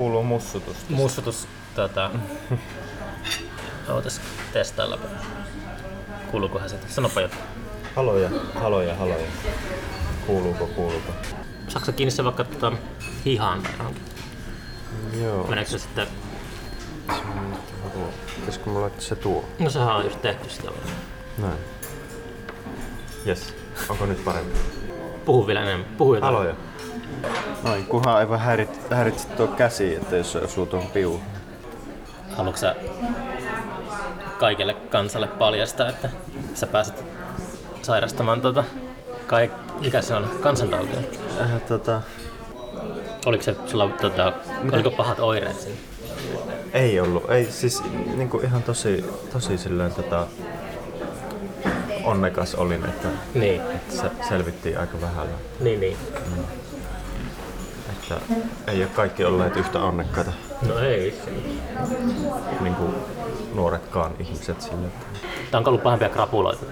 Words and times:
Kuuluu 0.00 0.22
mussutus. 0.22 0.76
Mussutus, 0.88 1.48
tota... 1.74 2.10
Ootas 3.88 4.20
testailla. 4.52 4.98
Kuuluukohan 6.30 6.70
sitä? 6.70 6.86
Sanopa 6.88 7.20
jotain. 7.20 7.42
Haloja, 7.96 8.30
haloja, 8.54 8.94
haloja. 8.96 9.26
Kuuluuko, 10.26 10.66
kuuluuko? 10.66 11.12
Saatko 11.68 11.86
sä 11.86 11.92
kiinni 11.92 12.10
se 12.10 12.24
vaikka 12.24 12.44
tota, 12.44 12.72
hihaan 13.24 13.62
tai 13.62 13.72
johonkin? 13.78 14.02
Joo. 15.22 15.46
Meneekö 15.46 15.70
se 15.70 15.78
sitten... 15.78 16.06
Pitäisikö 18.36 18.66
mulla 18.66 18.80
laittaa 18.80 19.00
se 19.00 19.16
tuo? 19.16 19.44
No 19.58 19.70
sehän 19.70 19.96
on 19.96 20.04
just 20.04 20.22
tehty 20.22 20.50
sitä. 20.50 20.70
Näin. 21.38 21.58
Yes. 23.26 23.54
Onko 23.88 24.06
nyt 24.06 24.24
parempi? 24.24 24.58
Puhu 25.24 25.46
vielä 25.46 25.62
enemmän. 25.62 25.86
Puhu 25.98 26.14
jotain. 26.14 26.34
Haloja. 26.34 26.54
Noin, 27.62 27.86
kunhan 27.86 28.20
ei 28.20 28.28
vaan 28.28 28.40
häirit, 28.40 28.80
häiritse 28.90 29.28
tuo 29.28 29.46
käsi, 29.46 29.94
että 29.94 30.16
jos 30.16 30.36
osuu 30.36 30.66
tuohon 30.66 30.90
piuun. 30.90 31.20
Haluatko 32.36 32.60
sä 32.60 32.74
kaikelle 34.38 34.74
kansalle 34.74 35.26
paljastaa, 35.26 35.88
että 35.88 36.10
sä 36.54 36.66
pääset 36.66 37.04
sairastamaan 37.82 38.40
tota, 38.40 38.64
kai, 39.26 39.50
mikä 39.80 40.02
se 40.02 40.14
on, 40.14 40.30
kansantautia? 40.42 40.98
Äh, 41.40 41.60
tota, 41.68 42.00
Oliko 43.26 43.42
se 43.42 43.56
sulla, 43.66 43.88
tota, 44.00 44.32
oliko 44.72 44.90
pahat 44.90 45.20
oireet 45.20 45.60
siinä? 45.60 45.76
ei 46.72 47.00
ollut. 47.00 47.30
Ei, 47.30 47.44
siis 47.50 47.82
niinku 48.16 48.38
ihan 48.40 48.62
tosi, 48.62 49.04
tosi 49.32 49.58
silleen 49.58 49.92
tota, 49.94 50.26
onnekas 52.04 52.54
olin, 52.54 52.84
että, 52.84 53.08
Niin, 53.34 53.60
että 53.60 53.96
se 53.96 54.10
selvittiin 54.28 54.78
aika 54.78 55.00
vähällä. 55.00 55.32
niin, 55.60 55.80
niin. 55.80 55.96
Että 58.10 58.34
ei 58.70 58.82
ole 58.82 58.90
kaikki 58.94 59.24
olleet 59.24 59.56
yhtä 59.56 59.82
onnekkaita, 59.82 60.32
No 60.68 60.78
ei 60.78 61.20
niin 62.60 62.74
kuin 62.74 62.94
nuoretkaan 63.54 64.12
ihmiset 64.18 64.60
sille. 64.60 64.88
Tää 65.50 65.60
on 65.60 65.68
ollut 65.68 65.82
pahempia 65.82 66.08
krapuloita. 66.08 66.66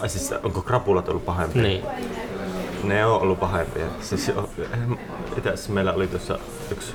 Ai 0.00 0.08
siis 0.08 0.32
onko 0.42 0.62
krapulat 0.62 1.08
ollut 1.08 1.24
pahempia? 1.24 1.62
Niin. 1.62 1.84
Ne 2.84 3.06
on 3.06 3.20
ollut 3.20 3.40
pahempia. 3.40 3.86
Siis 4.00 4.28
jo- 4.28 4.50
itse 5.36 5.48
asiassa 5.50 5.72
meillä 5.72 5.92
oli 5.92 6.06
tuossa 6.08 6.38
yksi 6.70 6.92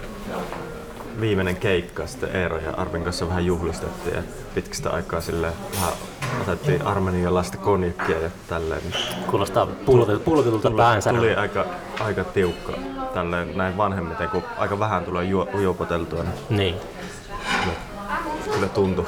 viimeinen 1.22 1.56
keikka, 1.56 2.08
sitten 2.08 2.36
Eero 2.36 2.58
ja 2.58 2.72
Arvin 2.72 3.04
kanssa 3.04 3.28
vähän 3.30 3.46
juhlistettiin 3.46 4.16
ja 4.16 4.24
pitkistä 4.56 4.90
aikaa 4.90 5.22
sille 5.22 5.54
vähän 5.76 5.94
otettiin 6.42 6.82
armenialaista 6.82 7.58
konjakkia 7.58 8.20
ja 8.20 8.30
tälleen. 8.48 8.82
Kuulostaa 9.30 9.66
pullotetulta, 9.66 10.26
pullotetulta 10.26 10.72
Tuli, 11.16 11.36
aika, 11.36 11.66
aika 12.00 12.24
tiukka 12.24 12.74
tälleen 13.14 13.58
näin 13.58 13.78
vanhemmiten, 13.78 14.30
kun 14.30 14.44
aika 14.58 14.80
vähän 14.80 15.04
tulee 15.04 15.26
juo, 15.26 15.48
ujopoteltua, 15.56 16.24
niin 16.24 16.34
Niin. 16.50 16.76
kyllä, 17.64 17.76
kyllä 18.54 18.68
tuntui. 18.68 19.06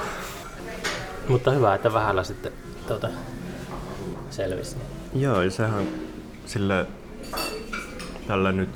Mutta 1.27 1.51
hyvä, 1.51 1.75
että 1.75 1.93
vähällä 1.93 2.23
sitten 2.23 2.51
tuota, 2.87 3.09
selvisi. 4.29 4.75
Joo, 5.15 5.41
ja 5.41 5.51
sehän 5.51 5.87
sille 6.45 6.85
tällä 8.27 8.51
nyt 8.51 8.69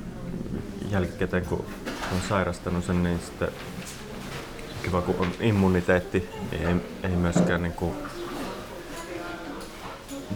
jälkikäteen, 0.90 1.46
kun 1.46 1.64
on 2.12 2.20
sairastanut 2.28 2.84
sen, 2.84 3.02
niin 3.02 3.18
sitten 3.18 3.48
kiva, 4.82 5.02
kun 5.02 5.16
on 5.18 5.32
immuniteetti, 5.40 6.28
niin 6.50 6.68
ei, 6.68 6.74
ei 7.10 7.16
myöskään 7.16 7.62
niin 7.62 7.72
kuin 7.72 7.94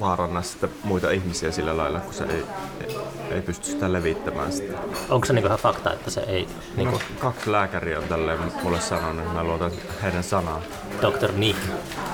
vaaranna 0.01 0.43
sitten 0.43 0.71
muita 0.85 1.11
ihmisiä 1.11 1.53
sillä 1.53 1.77
lailla, 1.77 2.01
kun 2.01 2.15
se 2.15 2.25
ei, 2.25 2.45
ei, 2.81 2.97
ei 3.31 3.43
pysty 3.43 3.67
sitä 3.67 3.93
levittämään 3.93 4.53
sitten. 4.53 4.79
Onko 5.09 5.27
se 5.27 5.33
niinku 5.33 5.47
ihan 5.47 5.59
fakta, 5.59 5.93
että 5.93 6.11
se 6.11 6.21
ei, 6.21 6.49
niinku 6.77 6.97
No, 6.97 7.03
kaksi 7.19 7.53
lääkäriä 7.53 7.99
on 7.99 8.05
tälleen 8.05 8.39
mulle 8.63 8.81
sanonut, 8.81 9.23
että 9.23 9.35
mä 9.35 9.45
luotan 9.45 9.73
heidän 10.03 10.23
sanaan. 10.23 10.63
Dr. 11.01 11.33
Nick. 11.33 11.59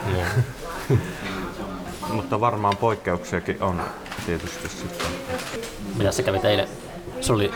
Niin. 0.07 0.27
Mutta 2.13 2.41
varmaan 2.41 2.77
poikkeuksiakin 2.77 3.63
on 3.63 3.83
tietysti 4.27 4.69
sitten. 4.69 5.07
Mitä 5.97 6.13
se 6.13 6.23
kävi 6.23 6.39
teille? 6.39 6.69
Sulla 7.21 7.39
oli 7.39 7.53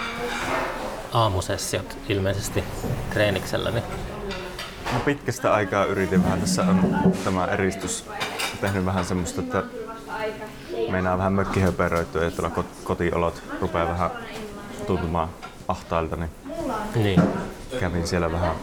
aamusessiot 1.12 1.98
ilmeisesti 2.08 2.64
treeniksellä, 3.10 3.70
niin 3.70 3.84
No 4.92 5.00
pitkästä 5.04 5.54
aikaa 5.54 5.84
yritin 5.84 6.24
vähän, 6.24 6.40
tässä 6.40 6.62
on 6.62 6.96
tämä 7.24 7.46
eristys 7.46 8.04
tehnyt 8.60 8.84
vähän 8.84 9.04
semmoista, 9.04 9.40
että 9.40 9.62
meinaa 10.90 11.18
vähän 11.18 11.32
mökkihöperöityä 11.32 12.24
ja 12.24 12.30
tuolla 12.30 12.54
kot- 12.54 12.84
kotiolot 12.84 13.42
rupeaa 13.60 13.88
vähän 13.88 14.10
tuntumaan 14.86 15.28
ahtailta, 15.68 16.16
niin 16.16 16.30
niin. 16.94 17.22
kävin 17.80 18.06
siellä 18.06 18.32
vähän 18.32 18.54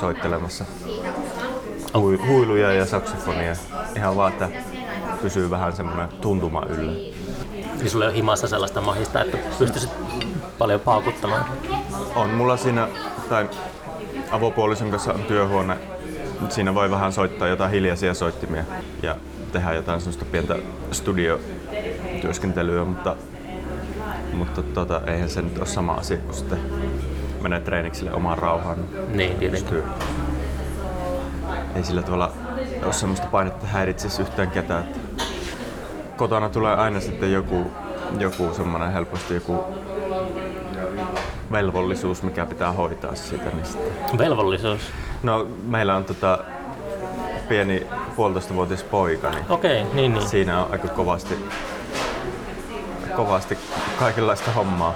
soittelemassa 0.00 0.64
hui- 1.94 2.26
huiluja 2.26 2.72
ja 2.72 2.86
saksofonia. 2.86 3.56
Ihan 3.96 4.16
vaan, 4.16 4.32
että 4.32 4.48
pysyy 5.22 5.50
vähän 5.50 5.72
semmoinen 5.76 6.08
tuntuma 6.08 6.62
yllä. 6.68 6.92
Niin 6.92 7.90
sulla 7.90 8.04
ei 8.04 8.08
ole 8.08 8.16
himassa 8.16 8.48
sellaista 8.48 8.80
mahista, 8.80 9.24
että 9.24 9.38
pystyisit 9.58 9.90
paljon 10.58 10.80
paukuttamaan. 10.80 11.44
On 12.14 12.30
mulla 12.30 12.56
siinä, 12.56 12.88
tai 13.28 13.48
avopuolison 14.30 14.90
kanssa 14.90 15.12
on 15.12 15.22
työhuone, 15.22 15.76
mutta 16.40 16.54
siinä 16.54 16.74
voi 16.74 16.90
vähän 16.90 17.12
soittaa 17.12 17.48
jotain 17.48 17.70
hiljaisia 17.70 18.14
soittimia 18.14 18.64
ja 19.02 19.16
tehdä 19.52 19.72
jotain 19.72 20.00
semmoista 20.00 20.24
pientä 20.24 20.56
studiotyöskentelyä, 20.92 22.84
mutta, 22.84 23.16
mutta 24.32 24.62
tota, 24.62 25.00
eihän 25.06 25.28
se 25.28 25.42
nyt 25.42 25.58
ole 25.58 25.66
sama 25.66 25.94
asia, 25.94 26.16
kun 26.16 26.34
sitten 26.34 26.58
menee 27.40 27.60
treenikselle 27.60 28.12
omaan 28.12 28.38
rauhaan. 28.38 28.78
Niin, 29.08 29.36
tietenkin. 29.36 29.82
Ei 31.74 31.84
sillä 31.84 32.02
tavalla 32.02 32.32
ole 32.84 32.92
semmoista 32.92 33.26
painetta 33.26 33.66
häiritsisi 33.66 34.22
yhtään 34.22 34.50
ketään. 34.50 34.84
että 34.84 34.98
Kotona 36.16 36.48
tulee 36.48 36.74
aina 36.74 37.00
sitten 37.00 37.32
joku, 37.32 37.70
joku 38.18 38.54
semmoinen 38.54 38.92
helposti 38.92 39.34
joku 39.34 39.64
velvollisuus, 41.52 42.22
mikä 42.22 42.46
pitää 42.46 42.72
hoitaa 42.72 43.14
siitä. 43.14 43.50
Niin 43.50 43.66
sitten. 43.66 44.18
Velvollisuus. 44.18 44.80
No, 45.22 45.46
meillä 45.66 45.96
on 45.96 46.04
tota 46.04 46.38
pieni 47.48 47.86
puolitoista 48.16 48.54
vuotias 48.54 48.82
poika, 48.82 49.30
niin 49.30 49.44
Okei, 49.48 49.82
okay, 49.82 49.94
niin 49.94 50.14
niin. 50.14 50.28
siinä 50.28 50.64
on 50.64 50.72
aika 50.72 50.88
kovasti, 50.88 51.34
kovasti 53.16 53.58
kaikenlaista 53.98 54.52
hommaa 54.52 54.94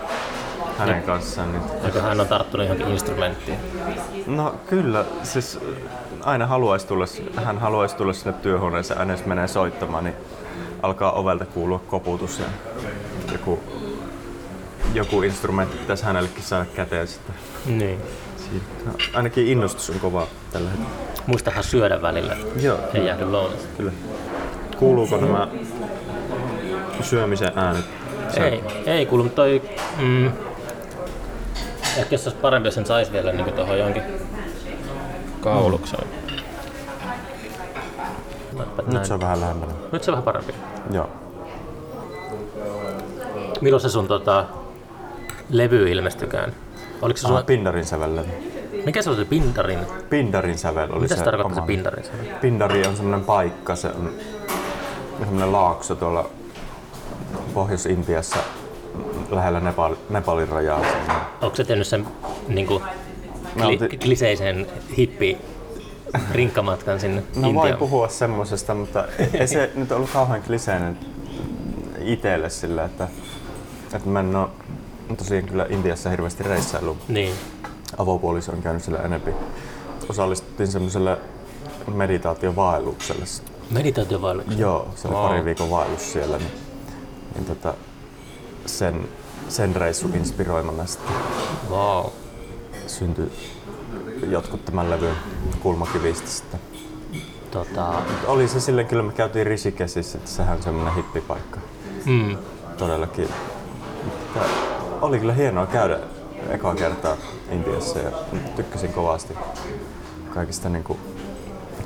hänen 0.79 1.03
kanssaan. 1.03 1.53
Niin 1.53 1.63
Eikö 1.85 2.03
hän 2.03 2.21
on 2.21 2.29
tarttunut 2.29 2.67
johonkin 2.67 2.89
instrumenttiin? 2.89 3.59
No 4.27 4.55
kyllä, 4.67 5.05
siis 5.23 5.59
aina 6.25 6.47
haluaisi 6.47 6.87
tulla, 6.87 7.05
hän 7.45 7.59
haluaisi 7.59 7.97
tulla 7.97 8.13
sinne 8.13 8.33
työhuoneeseen, 8.33 9.01
aina 9.01 9.13
jos 9.13 9.27
menee 9.27 9.49
soittamaan, 9.49 10.05
niin 10.05 10.17
alkaa 10.83 11.13
ovelta 11.13 11.45
kuulua 11.47 11.79
koputus 11.79 12.39
ja 12.39 12.47
joku, 13.33 13.61
joku 14.95 15.23
instrumentti 15.23 15.77
pitäisi 15.77 16.05
hänellekin 16.05 16.43
saada 16.43 16.65
käteen 16.65 17.07
sitten. 17.09 17.35
Niin. 17.67 17.99
Siitä. 18.37 18.67
No, 18.87 18.93
ainakin 19.15 19.47
innostus 19.47 19.91
on 19.91 20.01
kova 20.01 20.27
tällä 20.53 20.71
hetkellä. 20.71 20.95
Muistahan 21.27 21.65
syödä 21.65 22.03
välillä. 22.03 22.37
Joo, 22.61 22.79
Ei 22.95 23.07
jäädy 23.07 23.25
lounaksi. 23.25 23.67
kyllä. 23.77 23.93
Kuuluuko 24.79 25.17
nämä 25.17 25.49
syömisen 27.03 27.53
äänet? 27.57 27.85
Ei, 28.37 28.63
ei 28.87 29.07
kuulu, 29.07 29.23
mutta 29.23 29.37
toi... 29.37 29.63
Mm, 29.99 30.33
ehkä 31.97 32.17
se 32.17 32.29
olisi 32.29 32.41
parempi, 32.43 32.67
jos 32.67 32.75
sen 32.75 32.87
saisi 32.87 33.13
vielä 33.13 33.33
niin 33.33 33.53
tuohon 33.53 33.79
johonkin 33.79 34.03
kaulukseen. 35.41 36.09
Laitapa 38.57 38.93
Nyt 38.93 39.05
se 39.05 39.15
on 39.15 39.21
vähän 39.21 39.41
lähempänä. 39.41 39.73
Nyt 39.93 40.05
se 40.05 40.11
on 40.11 40.13
vähän 40.13 40.25
parempi. 40.25 40.55
Joo. 40.91 41.09
Milloin 43.61 43.81
se 43.81 43.89
sun 43.89 44.09
tota, 44.09 44.45
levy 45.53 45.91
ilmestykään? 45.91 46.53
Oliko 47.03 47.17
se. 47.21 47.29
Ah, 47.29 47.47
Pindarin 47.47 47.85
sävellä. 47.85 48.25
Mikä 48.85 49.03
se 49.03 49.11
oli 49.11 49.19
se 49.19 49.25
Pindarin? 49.25 49.79
Pindarin 50.11 50.59
sävel 50.59 50.89
oli 50.93 51.01
Mitä 51.01 51.15
se 51.15 51.19
se 51.19 51.25
tarkoittaa 51.25 51.55
se 51.55 51.61
oma- 51.61 51.67
Pindarin? 51.67 52.05
Pindari 52.41 52.87
on 52.87 52.97
semmoinen 52.97 53.25
paikka, 53.27 53.77
se 53.77 53.89
on 53.89 54.11
semmoinen 55.19 55.53
laakso 55.53 55.95
tuolla 55.95 56.31
Pohjois-Intiassa 57.55 58.37
lähellä 59.31 59.61
Nepal, 59.61 59.97
Nepalin 60.11 60.49
rajaa. 60.49 60.81
Onko 61.41 61.57
se 61.57 61.65
tehnyt 61.65 61.87
sen 61.87 62.07
niin 62.49 62.67
kuin, 62.67 62.83
kli, 63.55 63.63
oltiin- 63.65 63.99
kliseisen 63.99 64.67
hippi 64.99 65.39
rinkkamatkan 66.33 67.01
sinne 67.01 67.23
No 67.37 67.43
voi 67.43 67.51
Intiaan? 67.51 67.79
puhua 67.79 68.09
semmosesta, 68.09 68.75
mutta 68.75 69.05
ei 69.35 69.47
se 69.47 69.71
nyt 69.75 69.93
ollut 69.93 70.11
kauhean 70.11 70.43
kliseinen 70.43 70.99
itselle 72.05 72.51
sillä, 72.51 72.85
että, 72.85 73.09
että 73.95 74.09
mä 74.09 74.21
en 74.21 74.37
ole 74.37 74.49
tosiaan 75.17 75.45
kyllä 75.45 75.67
Intiassa 75.71 76.11
hirveästi 76.11 76.43
reissailu. 76.43 76.97
Niin. 77.09 77.35
Avopuoliso 77.99 78.53
on 78.53 78.63
käynyt 78.63 78.83
siellä 78.85 78.99
enempi. 79.03 79.31
Osallistuttiin 80.09 80.69
semmoiselle 80.69 81.19
meditaatiovaellukselle. 81.95 83.25
Meditaatiovaellus. 83.71 84.45
Joo, 84.57 84.89
se 84.97 85.09
oli 85.09 85.17
Wow. 85.17 85.29
pari 85.29 85.45
viikon 85.45 85.71
vaellus 85.71 86.13
siellä. 86.13 86.39
Niin, 86.39 86.51
niin 87.35 87.45
tota, 87.45 87.75
sen 88.67 89.09
sen 89.49 89.77
reissun 89.77 90.15
inspiroimana 90.15 90.87
sitten 90.87 91.17
Wow. 91.71 92.07
syntyi 92.87 93.33
jotkut 94.31 94.65
tämän 94.65 94.91
levyn 94.91 95.15
kulmakivistä 95.63 96.29
sitten. 96.29 96.61
Tota, 97.51 98.03
Oli 98.27 98.49
se 98.49 98.61
silleen, 98.61 98.87
kyllä 98.87 99.03
me 99.03 99.13
käytiin 99.13 99.47
Rishikesissä, 99.47 100.19
että 100.19 100.31
sehän 100.31 100.57
on 100.57 100.63
semmoinen 100.63 100.95
hippipaikka 100.95 101.61
mm, 102.05 102.37
todellakin. 102.79 103.29
Mutta 104.05 104.41
oli 105.03 105.19
kyllä 105.19 105.33
hienoa 105.33 105.67
käydä 105.67 105.99
ekaa 106.51 106.75
kertaa 106.75 107.17
Intiassa 107.51 107.99
ja 107.99 108.11
tykkäsin 108.57 108.93
kovasti 108.93 109.35
kaikista 110.35 110.69
niin 110.69 110.85
kuin 110.85 110.99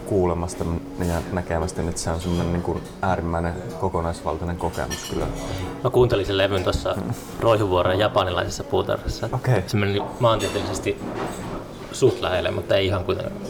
kuulemasta 0.07 0.65
ja 1.07 1.15
näkemästä, 1.33 1.83
että 1.83 2.01
se 2.01 2.11
on 2.11 2.21
semmoinen 2.21 2.53
niin 2.53 2.63
kuin 2.63 2.83
äärimmäinen 3.03 3.55
kokonaisvaltainen 3.81 4.57
kokemus 4.57 5.11
kyllä. 5.11 5.27
mä 5.85 5.91
kuuntelin 5.91 6.27
sen 6.27 6.39
levyn 6.39 6.65
tuossa 6.65 6.97
Roihuvuoren 7.41 7.99
japanilaisessa 7.99 8.65
puutarhassa. 8.65 9.29
Okei. 9.33 9.62
Se 9.67 9.77
meni 9.77 10.03
maantieteellisesti 10.21 10.99
suht 11.93 12.21
lähelle, 12.21 12.51
mutta 12.51 12.77
ei 12.77 12.87
ihan 12.87 13.05
kuitenkaan. 13.05 13.43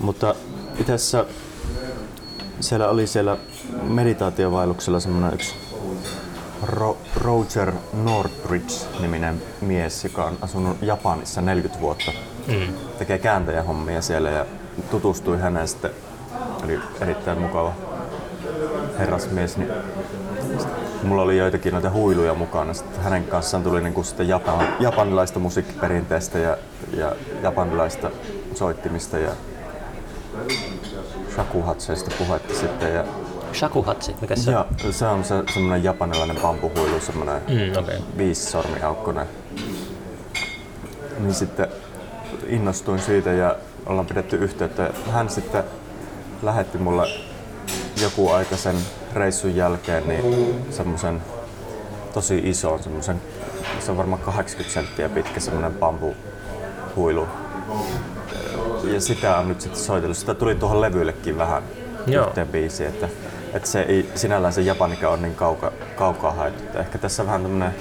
Mutta 0.00 0.34
itse 0.78 0.92
asiassa 0.92 1.24
siellä 2.60 2.88
oli 2.88 3.06
siellä 3.06 3.36
meditaatiovaelluksella 3.82 5.00
semmoinen 5.00 5.34
yksi 5.34 5.54
Ro- 6.66 6.96
Roger 7.16 7.72
Northridge-niminen 7.92 9.42
mies, 9.60 10.04
joka 10.04 10.24
on 10.24 10.38
asunut 10.40 10.76
Japanissa 10.82 11.40
40 11.40 11.80
vuotta. 11.80 12.12
Mm. 12.46 12.74
Tekee 12.98 13.18
kääntäjähommia 13.18 14.02
siellä 14.02 14.30
ja 14.30 14.46
tutustui 14.90 15.38
häneen 15.40 15.68
sitten. 15.68 15.90
Oli 16.64 16.80
erittäin 17.00 17.38
mukava 17.38 17.72
herrasmies. 18.98 19.56
Niin 19.56 19.70
mulla 21.02 21.22
oli 21.22 21.38
joitakin 21.38 21.72
noita 21.72 21.90
huiluja 21.90 22.34
mukana. 22.34 22.74
Sitten 22.74 23.02
hänen 23.02 23.24
kanssaan 23.24 23.62
tuli 23.62 23.82
niinku 23.82 24.02
sitten 24.02 24.28
Japan, 24.28 24.68
japanilaista 24.80 25.38
musiikkiperinteestä 25.38 26.38
ja, 26.38 26.56
ja 26.96 27.12
japanilaista 27.42 28.10
soittimista 28.54 29.18
ja 29.18 29.30
shakuhatseista 31.34 32.10
puhetta 32.18 32.54
sitten. 32.54 32.94
Ja, 32.94 33.04
Shakuhatsi, 33.54 34.14
mikä 34.20 34.36
se 34.36 34.50
on? 34.56 34.66
ja 34.84 34.92
se 34.92 35.06
on 35.06 35.24
se, 35.24 35.34
semmoinen 35.54 35.84
japanilainen 35.84 36.36
bambuhuilu, 36.42 37.00
semmoinen 37.00 37.42
Mm, 37.48 37.82
okei. 37.82 37.98
viisi 38.18 38.50
sormiaukkonen. 38.50 39.26
Niin 41.18 41.34
sitten 41.34 41.68
innostuin 42.48 42.98
siitä 42.98 43.32
ja 43.32 43.56
ollaan 43.86 44.06
pidetty 44.06 44.36
yhteyttä. 44.36 44.90
Hän 45.12 45.28
sitten 45.28 45.64
lähetti 46.42 46.78
mulle 46.78 47.06
joku 48.02 48.30
aika 48.30 48.56
sen 48.56 48.76
reissun 49.14 49.56
jälkeen 49.56 50.08
niin 50.08 50.64
semmoisen 50.70 51.22
tosi 52.14 52.40
ison, 52.44 52.82
semmoisen, 52.82 53.22
se 53.80 53.90
on 53.90 53.96
varmaan 53.96 54.22
80 54.22 54.74
senttiä 54.74 55.08
pitkä 55.08 55.40
semmoinen 55.40 55.72
bambuhuilu. 55.74 57.26
Ja 58.92 59.00
sitä 59.00 59.36
on 59.38 59.48
nyt 59.48 59.60
sitten 59.60 59.80
soitellut. 59.80 60.16
Sitä 60.16 60.34
tuli 60.34 60.54
tuohon 60.54 60.80
levyillekin 60.80 61.38
vähän 61.38 61.62
Joo. 62.06 62.26
yhteen 62.26 62.48
biisiin, 62.48 62.88
että, 62.88 63.08
että 63.54 63.68
se 63.68 63.82
ei 63.82 64.10
sinällään 64.14 64.52
se 64.52 64.60
japanika 64.60 65.08
on 65.08 65.22
niin 65.22 65.34
kauka, 65.34 65.72
kaukaa 65.96 66.32
haettu. 66.32 66.78
Ehkä 66.78 66.98
tässä 66.98 67.26
vähän 67.26 67.42
tämmönen 67.42 67.74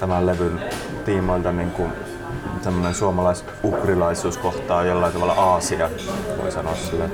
tämän 0.00 0.26
levyn 0.26 0.60
tiimoilta 1.04 1.52
niin 1.52 1.70
kuin 1.70 1.92
tämmöinen 2.62 2.94
suomalais-ukrilaisuus 2.94 4.38
kohtaa 4.38 4.84
jollain 4.84 5.12
tavalla 5.12 5.32
Aasia, 5.32 5.90
voi 6.42 6.52
sanoa 6.52 6.74
silleen. 6.74 7.12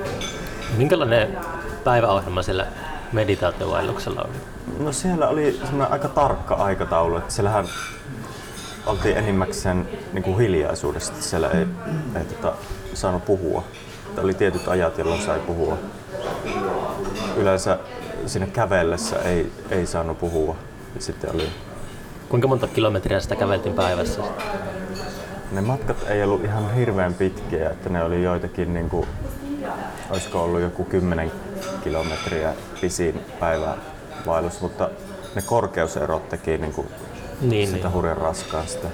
Minkälainen 0.77 1.37
päiväohjelma 1.83 2.43
sillä 2.43 2.67
meditaatiovaelluksella 3.11 4.21
oli? 4.21 4.37
No 4.79 4.91
siellä 4.91 5.27
oli 5.27 5.59
semmoinen 5.63 5.91
aika 5.91 6.07
tarkka 6.07 6.55
aikataulu, 6.55 7.17
että 7.17 7.33
siellähän 7.33 7.65
oltiin 8.85 9.17
enimmäkseen 9.17 9.89
niin 10.13 10.23
kuin 10.23 10.37
hiljaisuudesta, 10.37 11.21
siellä 11.21 11.49
ei, 11.49 11.65
ei 12.15 12.25
tota, 12.25 12.53
saanut 12.93 13.25
puhua. 13.25 13.63
Että 14.11 14.21
oli 14.21 14.33
tietyt 14.33 14.67
ajat, 14.67 14.97
jolloin 14.97 15.21
sai 15.21 15.39
puhua. 15.39 15.77
Yleensä 17.37 17.79
sinne 18.25 18.47
kävellessä 18.47 19.15
ei, 19.19 19.51
ei 19.69 19.85
saanut 19.85 20.19
puhua. 20.19 20.55
Ja 20.95 21.01
sitten 21.01 21.35
oli, 21.35 21.49
Kuinka 22.29 22.47
monta 22.47 22.67
kilometriä 22.67 23.19
sitä 23.19 23.35
käveltiin 23.35 23.75
päivässä? 23.75 24.21
ne 25.51 25.61
matkat 25.61 25.97
ei 26.09 26.23
ollut 26.23 26.43
ihan 26.43 26.73
hirveän 26.75 27.13
pitkiä, 27.13 27.69
että 27.69 27.89
ne 27.89 28.03
oli 28.03 28.23
joitakin, 28.23 28.73
niin 28.73 28.89
kuin, 28.89 29.07
olisiko 30.09 30.43
ollut 30.43 30.61
joku 30.61 30.83
10 30.83 31.31
kilometriä 31.83 32.53
pisin 32.81 33.21
päivän 33.39 33.77
vaellus, 34.25 34.61
mutta 34.61 34.89
ne 35.35 35.41
korkeuserot 35.41 36.29
teki 36.29 36.57
niin 36.57 36.73
kuin 36.73 36.87
Niin, 37.41 37.67
sitä 37.67 37.87
niin. 37.87 37.93
hurjan 37.93 38.17
raskaasta. 38.17 38.87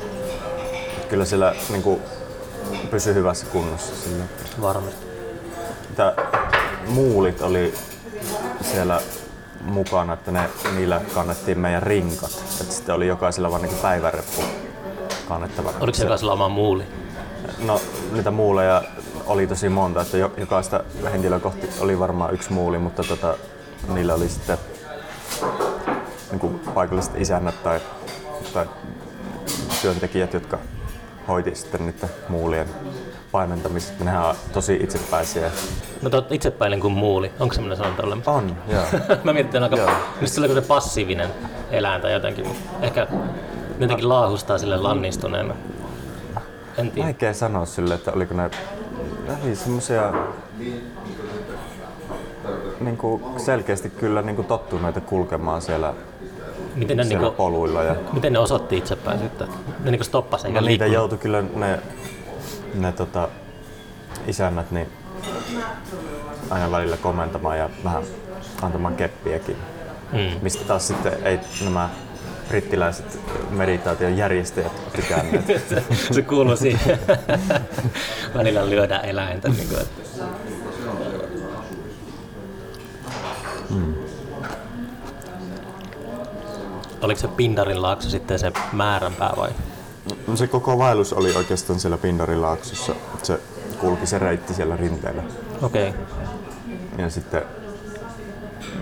Kyllä 1.09 1.25
siellä 1.25 1.55
niin 1.69 1.83
kuin, 1.83 2.01
pysyi 2.91 3.13
hyvässä 3.13 3.45
kunnossa. 3.45 3.95
Sillä. 3.95 4.23
varmasti. 4.61 5.06
Mitä 5.97 6.13
muulit 6.87 7.41
oli 7.41 7.73
siellä 8.61 9.01
mukana, 9.61 10.13
että 10.13 10.31
ne, 10.31 10.49
niillä 10.75 11.01
kannettiin 11.13 11.59
meidän 11.59 11.83
rinkat. 11.83 12.43
Et 12.61 12.71
sitten 12.71 12.95
oli 12.95 13.07
jokaisella 13.07 13.51
vaan 13.51 13.61
niin 13.61 13.75
päiväreppu 13.81 14.41
kannettavana. 15.27 15.77
Oliko 15.79 15.95
se 15.95 16.03
jokaisella 16.03 16.33
oma 16.33 16.49
muuli? 16.49 16.83
No 17.65 17.81
niitä 18.11 18.31
muuleja 18.31 18.83
oli 19.25 19.47
tosi 19.47 19.69
monta, 19.69 20.01
että 20.01 20.17
jo- 20.17 20.33
jokaista 20.37 20.83
henkilöä 21.11 21.39
kohti 21.39 21.69
oli 21.79 21.99
varmaan 21.99 22.33
yksi 22.33 22.53
muuli, 22.53 22.77
mutta 22.77 23.03
tota, 23.03 23.37
niillä 23.93 24.13
oli 24.13 24.29
sitten 24.29 24.57
niin 26.31 26.39
kuin 26.39 26.59
paikalliset 26.59 27.13
isännät 27.15 27.63
tai, 27.63 27.79
tai 28.53 28.65
työntekijät, 29.81 30.33
jotka 30.33 30.59
hoiti 31.27 31.55
sitten 31.55 31.85
niiden 31.85 32.09
muulien 32.29 32.67
paimentamista. 33.37 34.03
Nehän 34.03 34.25
on 34.25 34.35
tosi 34.53 34.75
itsepäisiä. 34.75 35.51
No 36.01 36.09
oot 36.13 36.31
itsepäinen 36.31 36.79
kuin 36.79 36.93
muuli. 36.93 37.31
Onko 37.39 37.53
semmoinen 37.53 37.77
sanonta 37.77 38.03
olemassa? 38.03 38.31
On, 38.31 38.57
joo. 38.67 38.83
Mä 39.23 39.33
mietin, 39.33 39.63
aika... 39.63 39.75
Joo. 39.75 39.89
Sillä 40.25 40.47
kun 40.47 40.55
se 40.55 40.61
passiivinen 40.61 41.29
eläin 41.71 42.01
tai 42.01 42.13
jotenkin. 42.13 42.45
Ehkä 42.81 43.07
jotenkin 43.79 44.09
laahustaa 44.09 44.57
sille 44.57 44.77
lannistuneena. 44.77 45.55
En 46.77 46.91
tiedä. 46.91 47.05
Vaikea 47.05 47.33
sanoa 47.33 47.65
sille, 47.65 47.93
että 47.93 48.11
oliko 48.11 48.33
ne, 48.33 48.49
oli 49.43 49.55
semmosia 49.55 50.13
niin 52.79 52.97
kuin 52.97 53.23
selkeästi 53.37 53.89
kyllä 53.89 54.21
niin 54.21 54.35
kuin 54.35 54.47
tottuneita 54.47 55.01
kulkemaan 55.01 55.61
siellä, 55.61 55.93
Miten 56.75 56.97
ne, 56.97 57.03
siellä 57.03 57.21
niinku, 57.21 57.37
poluilla. 57.37 57.83
Ja, 57.83 57.95
miten 58.13 58.33
ne 58.33 58.39
osoitti 58.39 58.77
itsepäisyyttä? 58.77 59.47
Ne 59.83 59.91
niinku 59.91 60.03
stoppasi 60.03 60.47
eikä 60.47 60.61
no 60.61 60.67
niitä 60.67 60.85
joutui 60.85 61.17
kyllä 61.17 61.43
ne, 61.55 61.79
ne 62.77 62.91
tota, 62.91 63.29
isännät 64.27 64.71
niin 64.71 64.87
aina 66.49 66.71
välillä 66.71 66.97
komentamaan 66.97 67.57
ja 67.57 67.69
vähän 67.83 68.03
antamaan 68.61 68.95
keppiäkin. 68.95 69.57
Mm. 70.11 70.39
Mistä 70.41 70.65
taas 70.65 70.87
sitten 70.87 71.13
ei 71.23 71.39
nämä 71.63 71.89
brittiläiset 72.47 73.19
meditaation 73.49 74.17
järjestäjät 74.17 74.93
tykänneet. 74.95 75.45
se, 75.69 75.83
se 76.15 76.21
kuuluu 76.21 76.55
siihen. 76.55 76.99
Välillä 78.37 78.69
lyödään 78.69 79.05
eläintä. 79.05 79.49
Niin 79.49 79.67
kuin, 79.67 79.81
että... 79.81 80.23
Oliko 87.01 87.19
se 87.19 87.27
Pindarin 87.27 87.81
laakso 87.81 88.09
sitten 88.09 88.39
se 88.39 88.51
määränpää 88.71 89.33
vai? 89.37 89.49
No 90.27 90.35
se 90.35 90.47
koko 90.47 90.77
vaellus 90.77 91.13
oli 91.13 91.35
oikeastaan 91.35 91.79
siellä 91.79 91.97
Pindarilaaksossa. 91.97 92.93
Se 93.23 93.39
kulki 93.79 94.05
se 94.05 94.19
reitti 94.19 94.53
siellä 94.53 94.77
rinteellä. 94.77 95.23
Okei. 95.61 95.89
Okay. 95.89 96.01
Ja 96.97 97.09
sitten 97.09 97.43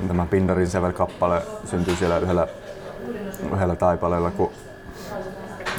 tämä 0.07 0.25
Pindarin 0.25 0.67
Sevel-kappale 0.67 1.41
syntyi 1.69 1.95
siellä 1.95 2.17
yhdellä, 2.17 2.47
yhdellä 3.53 3.75
taipaleella, 3.75 4.31
kun 4.31 4.51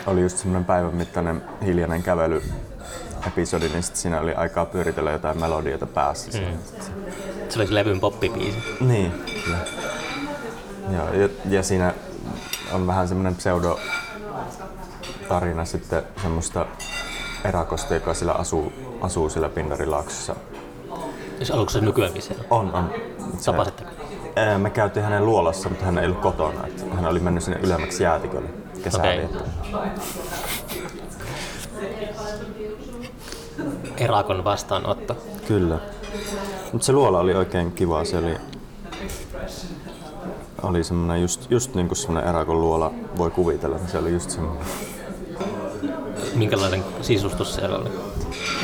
oli 0.06 0.20
just 0.20 0.38
semmoinen 0.38 0.64
päivän 0.64 0.94
mittainen 0.94 1.42
hiljainen 1.64 2.02
kävely 2.02 2.42
episodi, 3.26 3.68
niin 3.68 3.82
sitten 3.82 4.02
siinä 4.02 4.20
oli 4.20 4.34
aikaa 4.34 4.66
pyöritellä 4.66 5.10
jotain 5.10 5.40
melodioita 5.40 5.86
päässä. 5.86 6.38
Mm. 6.38 6.58
Se 7.48 7.58
oli 7.58 7.66
se 7.66 7.74
levyn 7.74 8.00
poppibiisi. 8.00 8.58
Niin, 8.80 9.12
kyllä. 9.44 9.58
Joo, 10.90 11.12
ja, 11.12 11.28
ja 11.48 11.62
siinä 11.62 11.94
on 12.72 12.86
vähän 12.86 13.08
semmoinen 13.08 13.34
pseudo 13.34 13.78
tarina 15.28 15.64
sitten 15.64 16.02
semmoista 16.22 16.66
erakosta, 17.44 17.94
joka 17.94 18.14
siellä 18.14 18.32
asuu, 18.32 18.72
asuu 19.00 19.28
siellä 19.28 19.48
Pindarilaaksossa. 19.48 20.36
Jos 21.40 21.50
aluksi 21.50 21.78
se 21.78 21.84
nykyäänkin 21.84 22.22
siellä. 22.22 22.44
On, 22.50 22.74
on. 22.74 22.90
Se- 23.38 23.50
Tapasitteko? 23.50 23.90
Ää, 24.36 24.58
Me 24.58 24.70
käytiin 24.70 25.04
hänen 25.04 25.26
luolassa, 25.26 25.68
mutta 25.68 25.84
hän 25.84 25.98
ei 25.98 26.04
ollut 26.06 26.20
kotona. 26.20 26.66
Että 26.66 26.84
hän 26.94 27.06
oli 27.06 27.18
mennyt 27.20 27.44
sinne 27.44 27.60
ylemmäksi 27.62 28.02
jäätikölle 28.02 28.48
kesää 28.84 29.00
Okei. 29.00 29.18
viettämään. 29.18 29.94
Erakon 33.96 34.44
vastaanotto. 34.44 35.16
Kyllä. 35.48 35.78
Mutta 36.72 36.86
se 36.86 36.92
luola 36.92 37.18
oli 37.20 37.34
oikein 37.34 37.72
kiva. 37.72 38.04
Se 38.04 38.16
oli 38.18 38.36
oli 40.62 40.84
semmoinen 40.84 41.22
just, 41.22 41.50
just 41.50 41.74
niin 41.74 41.88
kuin 41.88 41.96
semmoinen 41.98 42.28
erakon 42.30 42.60
luola 42.60 42.92
voi 43.18 43.30
kuvitella, 43.30 43.76
niin 43.76 43.88
se 43.88 43.98
oli 43.98 44.12
just 44.12 44.30
semmoinen. 44.30 44.66
Minkälainen 46.38 46.84
sisustus 47.02 47.54
siellä 47.54 47.78
oli? 47.78 47.88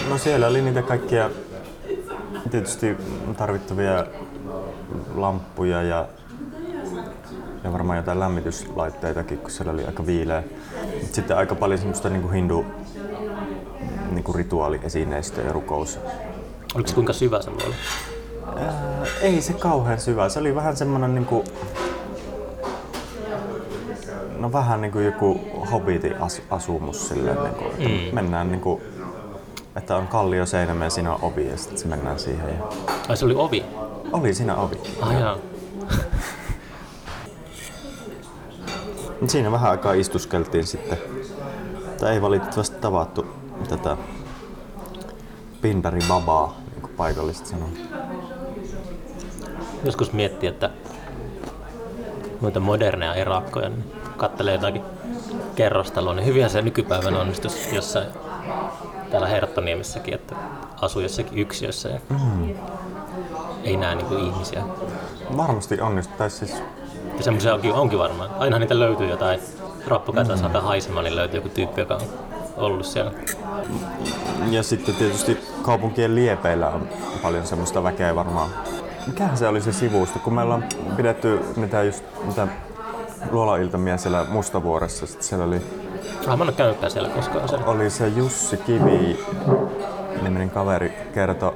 No 0.09 0.19
siellä 0.19 0.47
oli 0.47 0.63
niitä 0.63 0.83
kaikkia 0.83 1.31
tietysti 2.51 2.97
tarvittavia 3.37 4.07
lamppuja 5.15 5.83
ja, 5.83 6.07
ja 7.65 7.73
varmaan 7.73 7.97
jotain 7.97 8.21
lämmityslaitteitakin, 8.21 9.39
kun 9.39 9.51
siellä 9.51 9.73
oli 9.73 9.85
aika 9.85 10.07
viileä. 10.07 10.43
Sitten 11.13 11.37
aika 11.37 11.55
paljon 11.55 11.79
semmoista 11.79 12.09
niin 12.09 12.23
kuin 12.23 12.35
hindu 12.35 12.65
niin 14.11 14.25
kuin 14.25 14.35
rituaaliesineistöä 14.35 15.45
ja 15.45 15.53
rukous. 15.53 15.99
Oliko 16.75 16.89
se 16.89 16.95
kuinka 16.95 17.13
syvä 17.13 17.43
se? 17.43 17.51
Ää, 18.57 19.07
ei 19.23 19.41
se 19.43 19.53
kauhean 19.53 20.01
syvä. 20.01 20.29
Se 20.29 20.39
oli 20.39 20.55
vähän 20.55 20.77
semmoinen 20.77 21.15
niin 21.15 21.27
kuin, 21.27 21.45
no 24.43 24.53
vähän 24.53 24.81
niin 24.81 24.93
kuin 24.93 25.05
joku 25.05 25.41
hobbitin 25.73 26.21
as, 26.21 26.43
asumus 26.51 27.09
silleen, 27.09 27.43
niin 27.43 27.55
kuin, 27.55 27.67
että 27.71 27.89
Mm. 27.89 28.15
mennään 28.15 28.49
niin 28.51 28.61
kuin, 28.61 28.83
että 29.77 29.97
on 29.97 30.07
kallio 30.07 30.47
seinämä 30.47 30.85
ja 30.85 30.91
siinä 30.91 31.15
on 31.15 31.19
ovi 31.23 31.49
ja 31.51 31.57
sitten 31.57 31.89
mennään 31.89 32.19
siihen. 32.19 32.49
Ja... 32.49 32.55
Ai 33.09 33.17
se 33.17 33.25
oli 33.25 33.35
ovi? 33.35 33.65
Oli 34.13 34.35
siinä 34.35 34.57
ovi. 34.57 34.77
Ah 35.01 35.21
jaa. 35.21 35.37
Mut 39.21 39.31
Siinä 39.31 39.53
vähän 39.53 39.71
aikaa 39.71 39.93
istuskeltiin 39.93 40.67
sitten. 40.67 40.99
Tai 42.01 42.13
ei 42.13 42.23
valitettavasti 42.23 42.77
tavattu 42.81 43.27
tätä 43.69 43.97
Pindari 45.61 46.01
Babaa, 46.09 46.57
niin 46.71 46.81
kuin 46.83 46.93
paikalliset 46.97 47.47
sanoo. 47.47 47.69
Joskus 49.85 50.13
miettii, 50.13 50.49
että 50.49 50.71
noita 52.41 52.61
moderneja 52.61 53.15
erakkoja, 53.15 53.69
niin 53.69 53.85
kattelee 54.23 54.55
jotakin 54.55 54.83
kerrostaloa, 55.55 56.15
niin 56.15 56.27
hyvinhän 56.27 56.51
se 56.51 56.63
nykypäivänä 56.63 57.19
onnistus 57.21 57.73
jossain 57.73 58.07
täällä 59.11 59.29
Herttoniemessäkin, 59.29 60.15
että 60.15 60.37
asuu 60.83 61.03
jossakin 61.03 61.39
yksiössä 61.39 61.89
ja 61.89 61.99
Mm. 62.09 62.55
ei 63.65 63.77
näe 63.77 63.95
niin 63.95 64.19
ihmisiä. 64.19 64.63
Varmasti 65.37 65.81
onnistuu. 65.81 66.17
Tai 66.19 66.31
siis, 66.31 66.55
Ja 67.17 67.23
semmoisia 67.23 67.55
onkin, 67.55 67.73
onkin 67.73 67.99
varmaan. 67.99 68.31
Aina 68.39 68.59
niitä 68.59 68.79
löytyy 68.79 69.09
jotain 69.11 69.41
rappukätä 69.87 70.37
mm. 70.37 70.53
haisemaan, 70.53 71.05
niin 71.05 71.17
löytyy 71.17 71.39
joku 71.39 71.49
tyyppi, 71.49 71.81
joka 71.81 71.95
on 71.95 72.03
ollut 72.57 72.87
siellä. 72.87 73.13
ja 74.51 74.63
sitten 74.63 74.95
tietysti 74.95 75.39
kaupunkien 75.63 76.15
liepeillä 76.15 76.69
on 76.69 76.89
paljon 77.23 77.47
semmoista 77.47 77.83
väkeä 77.83 78.15
varmaan. 78.15 78.51
Mikähän 79.07 79.37
se 79.37 79.49
oli 79.49 79.61
se 79.61 79.73
sivusto, 79.73 80.19
kun 80.19 80.35
meillä 80.35 80.55
on 80.55 80.65
pidetty 80.97 81.41
mitä 81.57 81.83
just 81.83 82.05
mitä 82.25 82.49
luolailtamia 83.31 83.97
siellä 83.97 84.27
Mustavuoressa. 84.29 85.07
Sitten 85.07 85.25
siellä 85.25 85.45
oli, 85.45 85.63
Ah, 86.27 86.27
mä 86.27 86.33
en 86.45 86.49
ole 86.49 86.53
käynytkään 86.53 86.93
siellä 86.93 87.09
koskaan 87.09 87.49
siellä. 87.49 87.67
oli 87.67 87.91
se 87.91 88.09
Jussi 88.09 88.57
Kivi 88.57 89.25
niminen 90.23 90.51
kaveri 90.51 90.93
kertoi, 91.15 91.53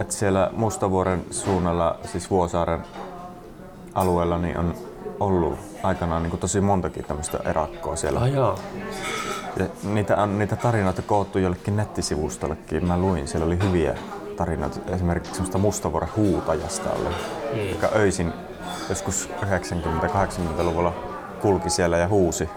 että 0.00 0.14
siellä 0.14 0.50
Mustavuoren 0.52 1.24
suunnalla, 1.30 1.98
siis 2.04 2.30
Vuosaaren 2.30 2.80
alueella, 3.94 4.38
niin 4.38 4.58
on 4.58 4.74
ollut 5.20 5.58
aikanaan 5.82 6.22
niin 6.22 6.30
kuin 6.30 6.40
tosi 6.40 6.60
montakin 6.60 7.04
tämmöistä 7.04 7.38
erakkoa 7.44 7.96
siellä. 7.96 8.20
Ah 8.20 8.28
joo. 8.32 8.58
Ja 9.56 9.66
niitä, 9.82 10.16
on, 10.16 10.38
niitä 10.38 10.56
tarinoita 10.56 11.02
koottu 11.02 11.38
jollekin 11.38 11.76
nettisivustollekin. 11.76 12.86
Mä 12.86 12.98
luin, 12.98 13.28
siellä 13.28 13.46
oli 13.46 13.58
hyviä 13.66 13.94
tarinoita. 14.36 14.78
Esimerkiksi 14.94 15.32
semmoista 15.34 15.58
Mustavuoren 15.58 16.08
huutajasta 16.16 16.90
oli, 16.90 17.08
Mm. 17.54 17.70
joka 17.70 17.88
öisin 17.96 18.32
joskus 18.88 19.30
90-80-luvulla 19.42 20.92
kulki 21.40 21.70
siellä 21.70 21.98
ja 21.98 22.08
huusi 22.08 22.48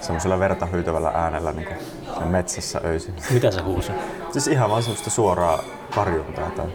semmoisella 0.00 0.38
verta 0.38 0.66
hyytävällä 0.66 1.08
äänellä 1.08 1.52
niin 1.52 1.68
kuin 2.14 2.28
metsässä 2.28 2.80
öisin. 2.84 3.14
Mitä 3.30 3.50
se 3.50 3.62
huusi? 3.62 3.92
Siis 4.32 4.48
ihan 4.48 4.70
vaan 4.70 4.82
semmoista 4.82 5.10
suoraa 5.10 5.58
karjuntaa. 5.94 6.50
Tai... 6.50 6.66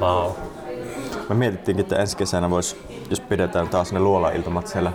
Wow. 0.00 0.32
Me 1.28 1.34
mietittiinkin, 1.34 1.84
että 1.84 1.96
ensi 1.96 2.16
kesänä 2.16 2.50
vois, 2.50 2.76
jos 3.10 3.20
pidetään 3.20 3.68
taas 3.68 3.92
ne 3.92 4.00
luolailtamat 4.00 4.66
siellä 4.66 4.92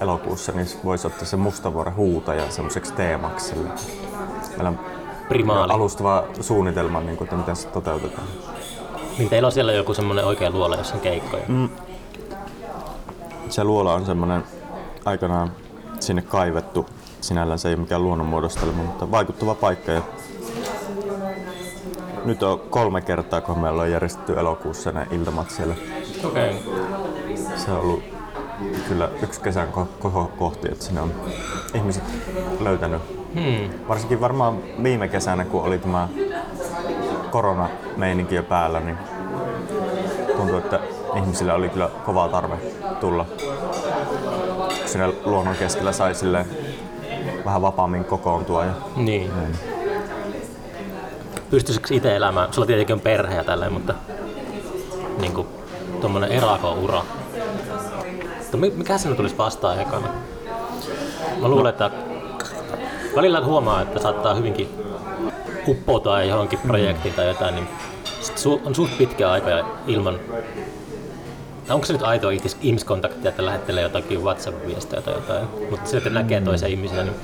elokuussa, 0.00 0.52
niin 0.52 0.66
voisi 0.84 1.06
ottaa 1.06 1.24
se 1.24 1.36
Mustavuoren 1.36 1.96
huutaja 1.96 2.50
semmoiseksi 2.50 2.92
teemaksi. 2.92 3.46
sille. 3.46 3.68
Meillä 4.48 4.68
on 4.68 4.80
Primaali. 5.28 5.72
alustava 5.72 6.24
suunnitelma, 6.40 7.00
niin 7.00 7.16
kuin, 7.16 7.26
että 7.26 7.36
miten 7.36 7.56
se 7.56 7.68
toteutetaan. 7.68 8.26
Niin 9.18 9.28
teillä 9.28 9.46
on 9.46 9.52
siellä 9.52 9.72
joku 9.72 9.94
semmonen 9.94 10.24
oikea 10.24 10.50
luola, 10.50 10.76
jossa 10.76 10.94
on 10.94 11.00
keikkoja. 11.00 11.44
Mm. 11.48 11.68
Se 13.48 13.64
luola 13.64 13.94
on 13.94 14.06
semmoinen 14.06 14.44
aikanaan 15.04 15.52
sinne 16.00 16.22
kaivettu. 16.22 16.86
Sinällään 17.20 17.58
se 17.58 17.68
ei 17.68 17.74
ole 17.74 17.80
mikään 17.80 18.02
luonnonmuodostelma, 18.02 18.82
mutta 18.82 19.10
vaikuttava 19.10 19.54
paikka. 19.54 19.92
Ja 19.92 20.02
nyt 22.24 22.42
on 22.42 22.60
kolme 22.60 23.00
kertaa, 23.00 23.40
kun 23.40 23.58
meillä 23.58 23.82
on 23.82 23.90
järjestetty 23.90 24.38
elokuussa 24.38 24.92
ne 24.92 25.06
iltamat 25.10 25.50
siellä. 25.50 25.74
Okay. 26.24 26.54
Se 27.56 27.70
on 27.70 27.80
ollut 27.80 28.02
kyllä 28.88 29.08
yksi 29.22 29.40
kesän 29.40 29.68
ko- 29.72 29.86
koko 30.00 30.30
kohti, 30.38 30.68
että 30.72 30.84
sinne 30.84 31.00
on 31.00 31.12
ihmiset 31.74 32.04
löytänyt. 32.60 33.02
Hmm. 33.34 33.88
Varsinkin 33.88 34.20
varmaan 34.20 34.58
viime 34.82 35.08
kesänä, 35.08 35.44
kun 35.44 35.62
oli 35.62 35.78
tämä 35.78 36.08
koronameininki 37.30 38.34
jo 38.34 38.42
päällä, 38.42 38.80
niin 38.80 38.98
tuntui, 40.36 40.58
että 40.58 40.80
ihmisillä 41.16 41.54
oli 41.54 41.68
kyllä 41.68 41.90
kova 42.04 42.28
tarve 42.28 42.56
tulla. 43.00 43.26
Sinne 44.86 45.12
luonnon 45.24 45.56
keskellä 45.56 45.92
sai 45.92 46.14
silleen 46.14 46.46
vähän 47.44 47.62
vapaammin 47.62 48.04
kokoontua. 48.04 48.64
Ja 48.64 48.72
Niin. 48.96 49.30
Pystyisikö 51.50 51.94
itse 51.94 52.16
elämään? 52.16 52.52
Sulla 52.52 52.66
tietenkin 52.66 52.94
on 52.94 53.00
perhe 53.00 53.34
ja 53.36 53.44
tälleen, 53.44 53.72
mutta 53.72 53.94
niin 55.20 55.32
kuin 55.32 55.46
tuommoinen 56.00 56.32
erako-ura. 56.32 57.02
Mi- 58.56 58.70
mikä 58.76 58.98
sinne 58.98 59.16
tulisi 59.16 59.38
vastaan 59.38 59.80
ekana? 59.80 60.08
Mä 61.40 61.48
luulen, 61.48 61.70
että 61.70 61.90
välillä 63.16 63.44
huomaa, 63.44 63.82
että 63.82 63.98
saattaa 64.00 64.34
hyvinkin 64.34 64.68
uppoutua 65.68 66.22
johonkin 66.22 66.58
projektiin 66.58 67.14
tai 67.14 67.26
jotain, 67.26 67.54
niin 67.54 67.68
on 68.64 68.74
suht 68.74 68.98
pitkä 68.98 69.30
aika 69.30 69.50
ilman 69.86 70.20
tai 71.66 71.74
onko 71.74 71.86
se 71.86 71.92
nyt 71.92 72.02
aitoa 72.02 72.30
ihmis- 72.30 72.56
ihmiskontaktia, 72.60 73.28
että 73.28 73.46
lähettelee 73.46 73.82
jotakin 73.82 74.22
WhatsApp-viestejä 74.22 75.02
tai 75.02 75.14
jotain, 75.14 75.48
mutta 75.70 75.96
että 75.96 76.10
näkee 76.10 76.40
toisen 76.40 76.70
ihmisiä, 76.70 77.02
niin 77.02 77.16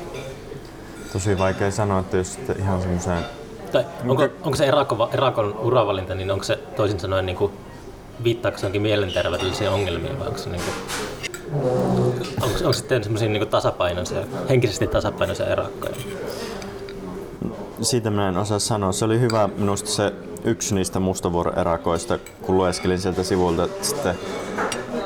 tosi 1.13 1.39
vaikea 1.39 1.71
sanoa, 1.71 2.01
että 2.01 2.17
jos 2.17 2.33
sitten 2.33 2.59
ihan 2.59 2.81
semmoiseen 2.81 3.25
Tai 3.73 3.85
onko, 4.09 4.23
onko 4.23 4.57
se 4.57 4.67
erakon, 4.67 5.09
erakon 5.13 5.59
uravalinta, 5.59 6.15
niin 6.15 6.31
onko 6.31 6.45
se 6.45 6.57
toisin 6.77 7.01
sanoen 7.01 7.27
niin 7.27 7.37
kuin, 7.37 7.53
viittaako 8.25 8.59
se 8.59 8.67
jonkin 8.67 8.83
mielenterveydellisiin 8.83 9.71
ongelmiin 9.71 10.19
vai 10.19 10.27
onko 10.27 10.39
se, 10.39 10.51
niin 10.51 10.63
kuin, 10.63 10.75
onko, 12.43 12.59
onko 12.59 12.73
sitten 12.73 13.03
semmoisia 13.03 13.29
niin 13.29 13.49
tasapainoisia, 13.49 14.21
henkisesti 14.49 14.87
tasapainoisia 14.87 15.47
erakkoja? 15.47 15.95
Siitä 17.83 18.11
mä 18.11 18.29
en 18.29 18.37
osaa 18.37 18.59
sanoa. 18.59 18.93
Se 18.93 19.05
oli 19.05 19.21
hyvä 19.21 19.49
minusta 19.59 19.91
se 19.91 20.13
yksi 20.45 20.75
niistä 20.75 21.01
mustavuoren 21.01 21.59
erakoista, 21.59 22.19
kun 22.43 22.57
lueskelin 22.57 22.99
sieltä 22.99 23.23
sivulta, 23.23 23.65
että, 23.65 23.85
sitten, 23.85 24.15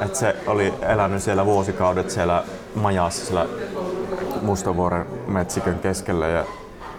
että 0.01 0.19
se 0.19 0.37
oli 0.47 0.75
elänyt 0.83 1.23
siellä 1.23 1.47
vuosikaudet 1.47 2.11
siellä 2.11 2.45
majassa 2.75 3.27
siellä 3.27 3.47
Mustavuoren 4.43 5.07
metsikön 5.27 5.79
keskellä 5.79 6.27
ja 6.29 6.45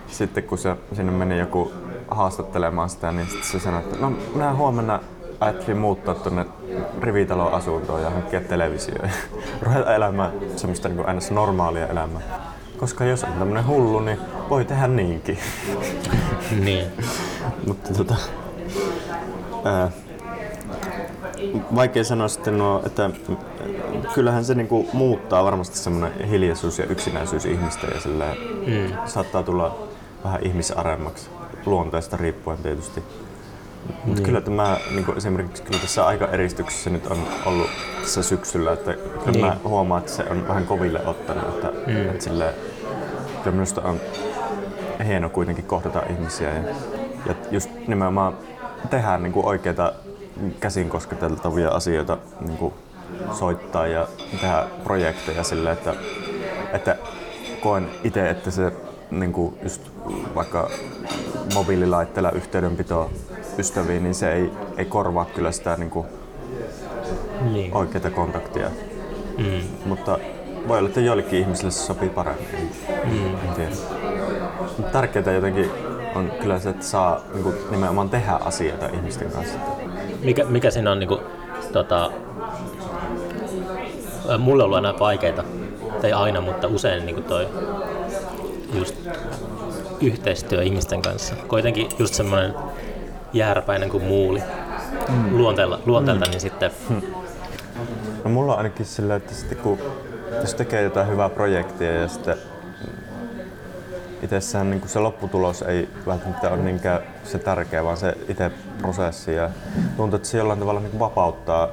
sitten 0.08 0.44
kun 0.44 0.58
se 0.58 0.76
sinne 0.96 1.12
meni 1.12 1.40
joku 1.40 1.72
haastattelemaan 2.08 2.90
sitä, 2.90 3.12
niin 3.12 3.28
sitten 3.28 3.50
se 3.50 3.60
sanoi, 3.60 3.80
että 3.80 3.98
no 4.00 4.14
minä 4.34 4.54
huomenna 4.54 5.00
ajattelin 5.40 5.78
muuttaa 5.78 6.16
tuonne 6.16 6.46
rivitalon 7.02 7.54
asuntoon 7.54 8.02
ja 8.02 8.10
hankkia 8.10 8.42
televisio 8.42 8.96
ja 9.04 9.10
ruveta 9.62 9.96
elämään 9.96 10.32
semmoista 10.56 10.90
niin 10.90 11.08
aina 11.08 11.22
normaalia 11.32 11.88
elämää. 11.88 12.57
Koska 12.78 13.06
jos 13.06 13.24
on 13.24 13.34
tämmönen 13.34 13.68
hullu, 13.68 14.00
niin 14.00 14.18
voi 14.50 14.66
tehdä 14.66 14.88
niinkin. 14.88 15.38
Niin. 16.64 16.88
Mutta 17.68 17.94
tota, 17.94 18.16
ää, 19.66 19.92
vaikea 21.76 22.04
sanoa 22.04 22.28
sitten 22.28 22.58
nuo, 22.58 22.82
että 22.86 23.10
kyllähän 24.14 24.46
se 24.46 24.56
niinku 24.56 24.90
muuttaa 24.94 25.44
varmasti 25.44 25.78
semmoinen 25.78 26.28
hiljaisuus 26.30 26.80
ja 26.80 26.86
yksinäisyys 26.86 27.46
ihmistä 27.46 27.88
ja 27.88 28.00
Mm. 28.68 28.98
saattaa 29.06 29.44
tulla 29.44 29.78
vähän 30.24 30.40
ihmisaremmaksi 30.44 31.30
luonteesta 31.66 32.18
riippuen 32.18 32.58
tietysti. 32.58 33.04
Mutta 34.06 34.22
kyllä 34.22 34.42
tämä 34.42 34.78
niinku 34.92 35.12
esimerkiksi 35.12 35.64
kyllä 35.64 35.80
tässä 35.80 36.06
aika 36.06 36.28
eristyksessä 36.28 36.90
nyt 36.90 37.08
on 37.08 37.18
ollut 37.46 37.70
tässä 38.02 38.24
syksyllä, 38.24 38.74
että 38.74 38.94
kyllä 38.94 39.32
Niin. 39.32 39.46
mä 39.46 39.58
huomaan, 39.64 40.00
että 40.00 40.12
se 40.12 40.24
on 40.30 40.48
vähän 40.48 40.66
koville 40.68 41.02
ottanut, 41.06 41.44
että, 41.56 41.72
Mm. 41.88 42.10
että 42.10 42.24
silleen, 42.24 42.54
kyllä 43.44 43.56
minusta 43.56 43.82
on 43.82 44.00
hieno 45.06 45.30
kuitenkin 45.30 45.66
kohdata 45.66 46.02
ihmisiä 46.10 46.50
ja, 46.54 46.64
ja 47.26 47.36
just 47.52 47.70
nimenomaan 47.88 48.34
tehdä 48.90 49.18
niin 49.18 49.34
oikeita 49.36 49.94
käsin 50.60 50.90
kosketeltavia 50.90 51.70
asioita 51.70 52.18
niin 52.40 52.58
kuin 52.58 52.74
soittaa 53.32 53.88
ja 53.88 54.08
tehdä 54.42 54.64
projekteja 54.84 55.44
sille, 55.44 55.72
että, 55.72 55.94
että 56.74 56.96
koen 57.62 57.90
itse, 58.04 58.30
että 58.30 58.52
se 58.52 58.72
niin 59.12 59.34
kuin 59.34 59.58
just 59.64 59.82
vaikka 60.36 60.70
mobiililaitteella 61.54 62.32
yhteydenpito 62.32 63.12
ystäviin, 63.60 64.04
niin 64.04 64.16
se 64.16 64.34
ei, 64.34 64.52
ei 64.78 64.86
korvaa 64.86 65.26
kyllä 65.26 65.52
sitä 65.52 65.76
niin 65.78 65.90
kuin 65.90 66.08
Niin. 67.52 67.74
oikeita 67.74 68.10
kontaktia. 68.12 68.70
Mm. 69.38 69.62
Mutta 69.86 70.20
voi 70.68 70.78
olla, 70.78 70.88
että 70.90 71.02
joillekin 71.02 71.40
ihmisille 71.40 71.72
se 71.72 71.80
sopii 71.86 72.10
paremmin. 72.10 72.72
Mm. 73.04 73.26
En 73.28 73.54
tiedä. 73.56 73.72
Mutta 74.78 74.92
tärkeää 74.92 75.32
jotenkin 75.32 75.72
on 76.16 76.32
kyllä 76.42 76.60
se, 76.60 76.70
että 76.70 76.86
saa 76.86 77.22
niin 77.34 77.44
kuin, 77.44 77.56
nimenomaan 77.72 78.10
tehdä 78.10 78.32
asioita 78.32 78.86
ihmisten 78.86 79.32
kanssa. 79.32 79.58
Mikä, 80.24 80.44
mikä 80.46 80.72
siinä 80.72 80.92
on 80.92 81.00
niinku, 81.00 81.20
tota, 81.74 82.12
ää, 84.30 84.38
mulle 84.38 84.64
on 84.64 84.66
ollut 84.66 84.76
aina 84.76 85.00
vaikeita, 85.00 85.44
tai 86.02 86.14
aina, 86.14 86.42
mutta 86.42 86.68
usein 86.68 87.06
niinku 87.06 87.22
toi 87.22 87.48
just 88.74 88.96
yhteistyö 90.02 90.64
ihmisten 90.64 91.02
kanssa. 91.02 91.36
Kuitenkin 91.48 91.90
just 92.00 92.14
semmoinen 92.14 92.54
jääräpäinen 93.34 93.90
kuin 93.90 94.04
muuli 94.04 94.44
mm. 95.10 95.38
luonteella, 95.38 95.80
luonteelta, 95.86 96.26
mm. 96.26 96.32
niin 96.32 96.42
sitten 96.42 96.72
No 98.24 98.30
mulla 98.30 98.52
on 98.52 98.58
ainakin 98.58 98.86
sillä, 98.86 99.16
että 99.16 99.34
sitten 99.34 99.58
kun 99.58 99.80
jos 100.42 100.54
tekee 100.54 100.82
jotain 100.82 101.08
hyvää 101.08 101.30
projektia 101.30 101.94
ja 101.94 102.08
sitten 102.08 102.38
itsessään 104.22 104.70
niin 104.70 104.82
se 104.86 105.00
lopputulos 105.00 105.62
ei 105.62 105.90
välttämättä 106.06 106.50
ole 106.50 106.58
niinkään 106.58 107.02
se 107.24 107.40
tärkeä, 107.40 107.84
vaan 107.84 107.98
se 107.98 108.18
itse 108.30 108.52
prosessi. 108.82 109.36
Ja 109.36 109.50
tuntuu, 109.98 110.16
että 110.16 110.28
se 110.28 110.38
jollain 110.38 110.60
tavalla 110.60 110.80
niin 110.80 111.00
vapauttaa 111.00 111.70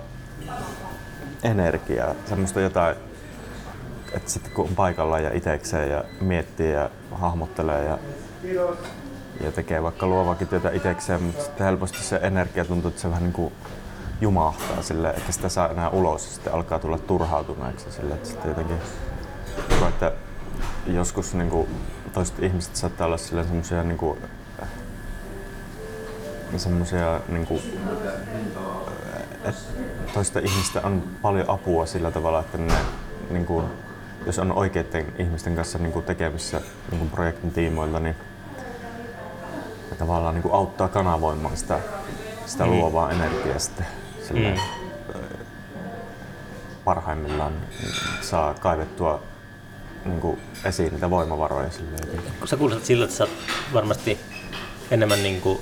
energiaa, 1.43 2.15
semmoista 2.27 2.61
jotain, 2.61 2.97
että 4.15 4.31
sitten 4.31 4.53
kun 4.53 4.69
on 4.69 4.75
paikallaan 4.75 5.23
ja 5.23 5.31
itsekseen 5.35 5.91
ja 5.91 6.05
miettii 6.21 6.73
ja 6.73 6.91
hahmottelee 7.11 7.85
ja, 7.85 7.99
ja 9.41 9.53
tekee 9.53 9.83
vaikka 9.83 10.07
luovakin 10.07 10.49
työtä 10.49 10.71
itsekseen, 10.71 11.23
mutta 11.23 11.43
sitten 11.43 11.67
helposti 11.67 11.99
se 11.99 12.21
energia 12.23 12.65
tuntuu, 12.65 12.89
että 12.89 13.01
se 13.01 13.11
vähän 13.11 13.23
niin 13.23 13.33
kuin 13.33 13.53
jumahtaa 14.21 14.83
sille, 14.83 15.11
että 15.11 15.33
sitä 15.33 15.49
saa 15.49 15.69
enää 15.69 15.89
ulos 15.89 16.25
ja 16.25 16.33
sitten 16.33 16.53
alkaa 16.55 16.79
tulla 16.79 16.99
turhautuneeksi 16.99 17.93
sille, 17.93 18.15
että 18.15 18.29
sitten 18.29 18.49
jotenkin 18.49 18.77
että 19.89 20.13
joskus 20.87 21.35
niin 21.35 21.51
kuin, 21.51 21.69
toiset 22.13 22.43
ihmiset 22.43 22.77
saattaa 22.77 23.07
olla 23.07 23.17
sille 23.17 23.45
semmoisia 23.45 23.83
niin 23.83 23.99
kuin, 23.99 24.19
semmoisia 26.57 27.21
niin 27.29 27.47
kuin, 27.47 27.63
toista 30.15 30.39
ihmistä 30.39 30.81
on 30.85 31.03
paljon 31.23 31.51
apua 31.51 31.87
sillä 31.87 32.11
tavalla, 32.11 32.41
että 32.41 32.59
ne 32.59 32.75
niin 33.31 33.47
kuin, 33.47 33.67
jos 34.27 34.39
on 34.39 34.53
oikeiden 34.53 35.07
ihmisten 35.19 35.57
kanssa 35.57 35.79
niin 35.79 35.93
kuin 35.93 36.05
tekemissä 36.05 36.61
niin 36.91 36.99
kuin 36.99 37.11
projektin 37.11 37.51
tiimoilta, 37.51 38.01
niin 38.01 38.17
ne 39.91 39.97
tavallaan 39.97 40.35
niin 40.35 40.43
kuin 40.43 40.55
auttaa 40.55 40.89
kanavoimaan 40.89 41.57
sitä, 41.57 41.79
sitä 42.47 42.65
Mm. 42.65 42.71
luovaa 42.71 43.11
energiaa 43.11 43.59
sitten 43.59 43.87
sillä, 44.29 44.51
Mm. 44.51 44.57
parhaimmillaan 46.85 47.53
saa 48.21 48.55
kaivettua 48.55 49.23
niin 50.05 50.21
kuin 50.21 50.41
esiin 50.65 50.93
niitä 50.93 51.11
voimavaroja 51.11 51.71
sille 51.71 51.97
kun 52.39 52.49
sä 52.49 52.57
kuulostat 52.57 52.85
siltä, 52.85 53.05
että 53.05 53.17
sä 53.17 53.27
varmasti 53.73 54.19
enemmän 54.91 55.23
niin, 55.23 55.41
kuin, 55.41 55.59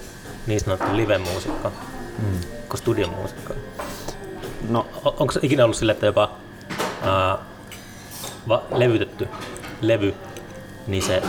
niin 0.47 0.61
sanottu 0.61 0.97
live-muusikko 0.97 1.69
mm. 2.19 2.41
kuin 2.69 2.79
studiomuusikko. 2.79 3.55
No, 4.69 4.87
Onko 5.05 5.33
se 5.33 5.41
ikinä 5.43 5.65
ollut 5.65 5.77
sille, 5.77 5.93
että 5.93 6.07
jopa 6.07 6.31
ää, 7.03 7.39
va- 8.49 8.63
levytetty 8.71 9.29
levy, 9.81 10.15
niin 10.87 11.03
se 11.03 11.23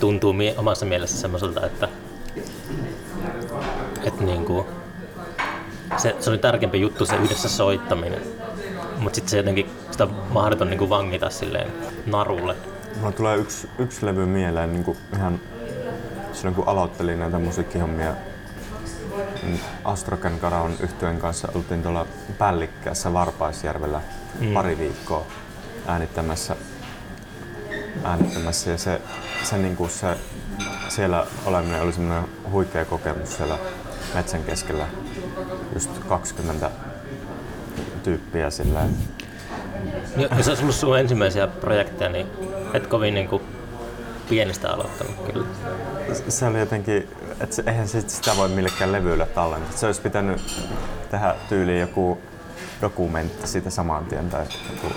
tuntuu 0.00 0.32
mie- 0.32 0.54
omassa 0.58 0.86
mielessä 0.86 1.16
semmoiselta, 1.20 1.66
että, 1.66 1.88
että 4.06 4.24
niinku, 4.24 4.66
se, 5.96 6.16
se 6.20 6.30
oli 6.30 6.38
tärkeämpi 6.38 6.80
juttu 6.80 7.06
se 7.06 7.16
yhdessä 7.16 7.48
soittaminen, 7.48 8.22
mutta 8.98 9.14
sitten 9.14 9.30
se 9.30 9.36
jotenkin 9.36 9.70
sitä 9.90 10.04
on 10.04 10.14
mahdoton 10.30 10.70
niinku 10.70 10.88
vangita 10.88 11.30
silleen 11.30 11.72
narulle. 12.06 12.56
Mulla 13.00 13.12
tulee 13.12 13.36
yksi, 13.36 13.68
yksi 13.78 14.06
levy 14.06 14.26
mieleen 14.26 14.72
niin 14.72 14.84
kuin 14.84 14.98
ihan 15.14 15.40
silloin 16.32 16.54
kun 16.54 16.68
aloittelin 16.68 17.18
näitä 17.18 17.38
musiikkihommia. 17.38 18.14
niin 19.42 19.60
Astroken 19.84 20.38
Karaon 20.38 20.72
yhtyeen 20.80 21.18
kanssa 21.18 21.48
oltiin 21.54 21.82
tuolla 21.82 22.06
Pällikkäässä 22.38 23.12
Varpaisjärvellä 23.12 24.00
mm. 24.40 24.54
pari 24.54 24.78
viikkoa 24.78 25.26
äänittämässä, 25.86 26.56
äänittämässä 28.04 28.70
ja 28.70 28.78
se, 28.78 29.00
se, 29.42 29.58
niin 29.58 29.76
kuin 29.76 29.90
se 29.90 30.16
siellä 30.88 31.26
oleminen 31.46 31.82
oli 31.82 31.92
semmoinen 31.92 32.28
huikea 32.50 32.84
kokemus 32.84 33.36
siellä 33.36 33.58
metsän 34.14 34.44
keskellä. 34.44 34.86
Just 35.74 35.90
20 36.08 36.70
tyyppiä 38.02 38.50
sillä 38.50 38.80
Ja 40.16 40.28
jos 40.36 40.48
olisi 40.48 40.62
ollut 40.62 40.74
sun 40.74 40.98
ensimmäisiä 40.98 41.46
projekteja, 41.46 42.10
niin 42.10 42.26
et 42.74 42.86
kovin 42.86 43.14
niinku 43.14 43.42
pienestä 44.28 44.70
aloittanut 44.70 45.14
kyllä. 45.32 45.46
se 46.28 46.46
oli 46.46 46.58
jotenkin, 46.58 47.08
että 47.40 47.56
se, 47.56 47.62
eihän 47.66 47.88
sit 47.88 48.10
sitä 48.10 48.36
voi 48.36 48.48
millekään 48.48 48.92
levyllä 48.92 49.26
tallentaa. 49.26 49.72
Se 49.72 49.86
olisi 49.86 50.00
pitänyt 50.00 50.64
tehdä 51.10 51.34
tyyliin 51.48 51.80
joku 51.80 52.18
dokumentti 52.80 53.46
siitä 53.46 53.70
saman 53.70 54.04
tien. 54.04 54.30
Tai 54.30 54.46
joku, 54.70 54.94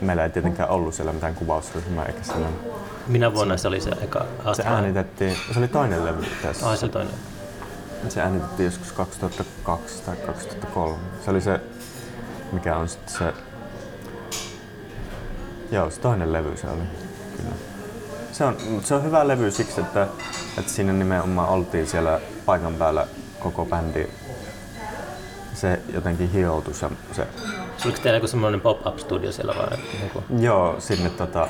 meillä 0.00 0.24
ei 0.24 0.30
tietenkään 0.30 0.68
ollut 0.68 0.94
siellä 0.94 1.12
mitään 1.12 1.34
kuvausryhmää 1.34 2.04
eikä 2.04 2.22
sellainen. 2.22 2.60
Minä 3.06 3.34
vuonna 3.34 3.56
se 3.56 3.68
oli 3.68 3.80
se 3.80 3.90
eka 3.90 4.24
Se 4.52 4.62
äänitettiin, 4.62 5.36
se 5.52 5.58
oli 5.58 5.68
toinen 5.68 6.04
levy 6.04 6.24
tässä. 6.42 6.68
Ai 6.68 6.76
se 6.76 6.84
oli 6.84 6.92
toinen. 6.92 7.14
Se 8.08 8.20
äänitettiin 8.20 8.64
joskus 8.64 8.92
2002 8.92 10.02
tai 10.02 10.16
2003. 10.16 10.96
Se 11.24 11.30
oli 11.30 11.40
se, 11.40 11.60
mikä 12.52 12.76
on 12.76 12.88
sitten 12.88 13.14
se... 13.18 13.32
Joo, 15.70 15.90
se 15.90 16.00
toinen 16.00 16.32
levy 16.32 16.56
se 16.56 16.66
oli. 16.66 16.82
Kyllä. 17.36 17.54
Se 18.32 18.44
on, 18.44 18.56
se 18.84 18.94
on 18.94 19.04
hyvä 19.04 19.28
levy 19.28 19.50
siksi, 19.50 19.80
että, 19.80 20.08
että 20.58 20.72
siinä 20.72 20.92
nimenomaan 20.92 21.48
oltiin 21.48 21.86
siellä 21.86 22.20
paikan 22.46 22.74
päällä 22.74 23.06
koko 23.40 23.66
bändi. 23.66 24.08
Se 25.54 25.80
jotenkin 25.94 26.30
hioutui 26.30 26.74
se, 26.74 26.88
se 27.12 27.26
Oliko 27.84 27.98
teillä 28.02 28.16
joku 28.16 28.26
semmoinen 28.26 28.60
pop-up 28.60 28.98
studio 28.98 29.32
siellä 29.32 29.54
vai 29.58 29.78
joku? 30.02 30.24
Joo, 30.38 30.80
sinne 30.80 31.10
tota... 31.10 31.48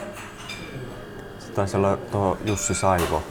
Se 1.39 1.53
taisi 1.53 1.77
olla 1.77 1.97
tuo 1.97 2.39
Jussi 2.45 2.75
Saivo, 2.75 3.23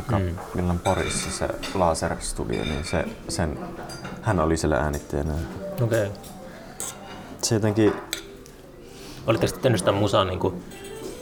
joka 0.00 0.18
mm. 0.18 0.36
milloin 0.54 0.78
Porissa 0.78 1.30
se 1.30 1.48
Laser 1.74 2.16
Studio, 2.20 2.64
niin 2.64 2.84
se, 2.84 3.04
sen, 3.28 3.58
hän 4.22 4.40
oli 4.40 4.56
siellä 4.56 4.76
äänittäjänä. 4.76 5.32
Okei. 5.82 6.06
Okay. 6.06 6.18
Se 7.42 7.54
jotenkin, 7.54 7.92
Olitteko 9.26 9.52
te 9.52 9.60
tehnyt 9.60 9.78
sitä 9.78 9.92
musaa 9.92 10.24
niinku 10.24 10.62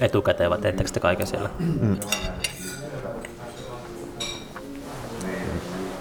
etukäteen 0.00 0.50
vai 0.50 0.58
teettekö 0.58 0.90
te 0.90 1.00
kaiken 1.00 1.26
siellä? 1.26 1.50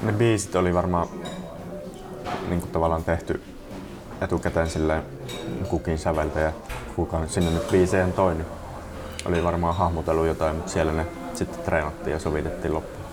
ne 0.02 0.12
biisit 0.12 0.56
oli 0.56 0.74
varmaan 0.74 1.08
niin 2.50 2.60
kuin 2.60 2.72
tavallaan 2.72 3.04
tehty 3.04 3.42
etukäteen 4.22 4.70
silleen 4.70 5.04
kukin 5.70 6.00
säveltäjä, 6.00 6.54
kuka 6.96 7.28
sinne 7.28 7.52
nyt 7.52 7.72
biiseen 7.72 8.13
toi, 8.13 8.34
niin 8.34 8.48
oli 9.26 9.44
varmaan 9.44 9.76
hahmotellut 9.76 10.28
jotain, 10.28 10.56
mutta 10.56 10.72
siellä 10.72 10.92
ne 10.92 11.06
sitten 11.38 11.63
treenattiin 11.63 12.13
ja 12.13 12.19
sovitettiin 12.19 12.73
loppuun. 12.73 13.08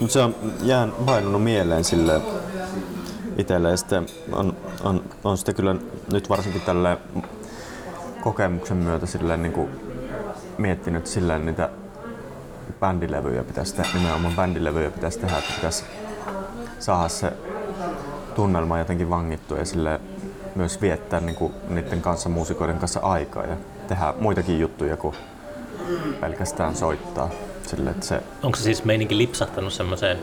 Mutta 0.00 0.12
se 0.12 0.20
on 0.20 0.34
jään 0.62 0.92
painunut 1.06 1.44
mieleen 1.44 1.84
sille 1.84 2.20
itselle 3.38 3.70
ja 3.70 3.76
sitten 3.76 4.06
on, 4.32 4.56
on, 4.84 5.04
on 5.24 5.36
sitten 5.36 5.54
kyllä 5.54 5.76
nyt 6.12 6.28
varsinkin 6.28 6.62
tälle 6.62 6.98
kokemuksen 8.20 8.76
myötä 8.76 9.06
silleen 9.06 9.42
niin 9.42 9.68
miettinyt, 10.58 11.06
silleen 11.06 11.46
niitä 11.46 11.70
bändilevyjä 12.80 13.44
pitäisi 13.44 13.74
tehdä, 13.74 13.90
nimenomaan 13.94 14.34
bändilevyjä 14.36 14.90
pitäisi 14.90 15.18
tehdä, 15.18 15.38
että 15.38 15.52
pitäisi 15.54 15.84
saada 16.78 17.08
se 17.08 17.32
tunnelma 18.34 18.78
jotenkin 18.78 19.10
vangittua 19.10 19.58
ja 19.58 19.64
sille 19.64 20.00
myös 20.54 20.80
viettää 20.80 21.20
niin 21.20 21.36
kuin 21.36 21.52
niiden 21.68 22.02
kanssa 22.02 22.28
muusikoiden 22.28 22.78
kanssa 22.78 23.00
aikaa 23.00 23.44
ja 23.44 23.56
tehdä 23.88 24.14
muitakin 24.18 24.60
juttuja 24.60 24.96
kuin 24.96 25.16
pelkästään 26.20 26.76
soittaa. 26.76 27.30
Sille, 27.66 27.90
että 27.90 28.06
se, 28.06 28.22
Onko 28.42 28.56
se 28.56 28.62
siis 28.62 28.84
meininki 28.84 29.18
lipsahtanut 29.18 29.72
semmoiseen 29.72 30.18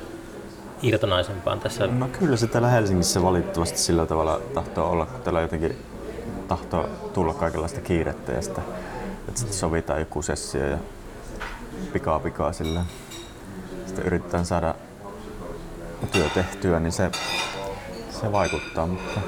irtonaisempaan 0.82 1.60
tässä? 1.60 1.88
no 1.88 2.08
kyllä 2.20 2.38
se 2.38 2.48
täällä 2.48 2.70
Helsingissä 2.70 3.24
valitettavasti 3.24 3.78
sillä 3.78 4.06
tavalla 4.06 4.42
tahtoo 4.54 4.92
olla, 4.92 5.06
kun 5.06 5.22
täällä 5.22 5.42
jotenkin 5.42 5.76
tahtoo 6.48 6.90
tulla 7.14 7.34
kaikenlaista 7.34 7.82
kiirettä 7.82 8.32
ja 8.32 8.42
sitä, 8.42 8.62
että 9.28 9.40
sitten 9.40 9.58
sovitaan 9.58 10.00
joku 10.00 10.22
sessio 10.22 10.66
ja 10.66 10.78
pikaa 11.94 12.20
pikaa 12.20 12.54
sillä. 12.54 12.86
Sitten 13.86 14.06
yritetään 14.06 14.46
saada 14.46 14.76
työ 16.12 16.30
tehtyä, 16.34 16.80
niin 16.80 16.92
se, 16.92 17.12
se 18.22 18.32
vaikuttaa. 18.32 18.88
Mutta 18.88 19.20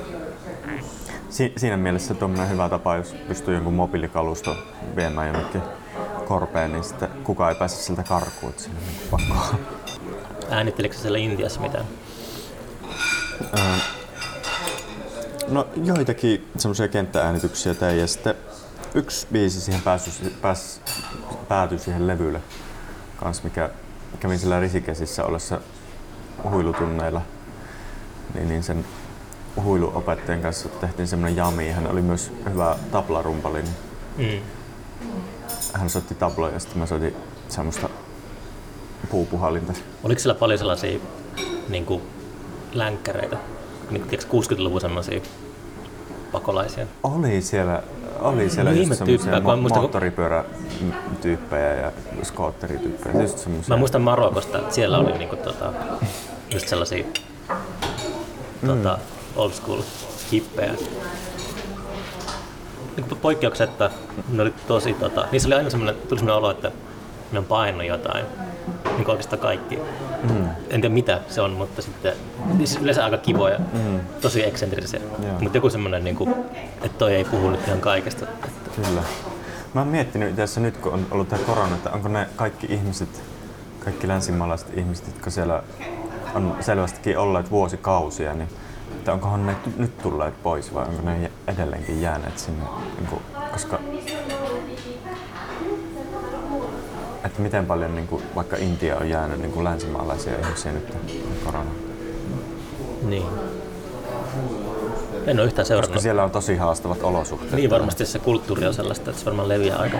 si, 1.30 1.54
siinä 1.58 1.78
mielessä 1.78 2.13
tuommoinen 2.13 2.50
hyvä 2.50 2.70
tapa, 2.70 2.96
jos 2.96 3.15
pystyy 3.28 3.54
jonkun 3.54 3.74
mobiilikalusto 3.74 4.56
viemään 4.96 5.28
jonnekin 5.28 5.62
korpeen, 6.26 6.72
niin 6.72 6.84
sitten 6.84 7.10
kukaan 7.24 7.52
ei 7.52 7.60
pääse 7.60 7.76
siltä 7.76 8.04
karkuun, 8.04 8.50
että 8.50 8.63
siinä 8.63 8.80
on 8.80 8.86
niin 8.86 9.10
pakko. 9.12 9.56
Äänittelikö 10.50 10.96
siellä 10.96 11.18
Intiassa 11.18 11.62
mitään? 11.62 11.86
No 15.48 15.68
joitakin 15.84 16.52
semmoisia 16.58 16.88
kenttääänityksiä 16.88 17.74
tein 17.74 18.00
ja 18.00 18.08
sitten 18.08 18.36
yksi 18.94 19.28
biisi 19.32 19.62
siihen 19.62 19.82
pääsy, 19.82 20.30
pääs, 20.42 20.82
päätyi 21.48 21.80
siihen 21.80 22.08
levylle 22.08 22.42
kans, 23.18 23.44
mikä 23.44 23.70
kävin 24.20 24.39
sillä 24.39 24.60
risikesissä 24.60 25.26
ollessa 25.26 25.62
huilutunneilla. 26.44 27.22
Niin, 28.34 28.50
niin 28.50 28.63
sen 28.63 28.86
huiluopettajan 29.63 30.41
kanssa 30.41 30.69
tehtiin 30.69 31.08
semmoinen 31.08 31.38
jami. 31.38 31.72
Hän 31.72 31.88
oli 31.91 32.02
myös 32.02 32.32
hyvä 32.50 32.76
tablarumpali. 32.91 33.62
Niin 34.17 34.43
Mm. 35.02 35.12
hän 35.74 35.89
soitti 35.89 36.15
tabloja 36.15 36.54
ja 36.54 36.60
sitten 36.60 36.78
mä 36.78 36.86
soitin 36.86 37.15
semmoista 37.50 37.89
puupuhallinta. 39.12 39.74
Oliko 40.04 40.19
siellä 40.19 40.39
paljon 40.39 40.60
sellaisia 40.60 41.00
niin 41.69 41.86
kuin, 41.86 42.02
länkkäreitä? 42.74 43.38
Niin, 43.89 44.02
kuin, 44.02 44.10
tiedätkö, 44.10 44.38
60-luvun 44.38 44.82
sellaisia 44.82 45.22
pakolaisia? 46.32 46.86
Oli 47.04 47.41
siellä, 47.41 47.84
oli 48.19 48.50
siellä 48.50 48.72
No 48.72 48.78
just 48.78 48.93
semmoisia 48.93 49.39
mo- 49.39 49.56
muistan, 49.56 49.82
moottoripyörätyyppejä 49.82 51.74
ja 51.74 51.91
skootterityyppejä. 52.24 53.22
Just 53.22 53.38
semmoisia. 53.38 53.76
Mä 53.76 53.80
muistan 53.80 54.02
Marokosta, 54.02 54.58
että 54.60 54.76
siellä 54.76 54.98
oli 54.98 55.17
niinku, 55.17 55.36
tota, 55.36 55.74
just 56.54 56.67
sellaisia 56.67 57.04
tota, 58.67 58.98
old 59.36 59.52
school 59.52 59.82
hippejä. 60.32 60.74
Niin 62.98 63.18
poikkeuksetta 63.22 63.89
ne 64.30 64.42
oli 64.42 64.54
tosi, 64.68 64.94
tota, 64.94 65.28
niissä 65.32 65.50
oli 65.50 65.56
aina 65.56 65.70
semmoinen, 65.70 65.96
tuli 65.96 66.20
semmoinen 66.20 66.38
olo, 66.38 66.52
että 66.52 66.72
ne 67.32 67.39
on 67.39 67.46
painut 67.46 67.86
jotain. 67.86 68.26
Niin 68.86 68.96
kuin 68.96 69.10
oikeastaan 69.10 69.39
kaikki. 69.39 69.80
Mm. 70.24 70.50
En 70.70 70.82
tiedä 70.82 70.89
mitä 70.89 71.20
se 71.30 71.42
on, 71.42 71.52
mutta 71.52 71.82
sitten 71.82 72.13
siis 72.58 72.80
yleensä 72.82 73.06
aika 73.06 73.18
kivoja, 73.18 73.60
mm. 73.60 74.00
tosi 74.22 74.46
eksentrisiä. 74.48 75.00
Joo. 75.00 75.39
Mutta 75.39 75.58
joku 75.58 75.70
semmoinen, 75.70 76.04
niin 76.04 76.15
kuin, 76.15 76.36
että 76.82 76.98
toi 76.98 77.15
ei 77.15 77.24
puhu 77.24 77.50
nyt 77.50 77.68
ihan 77.68 77.82
kaikesta. 77.82 78.26
Kyllä. 78.76 79.02
Mä 79.74 79.82
oon 79.82 79.88
miettinyt 79.88 80.36
tässä 80.36 80.62
nyt, 80.62 80.78
kun 80.78 80.94
on 80.94 81.08
ollut 81.12 81.30
tämä 81.30 81.44
korona, 81.44 81.76
että 81.76 81.89
onko 81.89 82.08
ne 82.08 82.28
kaikki 82.36 82.68
ihmiset, 82.70 83.24
kaikki 83.80 84.08
länsimaalaiset 84.08 84.78
ihmiset, 84.78 85.08
jotka 85.08 85.30
siellä 85.30 85.63
on 86.36 86.56
selvästikin 86.60 87.18
olleet 87.18 87.52
vuosikausia, 87.52 88.34
niin 88.34 88.50
että 88.91 89.13
onkohan 89.13 89.45
ne 89.45 89.56
nyt 89.78 89.97
tulleet 89.97 90.43
pois 90.43 90.73
vai 90.73 90.86
onko 90.86 91.02
ne 91.02 91.32
edelleenkin 91.47 92.02
jääneet 92.02 92.39
sinne, 92.39 92.63
niin 92.97 93.08
kuin, 93.08 93.21
koska 93.52 93.80
että 97.25 97.41
miten 97.41 97.65
paljon 97.65 97.95
niin 97.95 98.08
kuin, 98.08 98.23
vaikka 98.36 98.56
Intia 98.58 98.97
on 98.97 99.10
jäänyt 99.10 99.39
niin 99.39 99.52
kuin 99.52 99.63
länsimaalaisia 99.63 100.34
ihmisiä 100.39 100.71
nyt 100.71 100.97
korona. 101.45 101.69
Niin. 103.02 103.25
En 105.28 105.39
ole 105.39 105.45
yhtään 105.45 105.65
seurannut. 105.65 105.93
Koska 105.93 106.02
siellä 106.02 106.23
on 106.23 106.32
tosi 106.32 106.58
haastavat 106.58 107.04
olosuhteet. 107.04 107.54
Niin 107.54 107.69
varmasti 107.69 108.06
se 108.06 108.19
kulttuuri 108.19 108.67
on 108.67 108.73
sellaista, 108.73 109.10
että 109.10 109.19
se 109.19 109.25
varmaan 109.25 109.49
leviää 109.49 109.78
aika, 109.78 109.97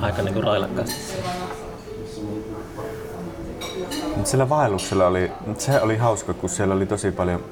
aika 0.00 0.22
niin 0.22 0.34
kuin 0.34 0.44
railakkaasti. 0.44 0.94
Sillä 4.24 4.48
vaelluksella 4.48 5.06
oli, 5.06 5.32
se 5.58 5.80
oli 5.80 5.96
hauska, 5.96 6.34
kun 6.34 6.50
siellä 6.50 6.74
oli 6.74 6.86
tosi 6.86 7.12
paljon, 7.12 7.44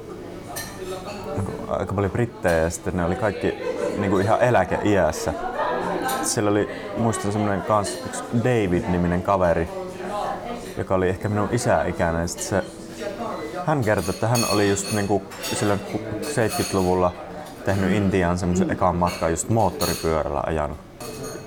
aika 1.70 1.94
paljon 1.94 2.12
brittejä 2.12 2.58
ja 2.58 2.70
sitten 2.70 2.96
ne 2.96 3.04
oli 3.04 3.16
kaikki 3.16 3.54
niinku 3.98 4.18
ihan 4.18 4.40
eläkeiässä. 4.40 5.32
Siellä 6.22 6.50
oli, 6.50 6.68
muistan 6.96 7.32
semmoinen 7.32 7.62
kans 7.62 7.98
yksi 8.06 8.22
David-niminen 8.38 9.22
kaveri, 9.22 9.68
joka 10.76 10.94
oli 10.94 11.08
ehkä 11.08 11.28
minun 11.28 11.48
isäikäinen. 11.52 12.28
Sitten 12.28 12.46
se, 12.46 12.62
hän 13.66 13.84
kertoi, 13.84 14.14
että 14.14 14.28
hän 14.28 14.40
oli 14.52 14.70
just 14.70 14.92
niinku 14.92 15.22
silloin 15.42 15.80
70-luvulla 16.22 17.12
tehnyt 17.64 17.92
Intiaan 17.92 18.38
semmoisen 18.38 18.70
ekan 18.70 18.96
matkan 18.96 19.30
just 19.30 19.48
moottoripyörällä 19.48 20.42
ajanut. 20.46 20.78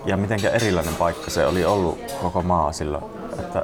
Ja 0.06 0.18
mitenkä 0.18 0.50
erilainen 0.50 0.96
paikka 0.96 1.32
se 1.32 1.48
oli 1.48 1.66
ollut 1.66 2.00
koko 2.22 2.44
maa 2.44 2.72
silloin, 2.72 3.04
että 3.40 3.62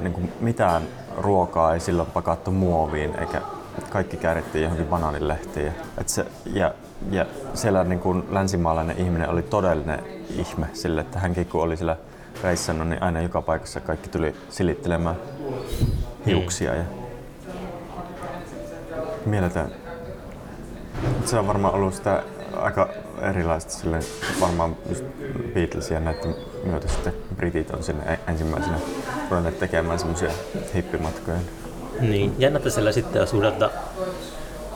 niin 0.00 0.12
kuin 0.12 0.32
mitään 0.40 0.82
ruokaa 1.18 1.74
ei 1.74 1.80
silloin 1.80 2.10
pakattu 2.10 2.50
muoviin 2.50 3.18
eikä 3.18 3.42
kaikki 3.90 4.16
käärittiin 4.16 4.62
johonkin 4.62 4.86
bananilehtiin. 4.86 5.66
Ja, 5.66 5.72
et 5.98 6.08
se, 6.08 6.26
ja, 6.46 6.74
ja 7.10 7.26
siellä 7.54 7.84
niin 7.84 8.00
kuin 8.00 8.24
länsimaalainen 8.30 8.98
ihminen 8.98 9.30
oli 9.30 9.42
todellinen 9.42 10.00
ihme 10.36 10.66
sille, 10.72 11.00
että 11.00 11.18
hänkin 11.18 11.46
kun 11.46 11.62
oli 11.62 11.76
siellä 11.76 11.96
reissannut, 12.42 12.88
niin 12.88 13.02
aina 13.02 13.20
joka 13.22 13.42
paikassa 13.42 13.80
kaikki 13.80 14.08
tuli 14.08 14.34
silittelemään 14.50 15.16
hiuksia. 16.26 16.74
Ja 16.74 16.84
mieletön. 19.26 19.72
Se 21.24 21.38
on 21.38 21.46
varmaan 21.46 21.74
ollut 21.74 21.94
sitä 21.94 22.22
aika 22.56 22.88
erilaista 23.20 23.72
sille 23.72 23.98
varmaan 24.40 24.76
just 24.88 25.04
Beatlesia 25.54 26.00
näiden 26.00 26.34
myötä 26.64 26.88
sitten 26.88 27.12
britit 27.36 27.70
on 27.70 27.82
sinne 27.82 28.18
ensimmäisenä 28.28 28.78
ruvenneet 29.30 29.58
tekemään 29.58 29.98
semmoisia 29.98 30.30
hippimatkoja. 30.74 31.38
Niin, 32.02 32.34
jännä, 32.38 32.56
että 32.56 32.70
siellä 32.70 32.92
sitten 32.92 33.22
on 33.22 33.28
suhdata 33.28 33.70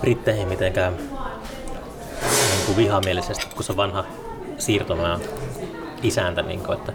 britteihin 0.01 0.49
mitenkään 0.49 0.97
niin 0.97 2.67
kuin 2.67 2.77
vihamielisesti, 2.77 3.47
kun 3.55 3.65
se 3.65 3.77
vanha 3.77 4.05
siirtomaa 4.59 5.19
isäntä, 6.03 6.43
niin 6.43 6.61
kuin, 6.61 6.79
että 6.79 6.93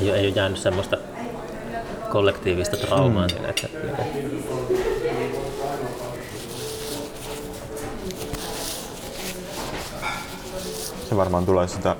ei 0.00 0.10
ole, 0.10 0.18
ei 0.18 0.26
ole 0.26 0.34
jäänyt 0.34 0.58
semmoista 0.58 0.96
kollektiivista 2.12 2.76
traumaa 2.76 3.26
mm. 3.26 3.30
siinä. 3.30 3.48
Että, 3.48 3.68
niin 4.22 4.44
kuin, 4.46 4.80
Se 11.08 11.16
varmaan 11.16 11.46
tulee 11.46 11.68
sitä 11.68 11.96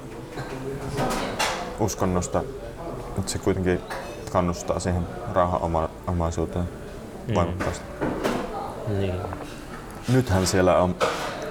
uskonnosta, 1.80 2.42
mutta 3.16 3.32
se 3.32 3.38
kuitenkin 3.38 3.80
kannustaa 4.32 4.80
siihen 4.80 5.06
rauhanomaisuuteen 5.32 6.68
voimakkaasti. 7.34 7.84
niin. 8.88 9.14
Nythän 10.08 10.46
siellä 10.46 10.76
on, 10.76 10.94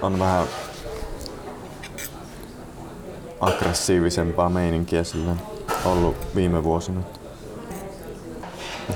on 0.01 0.19
vähän 0.19 0.45
aggressiivisempaa 3.39 4.49
meininkiä 4.49 5.03
sillä 5.03 5.35
ollut 5.85 6.15
viime 6.35 6.63
vuosina. 6.63 7.01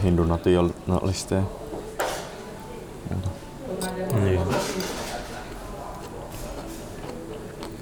Hindunationalisteja. 0.04 1.44
Muuta. 3.10 3.30
niin. 4.24 4.42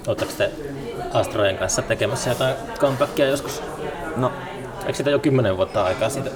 Oletteko 0.06 0.32
te 0.38 0.50
Astrojen 1.12 1.58
kanssa 1.58 1.82
tekemässä 1.82 2.30
jotain 2.30 2.54
comebackia 2.78 3.26
joskus? 3.26 3.62
No, 4.16 4.32
Eikö 4.86 4.94
siitä 4.94 5.10
jo 5.10 5.18
kymmenen 5.18 5.56
vuotta 5.56 5.84
aikaa 5.84 6.08
siitä 6.08 6.30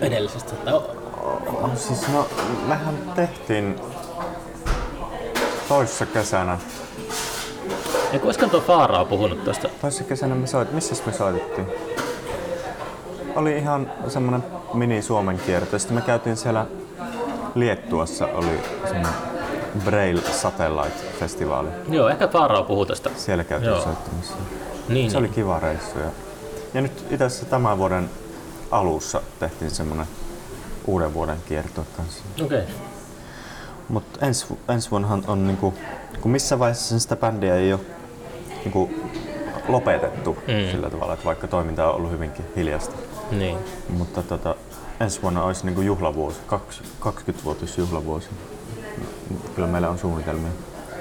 edellisestä? 0.00 0.52
No, 0.64 0.90
siis 1.74 2.08
no, 2.08 2.26
mehän 2.66 2.94
tehtiin 3.14 3.80
toissa 5.68 6.06
kesänä. 6.06 6.58
ja 8.12 8.20
olisikohan 8.24 8.50
tuo 8.50 8.60
Faaraa 8.60 9.04
puhunut 9.04 9.44
tuosta? 9.44 9.68
Toissa 9.80 10.04
kesänä 10.04 10.34
me 10.34 10.46
soit, 10.46 10.72
missä 10.72 11.04
me 11.06 11.12
soitettiin? 11.12 11.66
Oli 13.36 13.56
ihan 13.58 13.92
semmonen 14.08 14.44
mini 14.74 15.02
Suomen 15.02 15.40
kierto. 15.46 15.78
Sitten 15.78 15.94
me 15.94 16.00
käytiin 16.02 16.36
siellä 16.36 16.66
Liettuassa 17.54 18.26
oli 18.26 18.60
semmonen 18.84 19.12
Braille 19.84 20.22
Satellite 20.22 20.96
Festivaali. 21.20 21.68
Joo, 21.88 22.08
ehkä 22.08 22.28
Faaraa 22.28 22.62
puhuu 22.62 22.86
tästä. 22.86 23.10
Siellä 23.16 23.44
käytiin 23.44 23.68
Joo. 23.70 23.80
soittamassa. 23.82 24.34
Niin, 24.88 25.10
Se 25.10 25.18
oli 25.18 25.26
niin. 25.26 25.34
kiva 25.34 25.58
reissu. 25.60 25.98
Ja, 25.98 26.04
ja 26.76 26.82
nyt 26.82 27.06
itse 27.10 27.24
asiassa 27.24 27.46
tämän 27.46 27.78
vuoden 27.78 28.10
alussa 28.70 29.22
tehtiin 29.40 29.70
semmonen 29.70 30.06
uuden 30.86 31.14
vuoden 31.14 31.36
kierto 31.48 31.86
kanssa. 31.96 32.24
Okei. 32.42 32.62
Okay. 32.62 32.74
Mutta 33.88 34.26
ensi, 34.26 34.46
ensi 34.68 34.90
vuonnahan 34.90 35.24
on 35.26 35.46
niinku, 35.46 35.74
kun 36.20 36.30
missä 36.30 36.58
vaiheessa 36.58 36.98
sitä 36.98 37.16
bändiä 37.16 37.54
ei 37.54 37.72
ole 37.72 37.80
niinku 38.64 38.90
lopetettu 39.68 40.34
mm. 40.34 40.70
sillä 40.70 40.90
tavalla, 40.90 41.12
että 41.14 41.24
vaikka 41.24 41.46
toiminta 41.46 41.88
on 41.88 41.94
ollut 41.94 42.10
hyvinkin 42.10 42.44
hiljasta. 42.56 42.96
Niin. 43.30 43.58
Mutta 43.88 44.22
tota, 44.22 44.54
ensi 45.00 45.22
vuonna 45.22 45.42
olisi 45.42 45.66
niinku 45.66 45.80
juhlavuosi, 45.80 46.38
kaksi- 46.46 46.82
20-vuotis 47.00 47.78
juhlavuosi. 47.78 48.28
Kyllä 49.54 49.68
meillä 49.68 49.88
on 49.88 49.98
suunnitelmia 49.98 50.52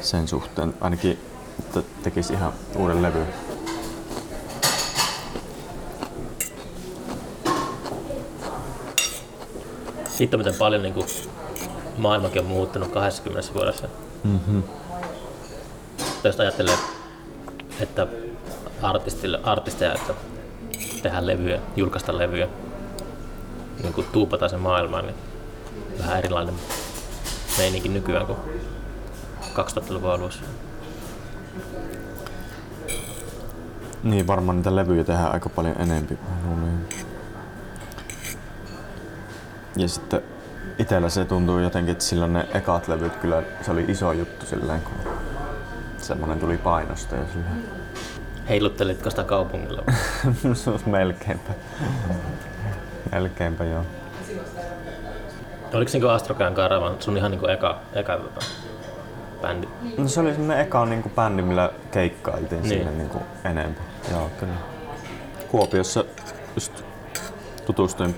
sen 0.02 0.28
suhteen. 0.28 0.74
Ainakin 0.82 1.20
että 1.60 1.82
tekisi 2.04 2.34
ihan 2.34 2.54
uuden 2.76 3.02
levy. 3.02 3.26
Hitto 10.20 10.38
miten 10.38 10.56
paljon 10.60 10.82
niin 10.82 10.94
kuin, 10.94 11.08
maailmakin 11.98 12.42
on 12.42 12.48
muuttunut 12.48 12.92
20 12.92 13.54
vuodessa. 13.54 13.88
Mm-hmm. 14.24 14.64
Jos 16.24 16.40
ajattelee, 16.40 16.78
että 17.80 18.08
artistille, 18.82 19.40
artisteja, 19.44 19.94
että 19.94 20.14
tehdään 21.04 21.28
levyjä, 21.28 21.60
julkaista 21.76 22.18
levyjä, 22.18 22.48
niin 23.84 23.94
kuin 23.94 24.08
tuupataan 24.12 24.50
sen 24.50 24.60
maailmaan, 24.60 25.06
niin 25.06 25.16
vähän 26.00 26.18
erilainen 26.18 26.56
meininki 27.58 27.90
nykyään 27.90 28.26
kuin 28.26 28.38
2000-luvun 29.54 30.12
alussa. 30.12 30.42
Niin, 34.04 34.28
varmaan 34.28 34.58
niitä 34.58 34.76
levyjä 34.76 35.04
tehdään 35.04 35.34
aika 35.34 35.50
paljon 35.50 35.82
enempi. 35.82 36.18
Ja 39.76 39.88
sitten 39.88 40.22
itellä 40.80 41.10
se 41.10 41.26
tuntuu 41.26 41.60
jotenkin, 41.60 41.92
että 41.92 42.04
silloin 42.04 42.34
ne 42.34 42.48
ekat 42.54 42.88
levyt 42.88 43.16
kyllä, 43.16 43.44
se 43.62 43.72
oli 43.72 43.86
iso 43.88 44.12
juttu 44.12 44.46
silleen, 44.46 44.82
kun 44.82 44.94
semmonen 45.98 46.40
tuli 46.40 46.58
painosta 46.58 47.16
ja 47.16 47.26
silleen. 47.34 47.64
Heiluttelitko 48.50 49.10
sitä 49.10 49.24
kaupungilla? 49.24 49.84
Melkeinpä. 50.86 51.54
Melkeinpä 53.12 53.64
joo. 53.64 53.86
Oliko 55.74 55.92
niinku 55.94 56.08
Astrokään 56.08 56.54
Karavan 56.54 56.96
sun 57.00 57.18
ihan 57.18 57.32
niinku 57.32 57.48
eka, 57.48 57.80
eka 57.94 58.20
bändi? 59.42 59.68
No 59.98 60.08
se 60.08 60.20
oli 60.20 60.32
semmonen 60.32 60.60
eka 60.60 60.86
niinku 60.86 61.10
bändi, 61.10 61.42
millä 61.42 61.70
keikkailtiin 61.92 62.62
niin. 62.62 62.70
sinne 62.70 62.92
niinku 62.92 63.22
enemmän. 63.46 63.76
Joo, 64.12 64.32
kyllä. 64.40 64.54
Kuopiossa 65.52 66.06
just 66.56 66.84
tutustuin 67.66 68.16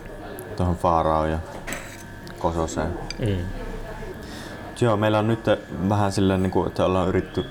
tuohon 0.58 0.76
Faaraan 0.76 1.32
ja 1.32 1.40
Kososeen. 2.40 3.00
Mm. 3.20 3.38
Joo, 4.82 4.98
meillä 4.98 5.20
on 5.20 5.28
nyt 5.28 5.46
vähän 5.90 6.12
silleen, 6.12 6.44
niin 6.44 6.52
kuin, 6.52 6.68
että 6.68 6.86
ollaan 6.86 7.08
yritetty 7.08 7.46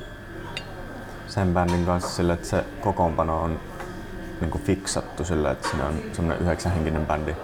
sen 1.26 1.54
bändin 1.54 1.86
kanssa 1.86 2.10
sille, 2.10 2.32
että 2.32 2.46
se 2.46 2.64
kokoonpano 2.80 3.42
on 3.42 3.60
niin 4.40 4.50
kuin 4.50 4.64
fiksattu 4.64 5.24
sille, 5.24 5.50
että 5.50 5.68
siinä 5.68 5.86
on 5.86 5.94
semmoinen 6.12 6.42
yhdeksänhenkinen 6.42 7.06
bändi. 7.06 7.34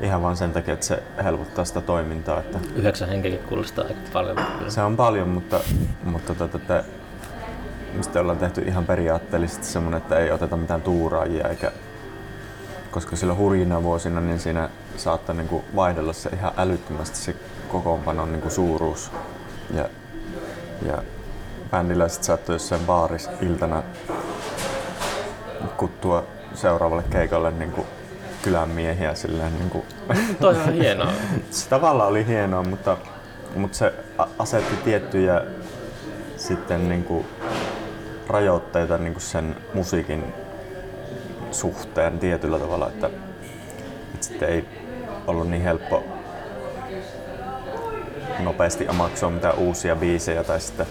Ihan 0.00 0.22
vaan 0.22 0.36
sen 0.36 0.52
takia, 0.52 0.74
että 0.74 0.86
se 0.86 1.02
helpottaa 1.24 1.64
sitä 1.64 1.80
toimintaa. 1.80 2.40
Että 2.40 2.58
Yhdeksän 2.76 3.08
henkeäkin 3.08 3.48
kuulostaa 3.48 3.84
aika 3.84 4.00
paljon. 4.12 4.38
Se 4.68 4.82
on 4.82 4.96
paljon, 4.96 5.28
mutta, 5.28 5.60
mutta 6.04 6.34
tota, 6.34 6.58
te, 6.58 6.84
mistä 7.94 8.20
ollaan 8.20 8.38
tehty 8.38 8.60
ihan 8.60 8.86
periaatteellisesti 8.86 9.66
semmoinen, 9.66 9.98
että 9.98 10.18
ei 10.18 10.30
oteta 10.30 10.56
mitään 10.56 10.82
tuuraajia 10.82 11.48
eikä 11.48 11.72
koska 12.90 13.16
sillä 13.16 13.34
hurjina 13.34 13.82
vuosina 13.82 14.20
niin 14.20 14.38
siinä 14.38 14.68
saattaa 14.98 15.34
niin 15.34 15.48
kuin 15.48 15.64
vaihdella 15.76 16.12
se 16.12 16.28
ihan 16.28 16.52
älyttömästi 16.56 17.16
se 17.16 17.36
kokoonpanon 17.68 18.32
niin 18.32 18.42
kuin 18.42 18.52
suuruus. 18.52 19.10
Ja, 19.74 19.88
ja 20.86 21.02
bändiläiset 21.70 22.24
saattoi 22.24 22.54
jossain 22.54 22.86
baaris 22.86 23.28
iltana 23.40 23.82
kuttua 25.76 26.26
seuraavalle 26.54 27.04
keikalle 27.10 27.50
niin 27.50 27.72
kuin 27.72 27.86
kylän 28.42 28.68
miehiä 28.68 29.14
silleen 29.14 29.58
niin 29.58 29.70
kuin... 29.70 29.84
Toi 30.40 30.56
on 30.56 30.72
hienoa. 30.72 31.12
se 31.50 31.68
tavallaan 31.68 32.10
oli 32.10 32.26
hienoa, 32.26 32.62
mutta, 32.62 32.96
mutta 33.56 33.78
se 33.78 33.92
asetti 34.38 34.76
tiettyjä 34.76 35.42
sitten 36.36 36.88
niin 36.88 37.04
kuin 37.04 37.26
rajoitteita 38.26 38.98
niin 38.98 39.12
kuin 39.12 39.22
sen 39.22 39.56
musiikin 39.74 40.24
suhteen 41.50 42.18
tietyllä 42.18 42.58
tavalla, 42.58 42.88
että, 42.88 43.06
että 44.14 44.26
sitten 44.26 44.48
ei 44.48 44.64
ollut 45.26 45.50
niin 45.50 45.62
helppo 45.62 46.04
nopeasti 48.38 48.88
omaksua 48.88 49.30
mitään 49.30 49.58
uusia 49.58 49.96
biisejä 49.96 50.44
tai 50.44 50.60
sitten 50.60 50.86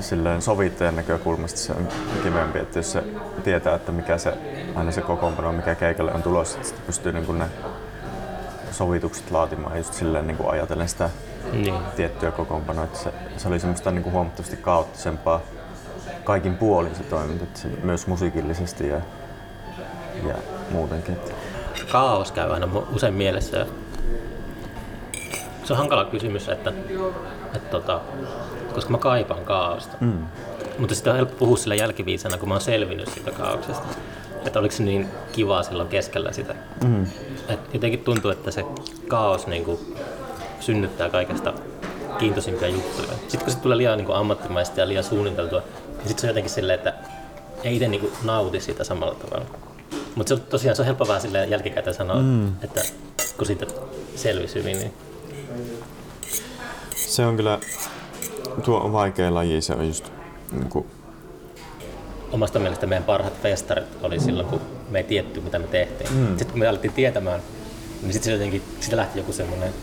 silleen 0.00 0.42
sovittajan 0.42 0.96
näkökulmasta 0.96 1.58
se 1.58 1.72
on 1.72 1.88
kivempi, 2.22 2.58
että 2.58 2.78
jos 2.78 2.92
se 2.92 3.04
tietää, 3.44 3.74
että 3.74 3.92
mikä 3.92 4.18
se 4.18 4.34
aina 4.74 4.92
se 4.92 5.00
kokoonpano, 5.00 5.52
mikä 5.52 5.74
keikalle 5.74 6.12
on 6.12 6.22
tulossa, 6.22 6.56
että 6.56 6.68
sitten 6.68 6.86
pystyy 6.86 7.12
niin 7.12 7.26
kuin 7.26 7.38
ne 7.38 7.46
sovitukset 8.70 9.30
laatimaan 9.30 9.78
just 9.78 9.94
silleen 9.94 10.26
niin 10.26 10.36
kuin 10.36 10.50
ajatellen 10.50 10.88
sitä 10.88 11.10
niin. 11.52 11.74
tiettyä 11.96 12.30
kokoonpanoa, 12.30 12.84
että 12.84 12.98
se, 12.98 13.12
se 13.36 13.48
oli 13.48 13.60
semmoista 13.60 13.90
niin 13.90 14.02
kuin 14.02 14.12
huomattavasti 14.12 14.56
kaoottisempaa 14.56 15.40
kaikin 16.24 16.56
puolin 16.56 16.94
se 16.94 17.02
toiminta, 17.02 17.44
että 17.44 17.60
se, 17.60 17.68
myös 17.82 18.06
musiikillisesti 18.06 18.88
ja 18.88 19.00
ja 20.28 20.34
muutenkin. 20.70 21.16
Kaos 21.94 22.32
käy 22.32 22.52
aina 22.52 22.68
usein 22.94 23.14
mielessä. 23.14 23.66
Se 25.64 25.72
on 25.72 25.76
hankala 25.76 26.04
kysymys, 26.04 26.48
että, 26.48 26.72
että 27.54 27.70
tota, 27.70 28.00
koska 28.74 28.90
mä 28.90 28.98
kaipaan 28.98 29.44
kaaosta. 29.44 29.96
Mm. 30.00 30.18
Mutta 30.78 30.94
sitä 30.94 31.10
on 31.10 31.16
helppo 31.16 31.34
puhua 31.38 31.56
sillä 31.56 31.74
jälkiviisana, 31.74 32.38
kun 32.38 32.48
mä 32.48 32.54
oon 32.54 32.60
selvinnyt 32.60 33.08
siitä 33.08 33.30
kaauksesta. 33.30 33.86
Että 34.46 34.58
oliko 34.58 34.74
se 34.74 34.82
niin 34.82 35.08
kivaa 35.32 35.62
silloin 35.62 35.88
keskellä 35.88 36.32
sitä. 36.32 36.54
Mm. 36.84 37.06
Et 37.48 37.74
jotenkin 37.74 38.00
tuntuu, 38.00 38.30
että 38.30 38.50
se 38.50 38.64
kaos 39.08 39.46
niin 39.46 39.64
kuin, 39.64 39.96
synnyttää 40.60 41.10
kaikesta 41.10 41.52
kiintoisimpia 42.18 42.68
juttuja. 42.68 43.08
Sitten 43.18 43.40
kun 43.40 43.50
se 43.50 43.58
tulee 43.58 43.76
liian 43.76 43.98
niin 43.98 44.06
kuin, 44.06 44.18
ammattimaista 44.18 44.80
ja 44.80 44.88
liian 44.88 45.04
suunniteltua, 45.04 45.62
niin 45.88 46.08
sitten 46.08 46.18
se 46.18 46.26
on 46.26 46.30
jotenkin 46.30 46.52
silleen, 46.52 46.78
että 46.78 46.94
ei 47.64 47.74
itse 47.74 47.88
niin 47.88 48.12
nauti 48.24 48.60
siitä 48.60 48.84
samalla 48.84 49.14
tavalla. 49.14 49.73
Mutta 50.14 50.36
se, 50.36 50.42
tosiaan 50.42 50.76
se 50.76 50.82
on 50.82 50.86
helppo 50.86 51.08
vähän 51.08 51.22
silleen 51.22 51.50
jälkikäteen 51.50 51.96
sanoa, 51.96 52.22
mm. 52.22 52.48
että 52.62 52.80
kun 53.36 53.46
siitä 53.46 53.66
selvisi 54.16 54.54
hyvin, 54.54 54.78
niin... 54.78 54.92
Se 56.96 57.26
on 57.26 57.36
kyllä, 57.36 57.58
tuo 58.64 58.80
on 58.80 58.92
vaikea 58.92 59.34
laji, 59.34 59.62
se 59.62 59.72
on 59.72 59.86
just 59.86 60.12
niin 60.52 60.68
kuin... 60.68 60.86
Omasta 62.32 62.58
mielestä 62.58 62.86
meidän 62.86 63.04
parhaat 63.04 63.42
festarit 63.42 63.84
oli 64.02 64.20
silloin, 64.20 64.48
kun 64.48 64.60
me 64.90 64.98
ei 64.98 65.04
tietty, 65.04 65.40
mitä 65.40 65.58
me 65.58 65.66
tehtiin. 65.66 66.12
Mm. 66.12 66.26
Sitten 66.26 66.46
kun 66.46 66.58
me 66.58 66.68
alettiin 66.68 66.92
tietämään, 66.92 67.40
niin 68.02 68.12
sitten 68.12 68.32
jotenkin, 68.32 68.62
siitä 68.80 68.96
lähti 68.96 69.18
joku 69.18 69.32
semmoinen 69.32 69.74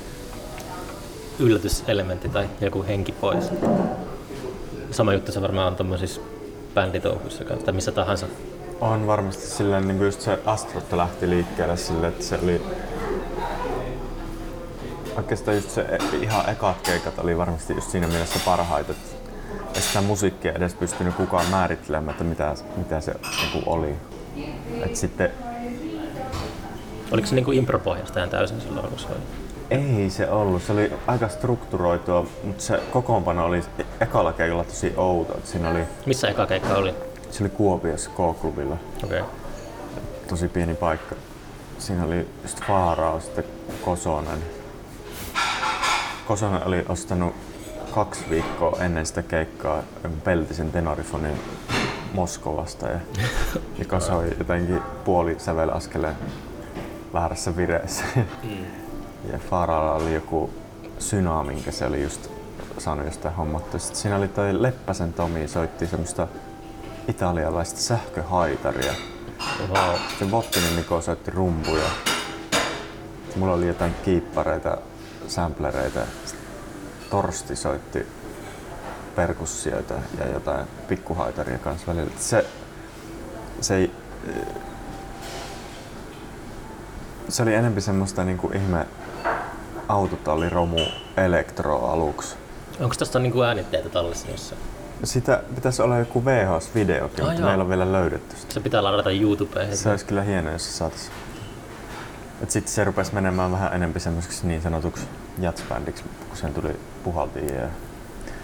yllätyselementti 1.39 2.29
tai 2.29 2.49
joku 2.61 2.83
henki 2.87 3.11
pois. 3.11 3.45
Sama 4.91 5.13
juttu 5.13 5.31
se 5.31 5.41
varmaan 5.41 5.67
on 5.67 5.75
tuommoisissa 5.75 6.21
bänditouhuissa 6.73 7.43
tai 7.43 7.73
missä 7.73 7.91
tahansa 7.91 8.27
on 8.81 9.07
varmasti 9.07 9.47
silleen, 9.47 9.87
niin 9.87 10.01
just 10.01 10.21
se 10.21 10.39
Astrotta 10.45 10.97
lähti 10.97 11.29
liikkeelle 11.29 11.77
sille, 11.77 12.07
että 12.07 12.23
se 12.23 12.39
oli 12.43 12.61
oikeastaan 15.17 15.57
just 15.57 15.69
se 15.69 15.85
ihan 16.21 16.49
ekat 16.49 16.81
keikat 16.81 17.19
oli 17.19 17.37
varmasti 17.37 17.73
just 17.73 17.91
siinä 17.91 18.07
mielessä 18.07 18.39
parhaita, 18.45 18.91
että 18.91 19.15
ei 19.75 19.81
sitä 19.81 20.01
musiikkia 20.01 20.51
edes 20.51 20.73
pystynyt 20.73 21.15
kukaan 21.15 21.45
määrittelemään, 21.51 22.09
että 22.09 22.23
mitä, 22.23 22.55
mitä 22.77 23.01
se 23.01 23.15
niin 23.53 23.63
oli. 23.65 23.95
Et 24.85 24.95
sitten... 24.95 25.31
Oliko 27.11 27.27
se 27.27 27.35
niin 27.35 27.53
impropohjasta 27.53 28.19
ihan 28.19 28.29
täysin 28.29 28.61
silloin 28.61 28.85
alussa? 28.85 29.09
Ei 29.69 30.09
se 30.09 30.29
ollut. 30.29 30.63
Se 30.63 30.71
oli 30.71 30.93
aika 31.07 31.27
strukturoitua, 31.27 32.25
mutta 32.43 32.63
se 32.63 32.79
kokoonpano 32.91 33.45
oli 33.45 33.63
ekalla 34.01 34.33
keikalla 34.33 34.63
tosi 34.63 34.93
outo. 34.97 35.39
Siinä 35.43 35.69
oli... 35.69 35.79
Missä 36.05 36.27
eka 36.27 36.45
keikka 36.45 36.73
oli? 36.73 36.93
Se 37.31 37.43
oli 37.43 37.49
Kuopiossa 37.49 38.09
K-klubilla. 38.09 38.77
Okay. 39.03 39.23
Tosi 40.27 40.47
pieni 40.47 40.75
paikka. 40.75 41.15
Siinä 41.79 42.03
oli 42.03 42.27
just 42.41 42.63
Faarao, 42.67 43.19
sitten 43.19 43.43
Kosonen. 43.85 44.39
Kosonen 46.27 46.67
oli 46.67 46.85
ostanut 46.89 47.35
kaksi 47.91 48.25
viikkoa 48.29 48.77
ennen 48.79 49.05
sitä 49.05 49.21
keikkaa 49.21 49.83
peltisen 50.23 50.71
tenorifonin 50.71 51.39
Moskovasta 52.13 52.87
ja, 52.87 52.99
joka 53.79 53.99
soi 53.99 54.35
jotenkin 54.39 54.81
puoli 55.05 55.35
sävelaskeleen 55.39 56.15
väärässä 57.13 57.55
vireessä. 57.57 58.03
Mm. 58.43 58.65
Ja 59.31 59.39
Faaralla 59.49 59.93
oli 59.93 60.13
joku 60.13 60.49
syna, 60.99 61.43
minkä 61.43 61.71
se 61.71 61.85
oli 61.85 62.03
just 62.03 62.29
saanut 62.77 63.05
jostain 63.05 63.35
hommattu. 63.35 63.79
Sitten 63.79 64.01
siinä 64.01 64.17
oli 64.17 64.27
toi 64.27 64.61
Leppäsen 64.61 65.13
Tomi, 65.13 65.47
soitti 65.47 65.87
semmoista 65.87 66.27
italialaista 67.07 67.79
sähköhaitaria. 67.79 68.93
Wow. 69.59 69.95
Se 70.19 70.31
Vottinen 70.31 70.75
Niko 70.75 71.01
soitti 71.01 71.31
rumpuja. 71.31 71.89
Mulla 73.35 73.53
oli 73.53 73.67
jotain 73.67 73.95
kiippareita, 74.05 74.77
samplereita. 75.27 75.99
Torsti 77.09 77.55
soitti 77.55 78.07
perkussioita 79.15 79.93
ja 80.19 80.27
jotain 80.27 80.67
pikkuhaitaria 80.87 81.57
kanssa 81.57 81.87
välillä. 81.87 82.11
Se, 82.19 82.45
se, 83.61 83.75
ei, 83.75 83.91
se 87.29 87.43
oli 87.43 87.53
enemmän 87.53 87.81
semmoista 87.81 88.23
niinku 88.23 88.51
ihme 88.55 88.87
autotalliromu 89.87 90.79
elektro 91.17 91.85
aluksi. 91.85 92.35
Onko 92.79 92.95
tästä 92.95 93.19
niinku 93.19 93.41
äänitteitä 93.41 93.89
tallessa 93.89 94.31
jossain? 94.31 94.61
Sitä 95.03 95.43
pitäisi 95.55 95.81
olla 95.81 95.97
joku 95.97 96.25
VHS-videokin, 96.25 97.21
ah, 97.23 97.27
mutta 97.27 97.41
joo. 97.41 97.47
meillä 97.49 97.61
on 97.63 97.69
vielä 97.69 97.91
löydetty 97.91 98.35
sitä. 98.35 98.53
Se 98.53 98.59
pitää 98.59 98.83
ladata 98.83 99.11
YouTubeen. 99.11 99.77
Se 99.77 99.89
olisi 99.89 100.05
kyllä 100.05 100.21
hienoa, 100.23 100.51
jos 100.53 100.65
se 100.65 100.71
saataisiin. 100.77 101.11
Et 102.43 102.51
sitten 102.51 102.73
se 102.73 102.83
rupesi 102.83 103.13
menemään 103.13 103.51
vähän 103.51 103.73
enempi 103.73 103.99
semmoiseksi 103.99 104.47
niin 104.47 104.61
sanotuksi 104.61 105.07
jatsbändiksi, 105.39 106.03
kun 106.27 106.37
sen 106.37 106.53
tuli 106.53 106.79
puhaltiin 107.03 107.55
ja 107.55 107.67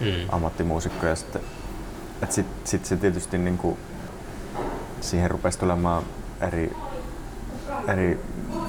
Mm. 0.00 0.06
ammattimuusikkoja 0.28 1.16
sitten. 1.16 1.42
Et 2.22 2.32
sit, 2.32 2.46
sit 2.64 2.84
se 2.84 2.96
tietysti 2.96 3.38
niinku, 3.38 3.78
siihen 5.00 5.30
rupesi 5.30 5.58
tulemaan 5.58 6.02
eri, 6.40 6.76
eri 7.88 8.20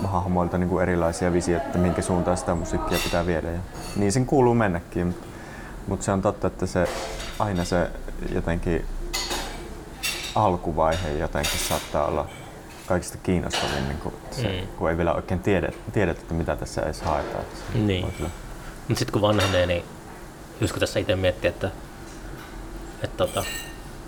hahmoilta 0.04 0.58
niinku 0.58 0.80
erilaisia 0.80 1.34
visioita, 1.34 1.65
että 1.65 1.78
minkä 1.78 2.02
suuntaan 2.02 2.38
sitä 2.38 2.56
musiikkia 2.56 2.97
pitää 3.04 3.25
viedä. 3.25 3.52
Ja 3.52 3.60
niin 3.95 4.12
sen 4.12 4.25
kuuluu 4.25 4.56
mennäkin, 4.56 5.08
mutta 5.08 5.28
mut 5.88 6.02
se 6.02 6.12
on 6.12 6.21
totta, 6.21 6.47
että 6.47 6.65
se 6.65 6.88
aina 7.39 7.65
se 7.65 7.89
jotenkin 8.34 8.86
alkuvaihe 10.36 11.12
jotenkin 11.12 11.60
saattaa 11.69 12.06
olla 12.06 12.28
kaikista 12.88 13.17
kiinnostavin, 13.17 13.88
niin 13.88 13.97
kun, 13.97 14.13
se, 14.32 14.47
Mm. 14.62 14.67
kun 14.67 14.89
ei 14.89 14.97
vielä 14.97 15.13
oikein 15.13 15.39
tiedä, 15.39 15.69
tiedetä, 15.93 16.21
että 16.21 16.34
mitä 16.34 16.56
tässä 16.56 16.82
edes 16.82 17.02
haetaan. 17.02 17.43
Niin. 17.73 18.06
Mutta 18.06 18.30
sitten 18.99 19.12
kun 19.13 19.21
vanhenee, 19.21 19.65
niin 19.65 19.84
just 20.62 20.73
kun 20.73 20.80
tässä 20.80 20.99
itse 20.99 21.15
miettii, 21.15 21.47
että, 21.49 21.71
että 23.04 23.17
tota, 23.17 23.43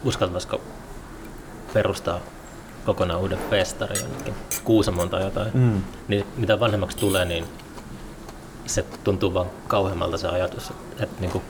uskaltaisiko 0.04 0.62
perustaa 1.74 2.20
kokonaan 2.86 3.20
uuden 3.20 3.40
festarin 3.50 4.02
jonnekin 4.02 4.34
Kuusamon 4.64 5.10
tai 5.10 5.24
jotain, 5.24 5.52
Mm. 5.54 5.82
niin 6.08 6.26
mitä 6.38 6.60
vanhemmaksi 6.60 6.98
tulee, 6.98 7.26
niin 7.26 7.46
se 8.66 8.86
tuntuu 9.04 9.34
vaan 9.34 9.48
kauheammalta 9.68 10.18
se 10.18 10.28
ajatus, 10.28 10.70
että, 10.70 11.04
että 11.04 11.22
niin 11.22 11.32
kuin, 11.32 11.44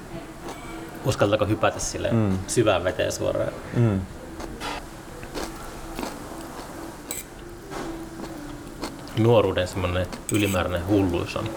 uskaltaako 1.05 1.45
hypätä 1.45 1.79
sille 1.79 2.11
Mm. 2.11 2.37
syvään 2.47 2.83
veteen 2.83 3.11
suoraan. 3.11 3.53
Mm. 3.75 4.01
Nuoruuden 9.19 9.67
semmoinen 9.67 10.07
ylimääräinen 10.31 10.87
hulluus 10.87 11.35
on 11.35 11.49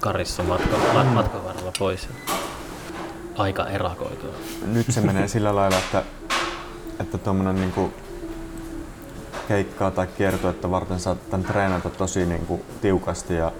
karissa 0.00 0.42
matka, 0.42 0.76
mm. 1.02 1.08
matkan 1.08 1.44
varrella 1.44 1.72
pois. 1.78 2.08
Aika 3.38 3.66
erakoitua. 3.68 4.30
nyt 4.66 4.86
se 4.90 5.00
menee 5.00 5.28
sillä 5.28 5.54
lailla, 5.56 5.76
että, 5.78 6.02
että 7.00 7.18
tuommoinen 7.18 7.56
niinku 7.56 7.92
keikkaa 9.48 9.90
tai 9.90 10.06
kiertuetta 10.06 10.70
varten 10.70 11.00
saattaa 11.00 11.38
treenata 11.38 11.90
tosi 11.90 12.26
niinku 12.26 12.62
tiukasti 12.80 13.34
ja, 13.34 13.52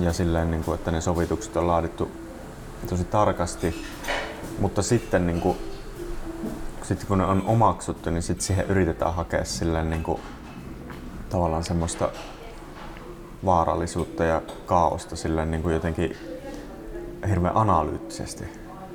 ja 0.00 0.12
silleen, 0.12 0.50
niinku, 0.50 0.72
että 0.72 0.90
ne 0.90 1.00
sovitukset 1.00 1.56
on 1.56 1.66
laadittu 1.66 2.10
tosi 2.88 3.04
tarkasti. 3.04 3.84
Mutta 4.58 4.82
sitten 4.82 5.26
niinku, 5.26 5.56
sitten 6.82 7.08
kun 7.08 7.18
ne 7.18 7.24
on 7.24 7.42
omaksuttu, 7.46 8.10
niin 8.10 8.22
sitten 8.22 8.46
siihen 8.46 8.66
yritetään 8.66 9.14
hakea 9.14 9.44
silleen 9.44 9.90
niinku, 9.90 10.20
tavallaan 11.30 11.64
semmoista 11.64 12.10
vaarallisuutta 13.44 14.24
ja 14.24 14.42
kaaosta 14.66 15.16
silleen 15.16 15.50
niinku 15.50 15.70
jotenkin 15.70 16.16
hirveän 17.28 17.56
analyyttisesti 17.56 18.44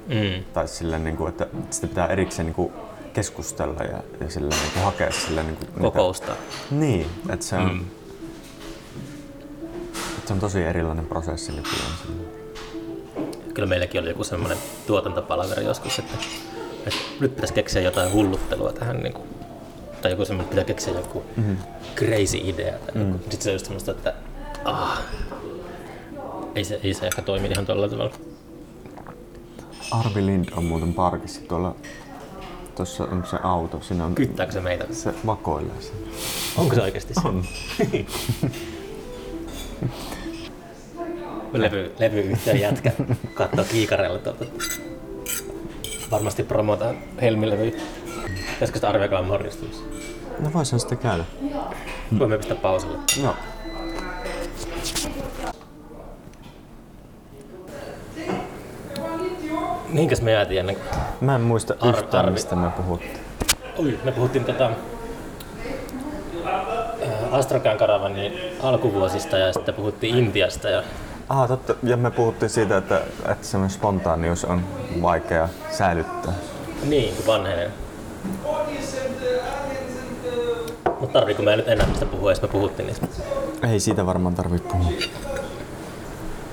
Mm. 0.08 0.44
tai 0.54 0.68
silleen, 0.68 1.04
niin 1.04 1.18
kuin, 1.18 1.30
että 1.30 1.48
sitä 1.70 1.88
pitää 1.88 2.08
erikseen 2.08 2.46
niin 2.46 2.56
kuin 2.56 2.74
keskustella 3.14 3.84
ja, 3.84 4.00
ja 4.22 4.30
silleen, 4.30 4.62
niin 4.62 4.72
kuin 4.74 4.84
hakea 4.84 5.12
silleen, 5.12 5.48
niin 5.48 5.58
kuin, 5.58 5.82
Kokousta. 5.82 6.36
Niin, 6.72 7.08
että 7.30 7.46
se 7.46 7.56
on, 7.56 7.74
mm. 7.74 7.86
että 10.18 10.28
se 10.28 10.34
on 10.34 10.40
tosi 10.40 10.64
erilainen 10.64 11.06
prosessi 11.06 11.52
nykyään. 11.52 11.92
silleen. 12.02 12.47
Kyllä 13.58 13.70
meilläkin 13.70 14.02
oli 14.02 14.10
joku 14.10 14.24
semmoinen 14.24 14.58
tuotantopalaveri 14.88 15.66
joskus, 15.66 16.00
että, 16.00 16.18
että 16.88 17.00
nyt 17.20 17.36
pitäisi 17.36 17.54
keksiä 17.54 17.82
jotain 17.82 18.14
hulluttelua 18.14 18.74
tähän. 18.74 18.98
Niin 18.98 19.14
kuin, 19.14 19.28
tai 20.02 20.12
joku 20.12 20.26
semmoinen, 20.26 20.50
pitää 20.50 20.64
keksiä 20.64 20.94
joku 20.94 21.24
mm-hmm. 21.38 21.58
crazy 21.96 22.38
idea. 22.38 22.74
Tai 22.74 23.04
mm. 23.04 23.14
Sitten 23.14 23.42
se 23.42 23.50
on 23.50 23.54
just 23.56 23.66
semmoista, 23.66 23.92
että 23.92 24.14
ah, 24.66 25.02
ei, 26.56 26.64
se, 26.64 26.80
ei 26.84 26.94
se 26.94 27.08
ehkä 27.08 27.22
toimi 27.22 27.48
ihan 27.48 27.66
tuolla 27.66 27.90
tavalla. 27.90 28.16
Arvi 29.92 30.26
Lind 30.26 30.46
on 30.56 30.66
muuten 30.66 30.94
parkissa 30.94 31.42
tuolla, 31.42 31.76
tuossa 32.76 33.04
on 33.04 33.26
se 33.30 33.38
auto, 33.44 33.82
siinä 33.82 34.06
on, 34.06 34.16
Kyttääkö 34.16 34.52
se 34.52 34.62
meitä? 34.62 34.86
se 34.92 35.14
vakoilee 35.26 35.82
siinä. 35.82 36.12
Onko 36.58 36.76
se 36.76 36.82
oikeasti 36.82 37.14
se? 37.14 37.28
On. 37.28 37.44
Levy, 41.54 41.92
levyyhtiön 42.00 42.60
jätkä 42.60 42.92
katsoo 43.34 43.66
kiikarella 43.72 44.20
tuolta. 44.20 44.46
Varmasti 46.12 46.44
promotaan 46.44 46.98
Helmilevyä. 47.22 47.72
Pitäisikö 48.54 48.78
sitä 48.78 48.90
arvioikaa 48.90 49.22
morjistumassa? 49.22 49.84
No 50.40 50.54
voisin 50.54 50.80
sitä 50.80 50.96
käydä. 50.96 51.24
Voimme 52.20 52.38
pistää 52.38 52.58
pauselle. 52.58 52.98
No. 53.24 53.36
Mihinkäs 59.90 60.22
me 60.22 60.32
jäätiin 60.32 60.60
ennen? 60.60 60.78
Mä 61.22 61.36
en 61.36 61.42
muista 61.42 61.76
Ar- 61.80 61.90
yhtään, 61.96 62.26
Arvi. 62.26 62.34
mistä 62.34 62.56
me 62.56 62.70
puhuttiin. 62.70 63.18
Oi, 63.78 64.00
me 64.04 64.12
puhuttiin 64.12 64.46
tota, 64.46 64.70
Astrakan 67.32 67.78
karavanin 67.78 68.34
alkuvuosista 68.64 69.38
ja 69.38 69.54
sitten 69.54 69.76
puhuttiin 69.76 70.18
Intiasta 70.18 70.70
ja 70.70 70.84
Ah, 71.30 71.48
totta. 71.48 71.76
Ja 71.84 71.98
me 71.98 72.12
puhuttiin 72.12 72.50
siitä, 72.50 72.78
että, 72.78 73.02
että 73.32 73.48
semmoinen 73.48 73.76
spontaanius 73.78 74.46
on 74.46 74.62
vaikea 75.02 75.50
säilyttää. 75.72 76.34
niin, 76.84 77.16
kun 77.16 77.26
vanhenee. 77.28 77.72
Mutta 81.00 81.20
tarviiko 81.20 81.44
me 81.44 81.56
nyt 81.56 81.68
enää 81.68 81.88
mistä 81.88 82.06
puhua, 82.06 82.32
jos 82.32 82.42
me 82.42 82.48
puhuttiin 82.48 82.88
niistä? 82.88 83.08
Ei 83.72 83.80
siitä 83.80 84.06
varmaan 84.06 84.36
tarvitse 84.36 84.70
puhua. 84.70 84.92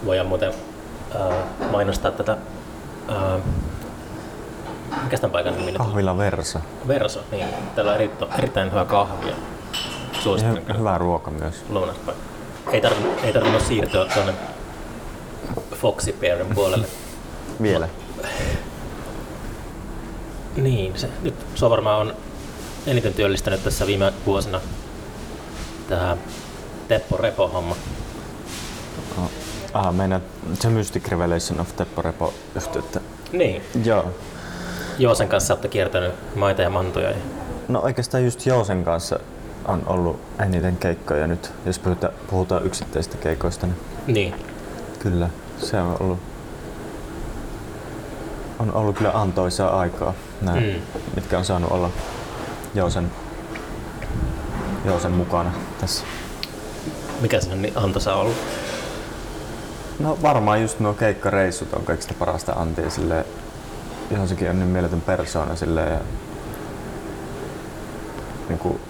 Voidaan 0.04 0.26
muuten 0.26 0.52
ää, 1.18 1.32
mainostaa 1.70 2.10
tätä, 2.10 2.36
ää, 3.08 3.38
mikä 5.04 5.16
tämän 5.18 5.32
paikan 5.32 5.56
nimi? 5.56 5.72
Kahvila 5.72 6.18
Versa. 6.18 6.60
Verso, 6.88 7.20
niin. 7.30 7.46
Täällä 7.74 7.90
on 7.92 7.96
eri, 7.96 8.10
erittäin 8.38 8.70
hyvä 8.70 8.84
kahvia. 8.84 9.30
Ja 9.30 10.20
Suosittelen 10.20 10.78
hyvä 10.78 10.98
ruoka 10.98 11.30
myös. 11.30 11.64
lounaspaikka. 11.68 12.24
Ei 12.72 12.80
tarvinnut, 12.80 13.24
ei 13.24 13.32
tarvinnut 13.32 13.62
siirtyä 13.62 14.04
tuonne 14.14 14.32
Foxy 15.74 16.12
Bearin 16.12 16.54
puolelle. 16.54 16.86
Vielä. 17.62 17.88
Niin, 20.56 20.98
se, 20.98 21.08
nyt 21.22 21.34
se 21.54 21.64
on 21.64 21.70
varmaan 21.70 22.00
on 22.00 22.14
eniten 22.86 23.14
työllistänyt 23.14 23.64
tässä 23.64 23.86
viime 23.86 24.12
vuosina 24.26 24.60
tämä 25.88 26.16
Teppo 26.88 27.16
Repo-homma. 27.16 27.76
Oh. 29.18 29.30
Ah, 29.72 29.94
meinaat 29.94 30.22
The 30.60 30.68
Mystic 30.68 31.08
Revelation 31.08 31.60
of 31.60 31.76
Teppo 31.76 32.02
Repo 32.02 32.34
yhteyttä. 32.56 33.00
Niin, 33.32 33.62
Joo. 33.84 34.04
Joosen 34.98 35.28
kanssa 35.28 35.54
olette 35.54 35.68
kiertänyt 35.68 36.12
maita 36.34 36.62
ja 36.62 36.70
mantuja. 36.70 37.10
Ja... 37.10 37.16
No 37.68 37.80
oikeastaan 37.80 38.24
just 38.24 38.46
Joosen 38.46 38.84
kanssa 38.84 39.20
on 39.64 39.82
ollut 39.86 40.20
eniten 40.46 40.76
keikkoja 40.76 41.26
nyt, 41.26 41.52
jos 41.66 41.78
puhutaan, 41.78 42.12
puhutaan 42.30 42.66
yksittäisistä 42.66 43.16
keikoista. 43.16 43.66
Niin 43.66 43.76
Niin, 44.06 44.34
kyllä, 44.98 45.28
se 45.58 45.80
on 45.80 45.96
ollut, 46.00 46.18
on 48.58 48.74
ollut 48.74 48.96
kyllä 48.96 49.10
antoisaa 49.14 49.78
aikaa, 49.80 50.14
nämä, 50.42 50.60
Mm. 50.60 50.66
mitkä 51.14 51.38
on 51.38 51.44
saanut 51.44 51.70
olla 51.72 51.90
Joosen, 52.74 53.10
Joosen 54.84 55.12
mukana 55.12 55.52
tässä. 55.80 56.04
mikä 57.20 57.40
se 57.40 57.50
on 57.52 57.62
niin 57.62 57.78
antoisa 57.78 58.14
ollut? 58.14 58.36
No 59.98 60.18
varmaan 60.22 60.62
just 60.62 60.80
nuo 60.80 60.94
keikkareissut 60.94 61.72
on 61.72 61.84
kaikista 61.84 62.14
parasta 62.18 62.52
antia 62.52 62.90
silleen, 62.90 63.24
ihan 64.10 64.28
sekin 64.28 64.50
on 64.50 64.58
niin 64.58 64.68
mieletön 64.68 65.00
persoona 65.00 65.56
silleen 65.56 65.92
ja 65.92 66.00
niin 68.48 68.58
kuin, 68.58 68.80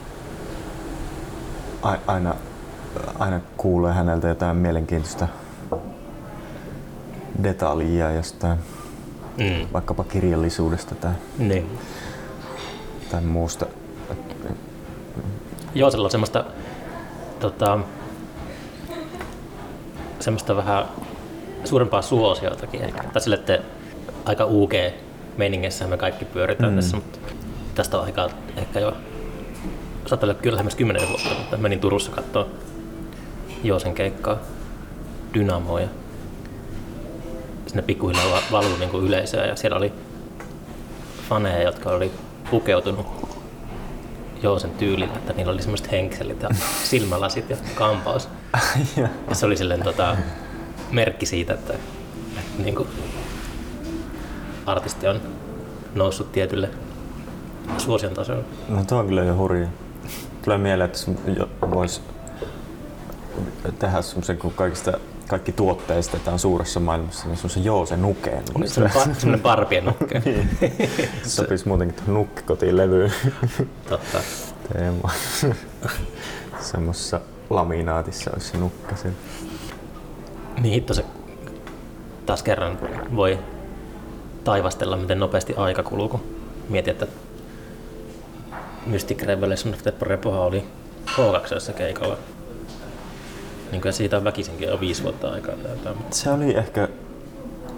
aina, 2.07 2.35
aina 3.19 3.41
kuulee 3.57 3.93
häneltä 3.93 4.29
jotain 4.29 4.57
mielenkiintoista 4.57 5.29
detaljia 7.43 8.11
jostain, 8.11 8.59
Mm. 9.39 9.67
vaikkapa 9.73 10.05
kirjallisuudesta 10.05 10.95
tai, 10.95 11.13
Niin. 11.39 11.79
tai 13.11 13.21
muusta. 13.21 13.67
Joosella 15.75 16.05
on 16.05 16.11
semmoista, 16.11 16.45
tota, 17.41 17.79
semmoista 20.21 20.57
vähän 20.57 20.85
suurempaa 21.65 22.03
suosiotakin 22.03 22.83
ehkä. 22.83 23.03
Tai 23.13 23.21
sille, 23.23 23.37
että 23.37 23.59
aika 24.25 24.45
UG 24.45 24.73
meiningissä 25.37 25.87
me 25.87 25.97
kaikki 25.97 26.25
pyöritään 26.25 26.73
mm. 26.73 26.77
tässä, 26.77 26.97
mutta 26.97 27.19
tästä 27.75 27.99
on 27.99 28.05
aikaa 28.05 28.29
ehkä 28.57 28.81
jo 28.81 28.93
saattaa 30.07 30.27
olla 30.27 30.35
kyllä 30.35 30.55
lähemmäs 30.55 30.75
10 30.75 31.09
vuotta, 31.09 31.29
mutta 31.39 31.57
menin 31.57 31.81
Turussa 31.81 32.11
katsoa 32.11 32.47
Joosen 33.65 33.95
keikkaa 33.95 34.37
Dynamoa 35.35 35.81
sinne 37.75 37.87
pikkuhiljaa 37.87 38.31
va- 38.31 38.59
valui 38.59 38.79
niin 38.79 38.91
kuin 38.91 39.07
yleisöä 39.07 39.47
ja 39.47 39.57
siellä 39.57 39.77
oli 39.77 39.93
faneja, 41.29 41.63
jotka 41.63 41.91
oli 41.91 42.13
pukeutunut 42.51 43.07
Joosen 44.43 44.71
tyylillä, 44.71 45.15
että 45.15 45.33
niillä 45.33 45.53
oli 45.53 45.63
semmoiset 45.63 45.91
henkselit 45.93 46.43
ja 46.43 46.49
silmälasit 46.91 47.51
ja 47.51 47.57
kampaus. 47.75 48.29
ja 48.97 49.09
se 49.33 49.47
oli 49.47 49.57
silleen 49.57 49.83
tota, 49.83 50.17
merkki 50.91 51.27
siitä, 51.27 51.55
että, 51.55 51.73
että 51.73 52.63
niin 52.63 52.75
kuin, 52.75 52.89
artisti 54.67 55.09
on 55.09 55.21
noussut 55.95 56.33
tietylle 56.33 56.71
suosion 57.79 58.15
tasolle. 58.15 58.45
No 58.69 58.85
tuo 58.85 58.99
on 58.99 59.07
kyllä 59.07 59.25
jo 59.25 59.37
hurja. 59.37 59.69
Tulee 60.45 60.59
mieleen, 60.59 60.91
että 60.91 60.99
voisi 61.71 62.01
tehdä 63.79 64.03
semmoisen, 64.03 64.39
kun 64.39 64.53
kaikista 64.53 64.99
kaikki 65.29 65.53
tuotteistetaan 65.53 66.39
suuressa 66.39 66.81
maailmassa, 66.81 67.27
niin 67.27 67.37
semmoisen 67.37 67.65
Joose 67.65 67.97
Nukeen. 67.97 68.43
Semmoinen 68.67 69.41
parpien 69.41 69.85
nukke. 69.85 70.23
niin. 70.25 70.51
Sopisi 71.27 71.69
muutenkin 71.69 71.97
tuohon 71.97 72.15
nukkikotiin 72.15 72.77
levyyn. 72.77 73.13
Totta. 73.89 74.19
Teema. 74.73 75.11
Semmoisessa 76.61 77.21
laminaatissa 77.51 78.31
olisi 78.33 78.49
se 78.49 78.59
nukka 78.59 78.97
siellä. 78.97 79.19
Niin 80.61 80.75
hitto 80.75 80.95
se 80.95 81.05
taas 82.27 82.43
kerran 82.43 82.79
voi 83.17 83.39
taivastella, 84.45 84.97
miten 84.97 85.19
nopeasti 85.19 85.55
aika 85.57 85.83
kuluu, 85.83 86.09
kun 86.09 86.23
mietin, 86.69 86.93
että 86.93 87.07
Mystic 88.87 89.23
Revelation 89.23 89.75
of 89.75 89.83
the 89.83 89.93
Prepoha 89.93 90.41
oli 90.41 90.65
H2 91.07 91.73
keikalla 91.73 92.19
niin 93.75 93.83
kuin 93.83 93.93
siitä 93.93 94.17
on 94.17 94.25
väkisinkin 94.25 94.69
jo 94.69 94.81
viisi 94.81 95.03
vuotta 95.03 95.31
aikaa. 95.31 95.55
Tai 95.85 95.95
Se 96.11 96.31
oli 96.31 96.57
ehkä, 96.57 96.89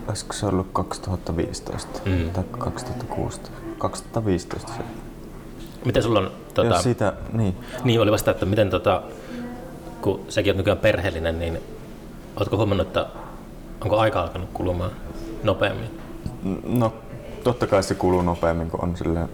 olisiko 0.09 0.33
se 0.33 0.47
ollut 0.47 0.67
2015 0.73 2.01
mm. 2.05 2.31
tai 2.31 2.45
2016? 2.59 3.51
2015 3.79 4.73
se. 4.73 4.79
Miten 5.85 6.03
sulla 6.03 6.19
on... 6.19 6.31
Tota, 6.55 6.69
Jos 6.69 6.83
siitä, 6.83 7.13
niin. 7.33 7.57
Niin, 7.85 8.01
oli 8.01 8.11
vasta, 8.11 8.31
että 8.31 8.47
miten 8.47 8.71
tota, 8.71 9.03
kun 10.01 10.21
säkin 10.29 10.51
oot 10.51 10.57
nykyään 10.57 10.79
perheellinen, 10.79 11.39
niin 11.39 11.61
ootko 12.41 12.57
huomannut, 12.57 12.87
että 12.87 13.07
onko 13.81 13.99
aika 13.99 14.21
alkanut 14.21 14.51
kulumaan 14.53 14.91
nopeammin? 15.43 16.01
No, 16.67 16.95
totta 17.45 17.67
kai 17.67 17.83
se 17.83 17.95
kuluu 17.95 18.23
nopeammin, 18.23 18.71
kun 18.71 18.83
on 18.83 18.97
silleen, 18.97 19.29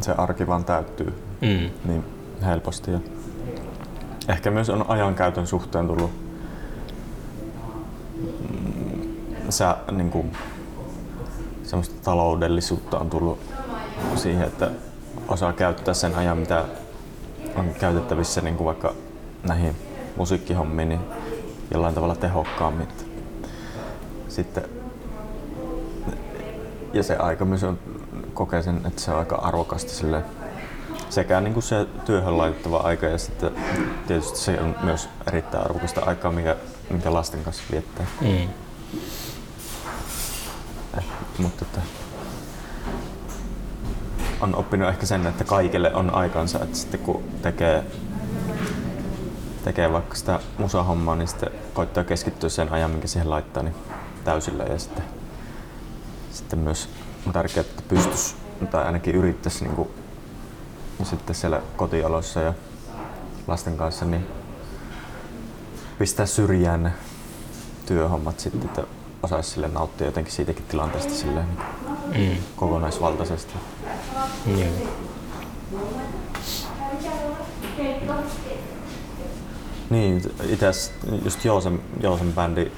se 0.00 0.12
arki 0.12 0.46
vaan 0.46 0.64
täyttyy 0.64 1.14
mm. 1.40 1.70
niin 1.84 2.04
helposti. 2.46 2.90
Ja 2.90 2.98
ehkä 4.28 4.50
myös 4.50 4.70
on 4.70 4.84
ajankäytön 4.88 5.46
suhteen 5.46 5.86
tullut 5.86 6.10
mm, 8.50 9.50
sä, 9.50 9.76
niin 9.90 10.10
kuin, 10.10 10.32
semmoista 11.62 11.94
taloudellisuutta 12.04 12.98
on 12.98 13.10
tullut 13.10 13.38
siihen, 14.16 14.46
että 14.46 14.70
osaa 15.28 15.52
käyttää 15.52 15.94
sen 15.94 16.14
ajan, 16.14 16.38
mitä 16.38 16.64
on 17.56 17.74
käytettävissä 17.80 18.40
niin 18.40 18.56
kuin 18.56 18.64
vaikka 18.64 18.94
näihin 19.42 19.76
musiikkihommiin, 20.16 20.88
niin 20.88 21.00
jollain 21.70 21.94
tavalla 21.94 22.16
tehokkaammin. 22.16 22.88
Sitten, 24.28 24.64
ja 26.92 27.02
se 27.02 27.16
aika 27.16 27.44
myös 27.44 27.64
on, 27.64 27.78
kokee 28.34 28.62
sen, 28.62 28.80
että 28.86 29.00
se 29.00 29.10
on 29.10 29.18
aika 29.18 29.36
arvokasta 29.36 29.90
sille 29.90 30.22
sekä 31.14 31.40
niin 31.40 31.54
kuin 31.54 31.62
se 31.62 31.86
työhön 32.04 32.38
laitettava 32.38 32.76
aika 32.76 33.06
ja 33.06 33.18
sitten 33.18 33.52
tietysti 34.06 34.38
se 34.38 34.60
on 34.60 34.76
myös 34.82 35.08
erittäin 35.26 35.64
arvokasta 35.64 36.00
aikaa, 36.00 36.32
mikä, 36.32 36.56
mikä 36.90 37.12
lasten 37.12 37.44
kanssa 37.44 37.62
viettää. 37.70 38.06
Mm. 38.20 38.48
Eh, 40.98 41.04
mutta 41.38 41.64
että 41.64 41.80
on 44.40 44.54
oppinut 44.54 44.88
ehkä 44.88 45.06
sen, 45.06 45.26
että 45.26 45.44
kaikille 45.44 45.94
on 45.94 46.14
aikansa, 46.14 46.62
että 46.62 46.76
sitten 46.76 47.00
kun 47.00 47.24
tekee, 47.42 47.84
tekee 49.64 49.92
vaikka 49.92 50.14
sitä 50.14 50.40
musahommaa, 50.58 51.16
niin 51.16 51.28
sitten 51.28 51.50
koittaa 51.74 52.04
keskittyä 52.04 52.48
sen 52.48 52.72
ajan, 52.72 52.90
minkä 52.90 53.08
siihen 53.08 53.30
laittaa, 53.30 53.62
niin 53.62 53.74
täysillä 54.24 54.64
ja 54.64 54.78
sitten, 54.78 55.04
sitten 56.30 56.58
myös 56.58 56.88
on 57.26 57.32
tärkeää, 57.32 57.60
että 57.60 57.82
pystyisi 57.88 58.34
tai 58.70 58.84
ainakin 58.84 59.14
yrittäisi 59.14 59.64
niin 59.64 59.76
kuin 59.76 59.88
sitten 61.02 61.36
siellä 61.36 61.62
kotioloissa 61.76 62.40
ja 62.40 62.54
lasten 63.46 63.76
kanssa, 63.76 64.04
niin 64.04 64.26
pistää 65.98 66.26
syrjään 66.26 66.82
ne 66.82 66.92
työhommat 67.86 68.40
sitten, 68.40 68.62
että 68.64 68.82
osaisi 69.22 69.50
sille 69.50 69.68
nauttia 69.68 70.06
jotenkin 70.06 70.32
siitäkin 70.32 70.64
tilanteesta 70.68 71.14
silleen, 71.14 71.46
niin 72.10 72.32
mm. 72.32 72.38
kokonaisvaltaisesti. 72.56 73.54
Mm. 74.46 74.54
Niin, 79.90 80.22
itse 80.48 80.66
just 81.24 81.44
Joosen, 81.44 81.80
Joosen 82.00 82.32
bändi, 82.32 82.72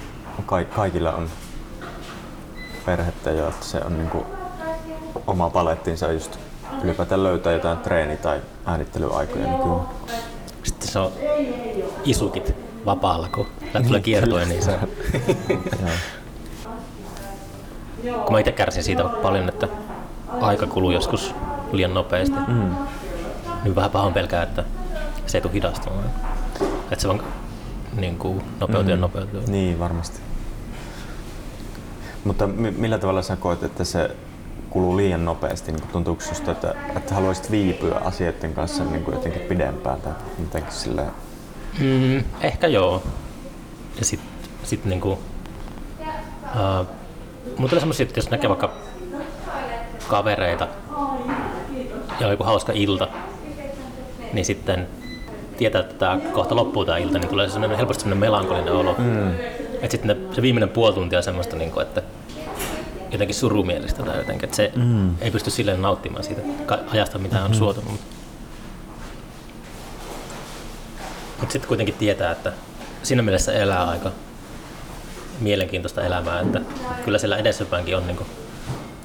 kaikilla 0.75 1.13
on 1.13 1.31
perhettä 2.87 3.31
jo, 3.31 3.49
että 3.49 3.67
se 3.67 3.79
on 3.79 3.99
niinku 3.99 4.27
oma 5.27 5.51
palettinsa 5.51 6.13
just 6.13 6.39
ylipäätään 6.85 7.23
löytää 7.23 7.53
jotain 7.53 7.79
treeni- 7.79 8.17
tai 8.17 8.41
äänittelyaikoja 8.65 9.47
nykyään. 9.47 9.81
Sitten 10.63 10.89
se 10.89 10.99
on 10.99 11.13
isukit 12.05 12.55
vapaalla, 12.87 13.29
kun 13.35 13.47
tulee 13.87 14.01
kiertoja, 14.01 14.47
niin 14.47 14.63
se 14.63 14.79
Kun 18.25 18.33
mä 18.33 18.39
itse 18.39 18.53
kärsin 18.53 18.85
siitä 18.85 19.05
paljon, 19.05 19.49
että 19.49 19.69
aika 20.41 20.67
kuluu 20.67 20.91
joskus 20.91 21.35
liian 21.73 21.95
nopeasti. 21.95 22.37
Mm. 22.49 22.75
Niin 23.65 23.75
vähän 23.75 23.91
pahoin 23.91 24.15
pelkää, 24.15 24.43
että 24.43 24.65
se 25.27 25.39
ei 25.39 25.43
tule 25.43 25.53
hidastumaan. 25.53 26.11
Että 26.91 27.03
se 27.03 27.09
vaan 27.09 27.23
niin 27.97 28.19
kuin, 28.19 28.43
nopeutuu 28.61 28.83
mm. 28.85 28.91
ja 28.91 28.97
nopeutuu. 28.97 29.41
Niin, 29.47 29.79
varmasti. 29.79 30.21
Mutta 32.25 32.47
millä 32.47 32.99
tavalla 32.99 33.23
sä 33.23 33.37
koet, 33.37 33.63
että 33.63 33.85
se 33.85 34.17
kuluu 34.77 34.97
liian 34.97 35.25
nopeasti? 35.25 35.73
Niin 35.73 35.89
tuntuuko 35.93 36.23
susta, 36.23 36.53
että, 36.53 36.75
että 36.97 37.15
haluaisit 37.15 37.51
viipyä 37.51 37.95
asioiden 37.95 38.55
kanssa 38.55 38.85
niin 38.85 39.05
kuin 39.05 39.15
jotenkin 39.15 39.43
pidempään 39.43 40.01
tai 40.01 40.13
jotenkin 40.41 40.73
silleen? 40.73 41.11
Mm, 41.79 42.25
ehkä 42.41 42.67
joo. 42.67 43.03
Ja 43.99 44.05
sitten 44.05 44.29
sit 44.63 44.85
niinku, 44.85 45.11
uh, 45.11 45.19
mulla 47.57 47.69
tulee 47.69 47.81
semmosia, 47.81 48.07
että 48.07 48.19
jos 48.19 48.31
näkee 48.31 48.49
vaikka 48.49 48.73
kavereita 50.09 50.69
ja 52.21 52.27
on 52.27 52.31
joku 52.31 52.45
hauska 52.45 52.73
ilta, 52.73 53.09
niin 54.33 54.45
sitten 54.45 54.87
tietää, 55.59 55.81
että 55.81 55.95
tämä 55.95 56.19
kohta 56.33 56.57
loppuu 56.57 56.85
tämä 56.85 56.99
ilta, 56.99 57.19
niin 57.19 57.29
tulee 57.29 57.49
semmoinen, 57.49 57.79
helposti 57.79 58.01
semmoinen 58.01 58.31
melankolinen 58.31 58.73
olo. 58.73 58.95
Mm. 58.99 59.31
Että 59.75 59.91
sitten 59.91 60.17
se 60.33 60.43
viimeinen 60.43 60.69
puoli 60.69 60.95
tuntia 60.95 61.19
on 61.19 61.23
semmoista, 61.23 61.57
niin 61.57 61.71
kuin, 61.71 61.87
että 61.87 62.03
jotenkin 63.17 63.35
surumielistä 63.35 64.03
tai 64.03 64.17
jotenkin, 64.17 64.45
että 64.45 64.57
se 64.57 64.73
mm. 64.77 65.15
ei 65.21 65.31
pysty 65.31 65.51
silleen 65.51 65.83
nauttimaan 65.83 66.25
siitä 66.25 66.43
ajasta, 66.89 67.19
mitä 67.19 67.45
on 67.45 67.51
mm. 67.51 67.57
suotunut. 67.57 68.01
Mutta 71.41 71.53
sitten 71.53 71.69
kuitenkin 71.69 71.95
tietää, 71.95 72.33
että 72.33 72.53
siinä 73.03 73.23
mielessä 73.23 73.53
elää 73.53 73.89
aika 73.89 74.13
mielenkiintoista 75.41 76.03
elämää, 76.03 76.41
että 76.41 76.61
kyllä 77.05 77.19
siellä 77.19 77.37
edessäpäinkin 77.37 77.97
on 77.97 78.07
niin 78.07 78.19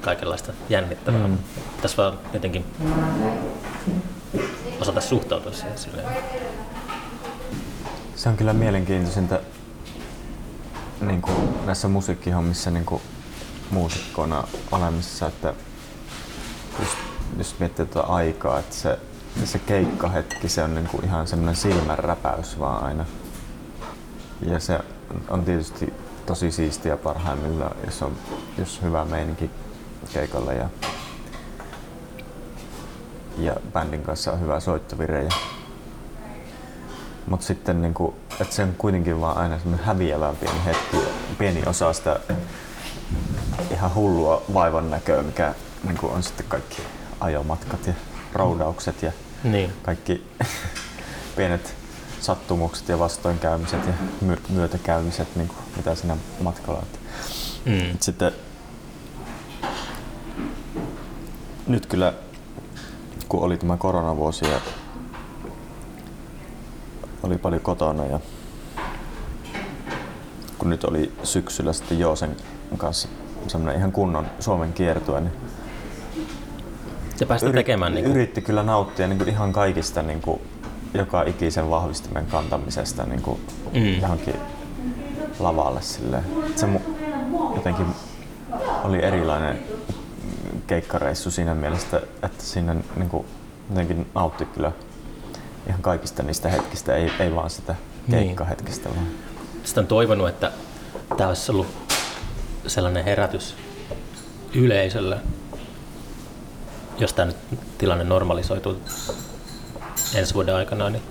kaikenlaista 0.00 0.52
jännittävää. 0.68 1.26
Mm. 1.26 1.38
Tässä 1.82 2.02
vaan 2.02 2.18
jotenkin 2.32 2.64
osata 4.80 5.00
suhtautua 5.00 5.52
siihen 5.52 5.78
silleen. 5.78 6.06
Se 8.16 8.28
on 8.28 8.36
kyllä 8.36 8.52
mielenkiintoisinta 8.52 9.40
niin 11.00 11.22
kuin 11.22 11.36
näissä 11.66 11.88
musiikkihommissa 11.88 12.70
niin 12.70 12.84
kuin 12.84 13.02
muusikkona 13.72 14.44
olemassa, 14.72 15.26
että 15.26 15.54
just, 16.80 16.96
just 17.38 17.60
miettii 17.60 17.86
tuota 17.86 18.08
aikaa, 18.08 18.58
että 18.58 18.74
se, 18.74 18.98
se 19.44 19.58
keikkahetki, 19.58 20.48
se 20.48 20.62
on 20.62 20.74
niinku 20.74 21.00
ihan 21.04 21.26
semmoinen 21.26 21.56
silmänräpäys 21.56 22.58
vaan 22.58 22.84
aina. 22.84 23.04
Ja 24.46 24.60
se 24.60 24.78
on 25.28 25.44
tietysti 25.44 25.92
tosi 26.26 26.50
siistiä 26.50 26.96
parhaimmillaan, 26.96 27.76
jos 27.86 28.02
on, 28.02 28.16
jos 28.58 28.82
hyvä 28.82 29.04
meininki 29.04 29.50
keikalla 30.12 30.52
ja, 30.52 30.68
ja 33.38 33.56
bändin 33.72 34.02
kanssa 34.02 34.32
on 34.32 34.40
hyvä 34.40 34.60
soittovire. 34.60 35.22
Ja, 35.22 35.30
mutta 37.26 37.46
sitten, 37.46 37.82
niinku, 37.82 38.14
että 38.40 38.54
se 38.54 38.62
on 38.62 38.74
kuitenkin 38.78 39.20
vaan 39.20 39.36
aina 39.36 39.58
semmoinen 39.58 39.86
häviävä 39.86 40.34
pieni 40.40 40.64
hetki, 40.64 40.96
pieni 41.38 41.62
osa 41.66 41.92
sitä 41.92 42.20
ihan 43.70 43.94
hullua 43.94 44.42
vaivan 44.54 44.90
näköä, 44.90 45.22
mikä 45.22 45.54
niin 45.84 45.96
kuin 45.96 46.12
on 46.12 46.22
sitten 46.22 46.46
kaikki 46.48 46.82
ajomatkat 47.20 47.86
ja 47.86 47.92
roudaukset 48.32 49.02
ja 49.02 49.12
niin. 49.44 49.72
kaikki 49.82 50.26
pienet 51.36 51.74
sattumukset 52.20 52.88
ja 52.88 52.98
vastoinkäymiset 52.98 53.86
ja 53.86 53.92
myötäkäymiset, 54.48 55.36
niin 55.36 55.48
kuin 55.48 55.58
mitä 55.76 55.94
siinä 55.94 56.16
matkalla 56.40 56.78
on. 56.78 56.86
Mm. 57.64 57.96
Sitten 58.00 58.32
nyt 61.66 61.86
kyllä, 61.86 62.14
kun 63.28 63.40
oli 63.40 63.56
tämä 63.56 63.76
koronavuosi 63.76 64.50
ja 64.50 64.60
oli 67.22 67.38
paljon 67.38 67.62
kotona 67.62 68.04
ja 68.04 68.20
kun 70.58 70.70
nyt 70.70 70.84
oli 70.84 71.12
syksyllä 71.22 71.72
sitten 71.72 71.98
Joosen 71.98 72.36
kanssa 72.78 73.08
semmoinen 73.48 73.78
ihan 73.78 73.92
kunnon 73.92 74.26
Suomen 74.40 74.72
kiertue, 74.72 75.20
niin 75.20 75.32
ja 77.20 77.26
päästä 77.26 77.46
yrit, 77.46 77.54
tekemään 77.54 77.94
niin 77.94 78.04
kuin... 78.04 78.16
yritti 78.16 78.42
kyllä 78.42 78.62
nauttia 78.62 79.06
niin 79.06 79.18
kuin 79.18 79.28
ihan 79.28 79.52
kaikista 79.52 80.02
niin 80.02 80.20
kuin 80.20 80.40
joka 80.94 81.22
ikisen 81.22 81.70
vahvistimen 81.70 82.26
kantamisesta 82.26 83.04
niin 83.04 83.22
kuin 83.22 83.40
mm. 83.72 84.00
johonkin 84.00 84.34
lavalle. 85.38 85.82
Silleen. 85.82 86.24
Se 86.56 86.66
mu- 86.66 87.54
jotenkin 87.54 87.86
oli 88.84 89.04
erilainen 89.04 89.58
keikkareissu 90.66 91.30
siinä 91.30 91.54
mielessä, 91.54 91.96
että 92.22 92.44
siinä 92.44 92.74
niin 92.96 93.08
kuin, 93.08 93.26
jotenkin 93.70 94.06
nautti 94.14 94.44
kyllä 94.44 94.72
ihan 95.68 95.82
kaikista 95.82 96.22
niistä 96.22 96.48
hetkistä, 96.48 96.96
ei, 96.96 97.12
ei 97.20 97.34
vaan 97.34 97.50
sitä 97.50 97.74
niin. 98.06 98.24
keikkahetkestä. 98.24 98.88
Niin. 98.88 98.96
Vaan. 99.00 99.08
Sitä 99.64 99.80
on 99.80 99.86
toivonut, 99.86 100.28
että 100.28 100.52
tämä 101.16 101.28
olisi 101.28 101.52
ollut 101.52 101.66
sellainen 102.66 103.04
herätys 103.04 103.54
yleisölle, 104.54 105.16
jos 106.98 107.12
tämä 107.12 107.26
nyt 107.26 107.36
tilanne 107.78 108.04
normalisoituu 108.04 108.76
ensi 110.14 110.34
vuoden 110.34 110.54
aikana, 110.54 110.90
niin 110.90 111.02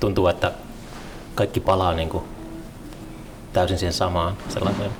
tuntuu, 0.00 0.28
että 0.28 0.52
kaikki 1.34 1.60
palaa 1.60 1.94
niin 1.94 2.08
kuin 2.08 2.24
täysin 3.52 3.78
siihen 3.78 3.92
samaan 3.92 4.36
sellaiseen, 4.48 4.90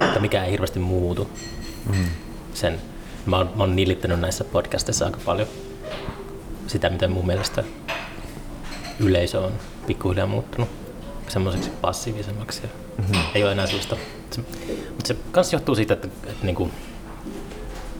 että 0.00 0.20
mikä 0.20 0.44
ei 0.44 0.50
hirveästi 0.50 0.78
muutu. 0.78 1.30
Mm. 1.92 2.08
Sen, 2.54 2.80
mä, 3.26 3.36
oon, 3.36 3.50
mä 3.54 3.62
oon 3.62 3.76
nilittänyt 3.76 4.20
näissä 4.20 4.44
podcasteissa 4.44 5.04
aika 5.04 5.20
paljon 5.24 5.48
sitä, 6.66 6.90
miten 6.90 7.12
mun 7.12 7.26
mielestä 7.26 7.64
yleisö 9.00 9.40
on 9.40 9.52
pikkuhiljaa 9.86 10.26
muuttunut 10.26 10.68
semmoiseksi 11.28 11.70
passiivisemmaksi. 11.70 12.62
Ja 12.62 12.83
mm-hmm. 12.98 13.20
Ei 13.34 13.42
ole 13.42 13.52
enää 13.52 13.66
sellaista. 13.66 13.96
Se, 14.30 14.40
mutta 14.88 15.06
se 15.06 15.16
kans 15.30 15.52
johtuu 15.52 15.74
siitä, 15.74 15.94
että, 15.94 16.06
että, 16.06 16.30
että 16.30 16.46
niin 16.46 16.56
kuin 16.56 16.72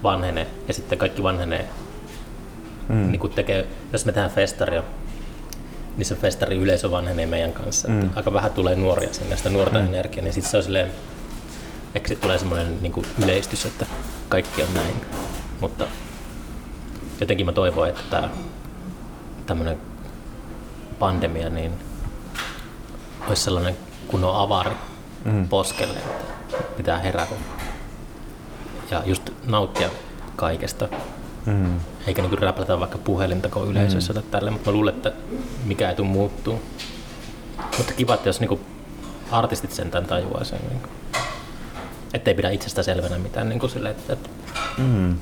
vanhenee 0.02 0.46
ja 0.68 0.74
sitten 0.74 0.98
kaikki 0.98 1.22
vanhenee 1.22 1.68
mm. 2.88 3.10
niin 3.10 3.30
tekee, 3.34 3.66
jos 3.92 4.04
me 4.04 4.12
tehdään 4.12 4.30
festaria, 4.30 4.82
niin 5.96 6.06
se 6.06 6.14
festari 6.14 6.56
yleisö 6.56 6.90
vanhenee 6.90 7.26
meidän 7.26 7.52
kanssa. 7.52 7.88
Mm. 7.88 8.10
Aika 8.14 8.32
vähän 8.32 8.50
tulee 8.50 8.76
nuoria 8.76 9.14
sinne, 9.14 9.36
sitä 9.36 9.50
nuorta 9.50 9.78
mm. 9.78 9.86
energiaa, 9.86 10.22
niin 10.22 10.34
sitten 10.34 10.50
se 10.50 10.56
on 10.56 10.62
silleen, 10.62 10.90
ehkä 11.94 12.08
se 12.08 12.16
tulee 12.16 12.38
semmoinen 12.38 12.82
niin 12.82 13.06
yleistys, 13.22 13.66
että 13.66 13.86
kaikki 14.28 14.62
on 14.62 14.74
näin. 14.74 14.94
Mutta 15.60 15.86
jotenkin 17.20 17.46
mä 17.46 17.52
toivon, 17.52 17.88
että 17.88 18.02
tämä 18.10 18.28
tämmöinen 19.46 19.78
pandemia 20.98 21.50
niin 21.50 21.72
olisi 23.28 23.42
sellainen 23.42 23.76
kunnon 24.14 24.36
avari 24.36 24.70
mm. 25.24 25.48
poskelle, 25.48 25.98
että 25.98 26.24
pitää 26.76 26.98
herätä 26.98 27.34
ja 28.90 29.02
just 29.06 29.30
nauttia 29.46 29.90
kaikesta. 30.36 30.88
Mm. 31.46 31.80
Eikä 32.06 32.22
niin 32.22 32.38
räplätä 32.38 32.80
vaikka 32.80 32.98
puhelinta 32.98 33.48
kun 33.48 33.70
yleisössä 33.70 34.12
mm. 34.12 34.14
tai 34.14 34.30
tälle, 34.30 34.50
mutta 34.50 34.70
mä 34.70 34.76
luulen, 34.76 34.94
että 34.94 35.12
mikä 35.64 35.90
ei 35.90 35.96
tule 35.96 36.08
muuttuu. 36.08 36.62
Mutta 37.78 37.92
kiva, 37.92 38.14
että 38.14 38.28
jos 38.28 38.40
niin 38.40 38.60
artistit 39.30 39.72
sentään 39.72 40.06
tajuaa 40.06 40.44
sen. 40.44 40.60
Niin 40.68 40.80
että 42.14 42.30
ei 42.30 42.34
pidä 42.34 42.50
itsestä 42.50 42.82
selvänä 42.82 43.18
mitään 43.18 43.48
niin 43.48 43.70
sille, 43.70 43.90
että, 43.90 44.12
että, 44.12 44.28
mm. 44.78 45.16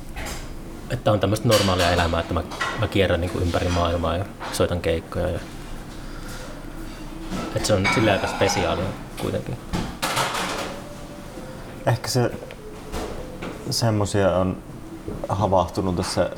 että 0.90 1.12
on 1.12 1.20
tämmöistä 1.20 1.49
normaalia 1.49 1.90
elämää, 1.90 2.20
että 2.20 2.34
mä, 2.34 2.43
mä 2.78 2.88
kierrän 2.88 3.20
niin 3.20 3.43
ympäri 3.43 3.68
maailmaa 3.68 4.16
ja 4.16 4.24
soitan 4.53 4.80
keikkoja. 4.80 5.28
Ja, 5.28 5.40
että 7.57 7.68
se 7.68 7.74
on 7.74 7.89
sillä 7.95 8.12
aika 8.12 8.26
spesiaalia 8.26 8.85
kuitenkin. 9.20 9.57
Ehkä 11.87 12.09
se 12.09 12.30
semmoisia 13.70 14.37
on 14.37 14.57
havahtunut 15.28 15.97
tässä, 15.97 16.30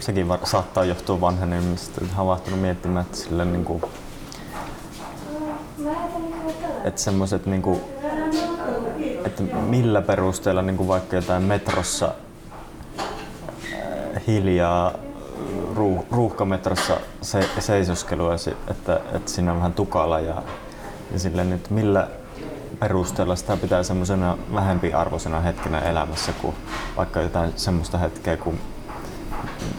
sekin 0.00 0.28
var, 0.28 0.38
saattaa 0.44 0.84
johtua 0.84 1.20
vanhenemista, 1.20 2.00
havahtunut 2.14 2.60
miettimään, 2.60 3.06
että 3.06 3.16
sille 3.16 3.44
niin 3.44 3.64
kuin, 3.64 3.82
että 6.84 7.00
semmoiset 7.00 7.46
niin 7.46 7.62
kuin, 7.62 7.80
että 9.24 9.42
millä 9.42 10.02
perusteella 10.02 10.62
niin 10.62 10.76
kuin 10.76 10.88
vaikka 10.88 11.16
jotain 11.16 11.42
metrossa 11.42 12.14
äh, 12.98 14.22
hiljaa 14.26 14.92
ruuh, 15.82 16.04
ruuhkametrossa 16.10 16.96
se, 17.22 17.48
seisoskelua, 17.58 18.34
että, 18.68 19.00
että 19.14 19.30
siinä 19.30 19.52
on 19.52 19.58
vähän 19.58 19.72
tukala 19.72 20.20
ja, 20.20 20.42
ja 21.12 21.18
silleen, 21.18 21.52
että 21.52 21.74
millä 21.74 22.08
perusteella 22.80 23.36
sitä 23.36 23.56
pitää 23.56 23.82
semmoisena 23.82 24.38
vähempi 24.54 24.92
arvoisena 24.92 25.40
hetkenä 25.40 25.78
elämässä 25.78 26.32
kuin 26.32 26.54
vaikka 26.96 27.20
jotain 27.20 27.52
semmoista 27.56 27.98
hetkeä, 27.98 28.36
kun 28.36 28.58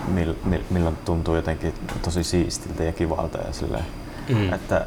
mill, 0.08 0.34
mill, 0.46 0.64
milloin 0.70 0.98
tuntuu 1.06 1.36
jotenkin 1.36 1.74
tosi 2.02 2.24
siistiltä 2.24 2.84
ja 2.84 2.94
kivalta 2.94 3.38
ja 3.38 3.54
silleen, 3.54 3.86
mm. 4.30 4.54
että, 4.54 4.86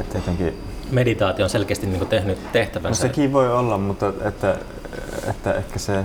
että 0.00 0.18
jotenkin 0.18 0.62
meditaatio 0.90 1.44
on 1.44 1.50
selkeästi 1.50 1.86
niin 1.86 2.06
tehnyt 2.06 2.52
tehtävänsä. 2.52 3.04
No 3.04 3.08
sekin 3.08 3.32
voi 3.32 3.52
olla, 3.52 3.78
mutta 3.78 4.12
että, 4.24 4.56
että 5.30 5.52
ehkä 5.52 5.78
se, 5.78 6.04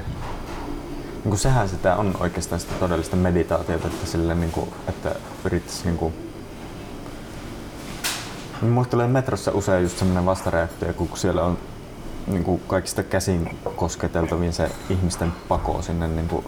niin 1.23 1.29
kuin 1.29 1.39
sehän 1.39 1.69
sitä 1.69 1.95
on 1.95 2.15
oikeastaan 2.19 2.61
sitä 2.61 2.73
todellista 2.79 3.15
meditaatiota, 3.15 3.87
että, 3.87 4.07
sille, 4.07 4.35
niin 4.35 4.51
kuin, 4.51 4.69
että 4.87 5.15
yrittäisi 5.45 5.85
niin 5.85 5.97
kuin, 5.97 6.13
Mulle 8.61 8.87
tulee 8.87 9.07
metrossa 9.07 9.51
usein 9.51 9.83
just 9.83 9.97
semmoinen 9.97 10.25
vastareaktio, 10.25 10.93
kun 10.93 11.09
siellä 11.13 11.43
on 11.43 11.57
niin 12.27 12.43
kuin 12.43 12.61
kaikista 12.67 13.03
käsin 13.03 13.57
kosketeltavin 13.75 14.53
se 14.53 14.71
ihmisten 14.89 15.33
pako 15.47 15.81
sinne 15.81 16.07
niin 16.07 16.27
kuin 16.27 16.45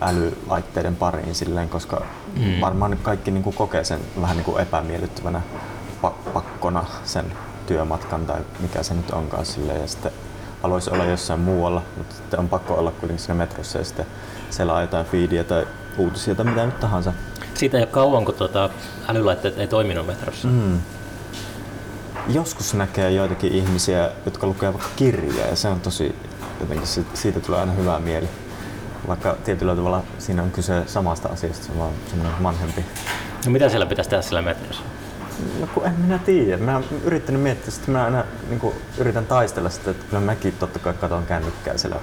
älylaitteiden 0.00 0.96
pariin 0.96 1.34
silleen, 1.34 1.68
koska 1.68 2.02
mm. 2.36 2.60
varmaan 2.60 2.98
kaikki 3.02 3.30
niin 3.30 3.42
kuin 3.42 3.56
kokee 3.56 3.84
sen 3.84 4.00
vähän 4.20 4.36
niin 4.36 4.44
kuin 4.44 4.62
epämiellyttävänä 4.62 5.40
pakkona 6.34 6.84
sen 7.04 7.32
työmatkan 7.66 8.26
tai 8.26 8.40
mikä 8.60 8.82
se 8.82 8.94
nyt 8.94 9.10
onkaan 9.10 9.46
silleen, 9.46 9.80
ja 9.80 9.86
sitten 9.86 10.12
haluaisi 10.62 10.90
olla 10.90 11.04
jossain 11.04 11.40
muualla, 11.40 11.82
mutta 11.96 12.14
sitten 12.14 12.40
on 12.40 12.48
pakko 12.48 12.74
olla 12.74 12.90
kuitenkin 12.90 13.18
siinä 13.18 13.34
metrossa 13.34 13.78
ja 13.78 13.84
sitten 13.84 14.06
selaa 14.50 14.80
jotain 14.80 15.06
feedia 15.06 15.44
tai 15.44 15.66
uutisia 15.98 16.34
tai 16.34 16.44
mitä 16.44 16.66
nyt 16.66 16.80
tahansa. 16.80 17.12
Siitä 17.54 17.76
ei 17.76 17.82
ole 17.82 17.90
kauan, 17.90 18.24
kun 18.24 18.34
tuota, 18.34 18.70
älylaitteet 19.08 19.58
ei 19.58 19.66
toiminut 19.66 20.06
metrossa. 20.06 20.48
Mm. 20.48 20.78
Joskus 22.28 22.74
näkee 22.74 23.10
joitakin 23.10 23.52
ihmisiä, 23.52 24.10
jotka 24.24 24.46
lukevat 24.46 24.74
vaikka 24.74 24.90
kirjaa 24.96 25.46
ja 25.46 25.56
se 25.56 25.68
on 25.68 25.80
tosi, 25.80 26.14
jotenkin 26.60 26.88
siitä 27.14 27.40
tulee 27.40 27.60
aina 27.60 27.72
hyvää 27.72 27.98
mieli. 27.98 28.28
Vaikka 29.08 29.36
tietyllä 29.44 29.76
tavalla 29.76 30.02
siinä 30.18 30.42
on 30.42 30.50
kyse 30.50 30.82
samasta 30.86 31.28
asiasta, 31.28 31.64
se 31.64 31.72
on 31.72 31.78
vaan 31.78 31.92
semmoinen 32.06 32.42
vanhempi. 32.42 32.84
No 33.44 33.52
mitä 33.52 33.68
siellä 33.68 33.86
pitäisi 33.86 34.10
tehdä 34.10 34.22
sillä 34.22 34.42
metrossa? 34.42 34.82
No 35.60 35.66
kun 35.74 35.86
en 35.86 35.94
minä 36.00 36.18
tiedä. 36.18 36.56
Mä 36.56 36.74
oon 36.74 36.84
yrittänyt 37.04 37.42
miettiä, 37.42 37.74
että 37.78 37.90
mä 37.90 38.04
aina 38.04 38.24
niin 38.48 38.60
kuin, 38.60 38.74
yritän 38.98 39.26
taistella 39.26 39.70
sitä, 39.70 39.90
että 39.90 40.04
kyllä 40.10 40.22
mäkin 40.22 40.54
totta 40.58 40.78
kai 40.78 40.94
katon 40.94 41.26
kännykkää 41.26 41.76
siellä 41.76 42.00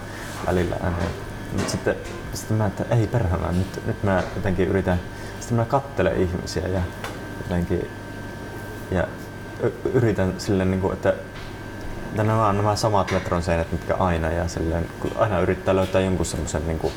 välillä 0.48 0.76
ääneen. 0.84 1.12
Mutta 1.54 1.72
sitten, 1.72 1.96
sitten 2.34 2.58
mä, 2.58 2.66
että 2.66 2.96
ei 2.96 3.08
perhana, 3.08 3.52
nyt, 3.52 3.86
nyt 3.86 4.04
mä 4.04 4.24
jotenkin 4.36 4.68
yritän, 4.68 5.00
sitten 5.40 5.58
mä 5.58 5.66
kattelen 5.66 6.22
ihmisiä 6.22 6.68
ja 6.68 6.82
jotenkin, 7.44 7.90
ja 8.92 9.08
yritän 9.94 10.34
silleen, 10.38 10.72
niin 10.72 10.82
kuin, 10.82 10.94
että 10.94 11.14
nämä 12.16 12.48
on 12.48 12.58
nämä 12.58 12.76
samat 12.76 13.12
metron 13.12 13.44
seinät, 13.44 13.72
mitkä 13.72 13.96
aina 13.96 14.32
ja 14.32 14.48
silleen, 14.48 14.86
kun 15.00 15.12
aina 15.16 15.40
yrittää 15.40 15.76
löytää 15.76 16.02
jonkun 16.02 16.26
semmoisen 16.26 16.68
niin 16.68 16.80
kuin, 16.80 16.94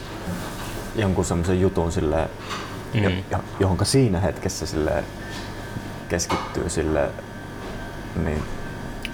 jonkun 0.96 1.24
semmoisen 1.24 1.60
jutun 1.60 1.92
silleen, 1.92 2.28
mm. 2.94 3.40
johonka 3.60 3.84
siinä 3.84 4.20
hetkessä 4.20 4.66
silleen, 4.66 5.04
keskittyy 6.12 6.70
sille, 6.70 7.10
niin 8.24 8.42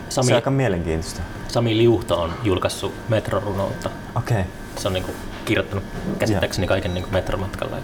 Sami, 0.09 0.27
se 0.27 0.33
on 0.33 0.37
aika 0.37 0.51
mielenkiintoista. 0.51 1.21
Sami 1.49 1.77
Liuhto 1.77 2.23
on 2.23 2.35
julkaissut 2.45 2.95
metrorunoutta. 3.09 3.91
Okei. 4.15 4.41
Okay. 4.41 4.51
Se 4.77 4.89
on 4.89 4.95
niin 4.95 5.05
kuin, 5.05 5.17
kirjoittanut 5.45 5.85
käsittääkseni 6.19 6.65
yeah. 6.65 6.69
kaiken 6.69 6.95
niin 6.95 7.05
kuin 7.05 7.13
metromatkalla. 7.13 7.77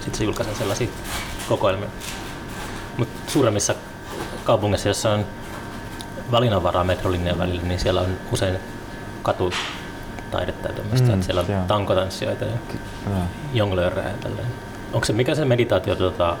Sitten 0.00 0.18
se 0.18 0.24
julkaisee 0.24 0.54
sellaisia 0.54 0.88
kokoelmia. 1.48 1.88
Mutta 2.96 3.30
suuremmissa 3.30 3.74
kaupungeissa, 4.44 4.88
joissa 4.88 5.10
on 5.10 5.24
valinnanvaraa 6.30 6.84
metrolinjan 6.84 7.38
välillä, 7.38 7.62
niin 7.62 7.80
siellä 7.80 8.00
on 8.00 8.16
usein 8.32 8.58
katutaidetta 9.22 10.68
ja 10.68 10.74
tämmöistä. 10.74 11.16
Mm, 11.16 11.22
siellä 11.22 11.40
on 11.40 11.50
yeah. 11.50 11.66
tankotanssijoita 11.66 12.44
ja 12.44 12.50
yeah. 13.10 13.22
jonglöörejä 13.52 14.08
ja 14.08 14.14
tälleen. 14.14 14.48
Onko 14.92 15.04
se, 15.04 15.12
mikä 15.12 15.34
se 15.34 15.44
meditaatio 15.44 15.96
tota, 15.96 16.36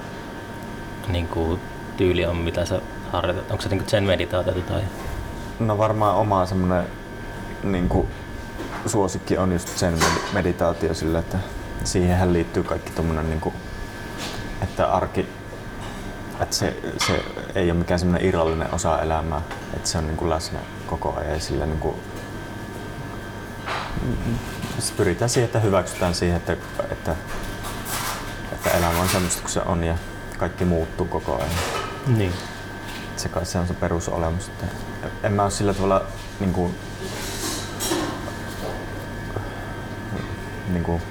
niin 1.08 1.28
kuin, 1.28 1.60
tyyli 2.00 2.26
on, 2.26 2.36
mitä 2.36 2.64
sä 2.64 2.80
harjoitat? 3.12 3.50
Onko 3.50 3.62
se 3.62 3.68
niin 3.68 3.88
sen 3.88 4.04
meditaatio 4.04 4.54
tai? 4.54 4.82
No 5.58 5.78
varmaan 5.78 6.16
oma 6.16 6.46
semmoinen 6.46 6.86
niin 7.62 7.88
kuin, 7.88 8.08
suosikki 8.86 9.38
on 9.38 9.52
just 9.52 9.68
sen 9.68 9.94
meditaatio 10.32 10.94
sille, 10.94 11.18
että 11.18 11.38
siihenhän 11.84 12.32
liittyy 12.32 12.62
kaikki 12.62 12.90
tommonen 12.92 13.30
niinku, 13.30 13.52
että 14.62 14.86
arki, 14.86 15.28
että 16.40 16.56
se, 16.56 16.76
se 17.06 17.24
ei 17.54 17.70
ole 17.70 17.78
mikään 17.78 18.00
semmoinen 18.00 18.28
irrallinen 18.28 18.74
osa 18.74 19.02
elämää, 19.02 19.42
että 19.76 19.88
se 19.88 19.98
on 19.98 20.06
niinku 20.06 20.30
läsnä 20.30 20.58
koko 20.86 21.14
ajan 21.18 21.32
ja 21.32 21.40
sillä 21.40 21.66
niinku, 21.66 21.96
siis 24.78 24.90
pyritään 24.90 25.28
siihen, 25.28 25.46
että 25.46 25.60
hyväksytään 25.60 26.14
siihen, 26.14 26.36
että, 26.36 26.52
että, 26.90 27.16
että 28.52 28.70
elämä 28.70 29.00
on 29.00 29.08
semmoista 29.08 29.42
kuin 29.42 29.52
se 29.52 29.60
on 29.60 29.84
ja 29.84 29.94
kaikki 30.38 30.64
muuttuu 30.64 31.06
koko 31.06 31.36
ajan. 31.36 31.89
Niin. 32.06 32.32
Se 33.16 33.28
kai 33.28 33.46
se 33.46 33.58
on 33.58 33.66
se 33.66 33.74
perusolemus. 33.74 34.48
Että 34.48 34.66
en 35.22 35.32
mä 35.32 35.42
ole 35.42 35.50
sillä 35.50 35.74
tavalla 35.74 36.02
niin 36.40 36.52
kuin, 36.52 36.74
niin 40.68 40.84
kuin, 40.84 41.02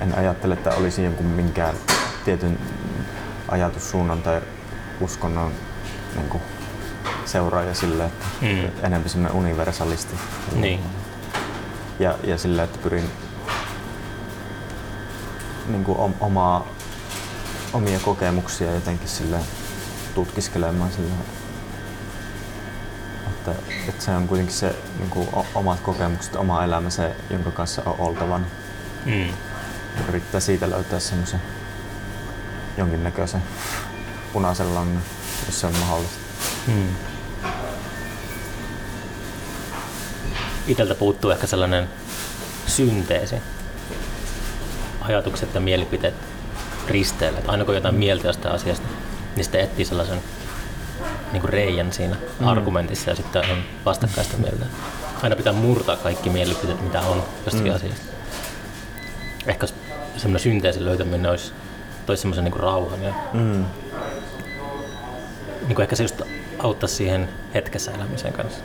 en 0.00 0.18
ajattele, 0.18 0.54
että 0.54 0.70
olisi 0.70 1.04
jonkun 1.04 1.26
minkään 1.26 1.74
tietyn 2.24 2.58
ajatussuunnan 3.48 4.22
tai 4.22 4.40
uskonnon 5.00 5.52
niin 6.16 6.28
kuin, 6.28 6.42
seuraaja 7.24 7.74
sille, 7.74 8.04
että 8.04 8.24
Mm. 8.40 8.70
enemmän 8.82 9.08
semmoinen 9.08 9.38
universalisti. 9.38 10.14
Niin. 10.52 10.80
Ja, 11.98 12.14
ja 12.24 12.38
sillä, 12.38 12.62
että 12.62 12.78
pyrin 12.78 13.10
niin 15.68 15.84
kuin 15.84 15.98
om, 15.98 16.14
omaa, 16.20 16.66
omia 17.72 17.98
kokemuksia 18.00 18.74
jotenkin 18.74 19.08
sille 19.08 19.38
tutkiskelemaan 20.16 20.92
sillä, 20.92 21.14
että, 23.26 23.50
että 23.88 24.04
se 24.04 24.10
on 24.10 24.28
kuitenkin 24.28 24.54
se 24.56 24.76
niin 24.98 25.10
kuin 25.10 25.28
omat 25.54 25.80
kokemukset, 25.80 26.36
oma 26.36 26.64
elämä 26.64 26.90
se, 26.90 27.16
jonka 27.30 27.50
kanssa 27.50 27.82
on 27.86 27.94
oltava. 27.98 28.38
Niin 28.38 28.48
Mm. 29.06 29.34
yrittää 30.08 30.40
siitä 30.40 30.70
löytää 30.70 31.00
semmoisen 31.00 31.42
jonkinnäköisen 32.76 33.42
punaisen 34.32 34.74
langan, 34.74 35.02
jos 35.46 35.60
se 35.60 35.66
on 35.66 35.76
mahdollista. 35.76 36.18
Mm. 36.66 36.88
Iteltä 40.66 40.94
puuttuu 40.94 41.30
ehkä 41.30 41.46
sellainen 41.46 41.88
synteesi. 42.66 43.36
Ajatukset 45.00 45.54
ja 45.54 45.60
mielipiteet 45.60 46.14
risteillä. 46.88 47.40
Aina 47.48 47.64
kun 47.64 47.74
jotain 47.74 47.94
mieltä 47.94 48.26
jostain 48.26 48.54
asiasta, 48.54 48.86
niin 49.36 49.44
sitten 49.44 49.60
etsii 49.60 49.84
sellaisen 49.84 50.22
niin 51.32 51.40
kuin 51.40 51.50
reijän 51.52 51.92
siinä 51.92 52.16
mm. 52.40 52.48
argumentissa 52.48 53.10
ja 53.10 53.16
sitten 53.16 53.42
on 53.50 53.58
vastakkaista 53.84 54.36
mieltä. 54.36 54.66
Aina 55.22 55.36
pitää 55.36 55.52
murtaa 55.52 55.96
kaikki 55.96 56.30
mielipiteet, 56.30 56.82
mitä 56.82 57.00
on 57.00 57.22
jostakin 57.44 57.72
mm. 57.72 57.76
asiasta. 57.76 58.06
Ehkä 59.46 59.66
semmoinen 60.16 60.40
synteesin 60.42 60.84
löytäminen 60.84 61.30
olisi, 61.30 61.52
toisi 62.06 62.20
semmoisen 62.20 62.44
niin 62.44 62.52
kuin 62.52 62.62
rauhan 62.62 63.02
ja 63.02 63.14
Mm. 63.32 63.64
niin 65.66 65.74
kuin 65.74 65.82
ehkä 65.82 65.96
se 65.96 66.02
just 66.04 66.22
auttaa 66.58 66.88
siihen 66.88 67.28
hetkessä 67.54 67.92
elämisen 67.92 68.32
kanssa. 68.32 68.60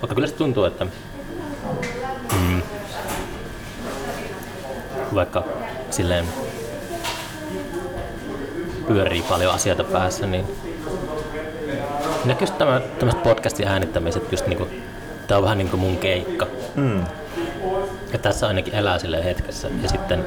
Mutta 0.00 0.14
kyllä 0.14 0.26
se 0.28 0.34
tuntuu, 0.34 0.64
että 0.64 0.86
mm, 2.32 2.62
vaikka 5.14 5.44
silleen 5.90 6.24
pyörii 8.88 9.22
paljon 9.22 9.54
asioita 9.54 9.84
päässä, 9.84 10.26
niin 10.26 10.44
näkyy 12.24 12.48
tämä, 12.58 12.80
tämmöiset 12.98 13.22
podcastin 13.22 13.68
äänittämiset 13.68 14.32
just 14.32 14.46
niinku, 14.46 14.68
tää 15.26 15.36
on 15.36 15.42
vähän 15.42 15.58
niin 15.58 15.68
kuin 15.68 15.80
mun 15.80 15.96
keikka. 15.96 16.46
Mm. 16.74 17.04
Ja 18.12 18.18
tässä 18.22 18.46
ainakin 18.46 18.74
elää 18.74 18.98
silleen 18.98 19.24
hetkessä 19.24 19.68
ja 19.82 19.88
sitten 19.88 20.24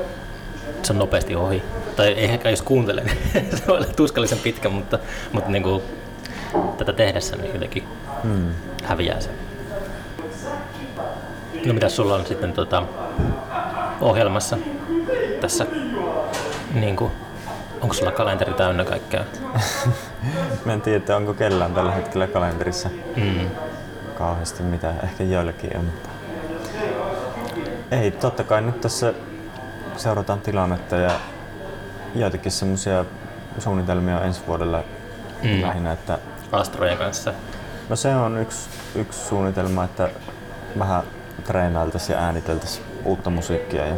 se 0.84 0.94
on 0.94 1.00
nopeasti 1.00 1.36
ohi. 1.36 1.64
Tai 1.96 2.08
ei 2.08 2.26
ehkä 2.26 2.50
jos 2.50 2.62
kuuntele, 2.62 3.04
niin 3.04 3.50
se 3.58 3.72
olla 3.72 3.86
tuskallisen 3.96 4.40
pitkä, 4.40 4.70
mutta, 4.70 5.00
mutta 5.32 5.50
niin 5.52 5.64
kuin, 5.64 5.82
tätä 6.78 6.94
tehdessä 6.94 7.36
niin 7.36 7.54
jotenkin 7.54 7.84
Mm. 8.24 8.54
häviää 8.84 9.20
se. 9.20 9.30
No 11.66 11.74
mitä 11.74 11.90
sulla 11.90 12.16
on 12.16 12.26
sitten 12.26 12.54
tota, 12.54 12.84
ohjelmassa 14.02 14.58
tässä? 15.42 15.66
Niin 16.74 16.96
kuin, 16.96 17.12
onko 17.82 17.94
sulla 17.94 18.12
kalenteri 18.12 18.54
täynnä 18.54 18.86
kaikkea? 18.86 19.24
Mä 20.66 20.74
en 20.74 20.82
tiedä, 20.82 21.16
onko 21.18 21.34
kellään 21.34 21.74
tällä 21.74 21.92
hetkellä 21.92 22.28
kalenterissa 22.28 22.90
Mm. 23.16 23.50
kauheasti 24.18 24.64
mitä, 24.64 24.94
ehkä 25.04 25.24
joillakin 25.24 25.78
on. 25.78 25.86
Mutta... 25.86 26.10
Ei, 27.92 28.12
totta 28.12 28.44
kai 28.44 28.62
nyt 28.62 28.82
tässä 28.82 29.14
seurataan 29.98 30.42
tilannetta 30.42 30.96
ja 30.96 31.12
joitakin 32.16 32.52
semmoisia 32.52 33.06
suunnitelmia 33.60 34.24
ensi 34.24 34.42
vuodelle 34.48 34.84
mm. 35.44 35.62
lähinnä, 35.62 35.92
että 35.92 36.18
Astrojen 36.52 36.98
kanssa. 36.98 37.34
no 37.90 37.96
se 37.96 38.16
on 38.16 38.38
yksi, 38.38 38.70
yksi 38.96 39.20
suunnitelma, 39.28 39.84
että 39.84 40.10
vähän 40.80 41.04
treenailtaisiin 41.44 42.16
ja 42.16 42.22
ääniteltäisiin 42.24 42.86
uutta 43.06 43.30
musiikkia. 43.30 43.88
Ja, 43.88 43.96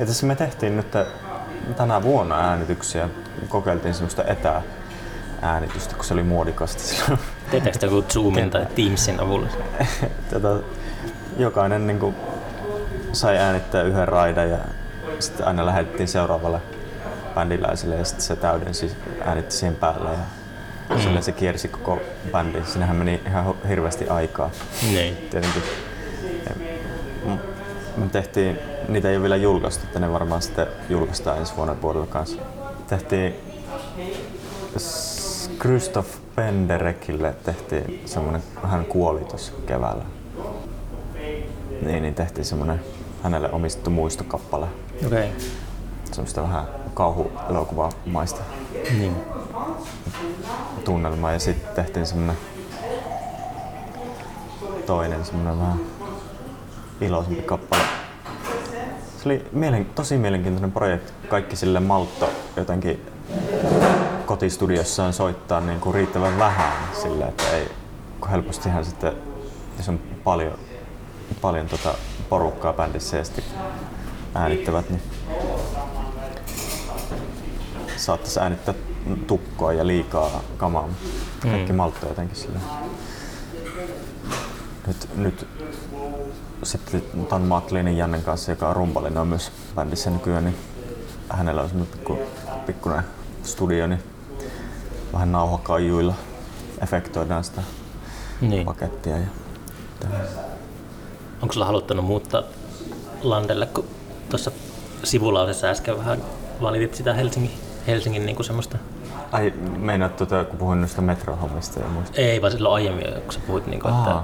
ja 0.00 0.06
tässä 0.06 0.26
me 0.26 0.34
tehtiin 0.34 0.76
nyt 0.76 0.94
tänä 1.76 2.02
vuonna 2.02 2.50
äänityksiä, 2.50 3.08
kokeiltiin 3.48 3.94
semmoista 3.94 4.24
etäääänitystä, 4.24 5.94
kun 5.94 6.04
se 6.04 6.14
oli 6.14 6.22
muodikasta 6.22 6.82
silloin. 6.82 7.18
Teettekö 7.50 7.78
te 7.78 7.86
joku 7.86 8.02
Zoomin 8.02 8.50
tai 8.50 8.66
Teamsin 8.66 9.20
avulla? 9.20 9.48
Tätä, 10.30 10.48
jokainen 11.36 11.86
niin 11.86 11.98
kuin, 11.98 12.16
sai 13.12 13.38
äänittää 13.38 13.82
yhden 13.82 14.08
raidan 14.08 14.50
ja 14.50 14.58
sitten 15.18 15.46
aina 15.46 15.66
lähetettiin 15.66 16.08
seuraavalle 16.08 16.60
bändiläiselle 17.34 17.94
ja 17.96 18.04
sitten 18.04 18.24
se 18.24 18.36
täydensi 18.36 18.96
äänitti 19.24 19.54
siihen 19.54 19.76
päälle 19.76 20.10
ja 20.10 20.16
mm. 20.94 21.02
sillä 21.02 21.20
se 21.20 21.32
kiersi 21.32 21.68
koko 21.68 22.00
bändi. 22.32 22.58
Sinähän 22.64 22.96
meni 22.96 23.20
ihan 23.26 23.54
hirveästi 23.68 24.08
aikaa. 24.08 24.50
Niin. 24.82 25.16
Tietenkin 25.16 25.62
me 28.02 28.08
tehtiin, 28.08 28.58
niitä 28.88 29.08
ei 29.08 29.16
ole 29.16 29.22
vielä 29.22 29.36
julkaistu, 29.36 29.86
että 29.86 29.98
ne 29.98 30.12
varmaan 30.12 30.42
sitten 30.42 30.66
julkaistaan 30.88 31.38
ensi 31.38 31.56
vuonna 31.56 31.74
puolella 31.74 32.06
kanssa. 32.06 32.36
Tehtiin 32.86 33.34
Christoph 35.60 36.08
Penderekille 36.36 37.34
tehtiin 37.44 38.02
semmonen, 38.04 38.42
hän 38.62 38.84
kuoli 38.84 39.20
tuossa 39.20 39.52
keväällä. 39.66 40.04
Niin, 41.82 42.02
niin 42.02 42.14
tehtiin 42.14 42.44
semmonen 42.44 42.80
hänelle 43.22 43.52
omistettu 43.52 43.90
muistokappale. 43.90 44.66
Okei. 45.06 45.06
Okay. 45.06 45.40
Semmoista 46.04 46.42
vähän 46.42 46.64
kauhuelokuvamaista 46.94 48.40
Niin. 48.98 49.16
tunnelmaa 50.84 51.32
ja 51.32 51.38
sitten 51.38 51.74
tehtiin 51.74 52.06
semmonen 52.06 52.36
toinen 54.86 55.24
semmonen 55.24 55.58
vähän 55.58 55.80
iloisempi 57.04 57.42
kappale. 57.42 57.82
Se 59.22 59.28
oli 59.28 59.44
mielen, 59.52 59.84
tosi 59.84 60.16
mielenkiintoinen 60.18 60.72
projekti. 60.72 61.12
Kaikki 61.28 61.56
sille 61.56 61.80
maltto 61.80 62.30
jotenkin 62.56 63.06
kotistudiossaan 64.26 65.12
soittaa 65.12 65.60
niin 65.60 65.80
kuin 65.80 65.94
riittävän 65.94 66.38
vähän 66.38 66.72
sille, 67.02 67.24
että 67.24 67.50
ei, 67.50 67.70
kun 68.20 68.30
helpostihan 68.30 68.84
sitten, 68.84 69.12
jos 69.76 69.88
on 69.88 70.00
paljon, 70.24 70.58
paljon 71.40 71.66
tota 71.68 71.94
porukkaa 72.28 72.72
bändissä 72.72 73.16
ja 73.16 73.24
sitten 73.24 73.44
äänittävät, 74.34 74.90
niin 74.90 75.02
saattaisi 77.96 78.40
äänittää 78.40 78.74
tukkoa 79.26 79.72
ja 79.72 79.86
liikaa 79.86 80.40
kamaa. 80.56 80.82
mutta 80.86 81.48
Kaikki 81.48 81.72
Mm. 81.72 81.76
maltto 81.76 82.06
jotenkin 82.06 82.36
sillä. 82.36 82.58
Nyt, 84.86 85.08
nyt 85.16 85.46
sitten 86.62 87.02
ton 87.28 87.42
Matlinin 87.42 87.96
Jannen 87.96 88.22
kanssa, 88.22 88.52
joka 88.52 88.68
on 88.68 88.76
rumpalina 88.76 89.20
on 89.20 89.28
myös 89.28 89.52
bändissä 89.74 90.10
nykyään, 90.10 90.44
niin 90.44 90.56
hänellä 91.28 91.62
on 91.62 91.68
semmoinen 91.68 91.98
pikku, 91.98 92.18
pikkuinen 92.66 93.04
studio, 93.42 93.86
niin 93.86 94.02
vähän 95.12 95.32
nauhakaijuilla 95.32 96.14
efektoidaan 96.82 97.44
sitä 97.44 97.62
niin. 98.40 98.66
pakettia. 98.66 99.18
Ja 99.18 99.26
Onko 101.42 101.52
sulla 101.52 101.66
haluttanut 101.66 102.04
muuttaa 102.04 102.42
landelle, 103.22 103.66
kun 103.66 103.84
tuossa 104.28 104.50
sivulausessa 105.04 105.66
äsken 105.66 105.98
vähän 105.98 106.22
valitit 106.62 106.94
sitä 106.94 107.14
Helsingin, 107.14 107.50
Helsingin 107.86 108.26
niin 108.26 108.36
kuin 108.36 108.46
semmoista... 108.46 108.78
Ai, 109.32 109.52
meinaat 109.76 110.16
tuota, 110.16 110.44
kun 110.44 110.58
puhuin 110.58 110.80
noista 110.80 111.02
metrohommista 111.02 111.80
ja 111.80 111.86
muista. 111.88 112.20
Ei, 112.20 112.42
vaan 112.42 112.52
silloin 112.52 112.74
aiemmin, 112.74 113.22
kun 113.22 113.32
sä 113.32 113.40
puhuit, 113.46 113.66
niin 113.66 113.80
kuin, 113.80 113.94
että. 113.94 114.22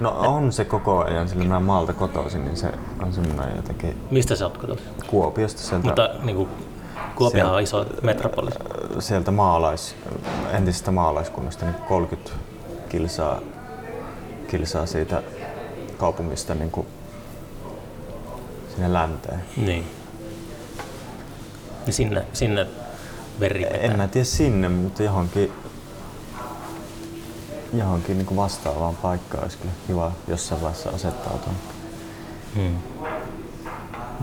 No 0.00 0.14
on 0.18 0.52
se 0.52 0.64
koko 0.64 1.04
ajan, 1.04 1.28
sillä 1.28 1.44
mä 1.44 1.60
maalta 1.60 1.92
kotoisin, 1.92 2.44
niin 2.44 2.56
se 2.56 2.72
on 3.02 3.12
semmoinen 3.12 3.56
jotenkin 3.56 3.96
mistä 4.10 4.36
sä 4.36 4.44
oot 4.46 4.58
kotoisin? 4.58 4.86
Kuopiosta 5.06 5.62
sieltä, 5.62 5.86
Mutta 5.86 6.10
niin 6.22 6.36
kuin, 6.36 6.48
Kuopiohan 7.14 7.54
on 7.54 7.62
iso 7.62 7.86
metropoli. 8.02 8.50
sieltä 8.98 9.30
maalais, 9.30 9.96
entisestä 10.52 10.90
maalaiskunnasta 10.90 11.64
niin 11.66 11.74
30 11.88 12.30
kilsaa, 12.88 13.40
kilsaa 14.48 14.86
siitä 14.86 15.22
kaupungista 15.98 16.54
niin 16.54 16.70
kuin 16.70 16.86
sinne 18.74 18.92
länteen. 18.92 19.44
Niin. 19.56 19.86
Niin 21.86 21.94
sinne, 21.94 22.24
sinne 22.32 22.66
veri. 23.40 23.66
En 23.70 23.96
mä 23.96 24.08
tiedä 24.08 24.24
sinne, 24.24 24.68
mutta 24.68 25.02
johonkin, 25.02 25.52
johonkin 27.72 28.18
niin 28.18 28.26
kuin 28.26 28.36
vastaavaan 28.36 28.96
paikkaan 28.96 29.42
olisi 29.42 29.58
kyllä 29.58 29.74
kiva 29.86 30.12
jossain 30.28 30.62
vaiheessa 30.62 30.90
asettautua. 30.90 31.52
Hmm. 32.54 32.76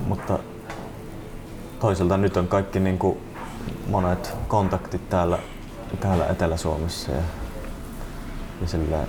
Mutta 0.08 0.40
toisaalta 1.80 2.18
nyt 2.18 2.38
on 2.38 2.48
kaikki 2.48 2.80
niin 2.80 2.98
kuin 2.98 3.18
monet 3.88 4.34
kontaktit 4.48 5.10
täällä, 5.10 5.40
täällä 6.00 6.26
Etelä-Suomessa 6.26 7.12
ja, 7.12 7.22
ja 8.62 8.68
silleen, 8.68 9.08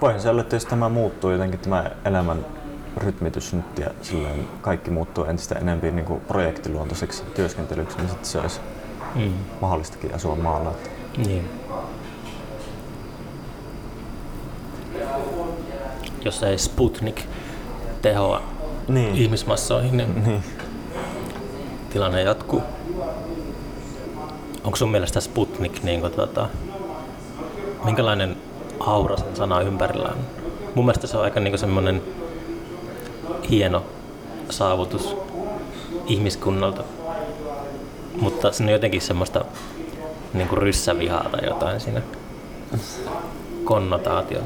voihan 0.00 0.20
se 0.20 0.28
olla, 0.28 0.40
että 0.40 0.56
jos 0.56 0.64
tämä 0.64 0.88
muuttuu 0.88 1.30
jotenkin 1.30 1.60
tämä 1.60 1.90
elämän 2.04 2.46
rytmitys 2.96 3.52
nyt 3.52 3.78
ja 3.78 3.90
silleen 4.02 4.48
kaikki 4.60 4.90
muuttuu 4.90 5.24
entistä 5.24 5.54
enemmän 5.54 5.96
niin 5.96 6.06
kuin 6.06 6.20
projektiluontoiseksi 6.20 7.24
työskentelyksi, 7.24 7.96
niin 7.96 8.08
sitten 8.08 8.28
se 8.28 8.40
olisi 8.40 8.60
Hmm. 9.14 9.32
mahdollistakin 9.60 10.14
asua 10.14 10.36
maalla. 10.36 10.72
Niin. 11.16 11.59
Jos 16.24 16.42
ei 16.42 16.58
Sputnik 16.58 17.22
tehoa 18.02 18.42
Niin. 18.88 19.14
ihmismassoihin, 19.14 19.96
niin 19.96 20.24
Niin. 20.24 20.44
tilanne 21.90 22.22
jatkuu. 22.22 22.62
Onko 24.64 24.76
sun 24.76 24.90
mielestä 24.90 25.20
Sputnik, 25.20 25.82
niin 25.82 26.00
kuin, 26.00 26.12
tota, 26.12 26.48
minkälainen 27.84 28.36
aura 28.80 29.16
sen 29.16 29.36
sana 29.36 29.60
ympärillä 29.60 30.08
on? 30.08 30.16
Mun 30.74 30.84
mielestä 30.84 31.06
se 31.06 31.16
on 31.16 31.24
aika 31.24 31.40
niin 31.40 31.58
semmoinen 31.58 32.02
hieno 33.50 33.82
saavutus 34.50 35.16
ihmiskunnalta, 36.06 36.82
mutta 38.20 38.52
siinä 38.52 38.68
on 38.70 38.72
jotenkin 38.72 39.00
semmoista 39.00 39.44
niin 40.32 40.48
kuin 40.48 40.58
ryssävihaa 40.58 41.24
tai 41.32 41.44
jotain 41.48 41.80
siinä 41.80 42.02
konnotaation. 43.64 44.44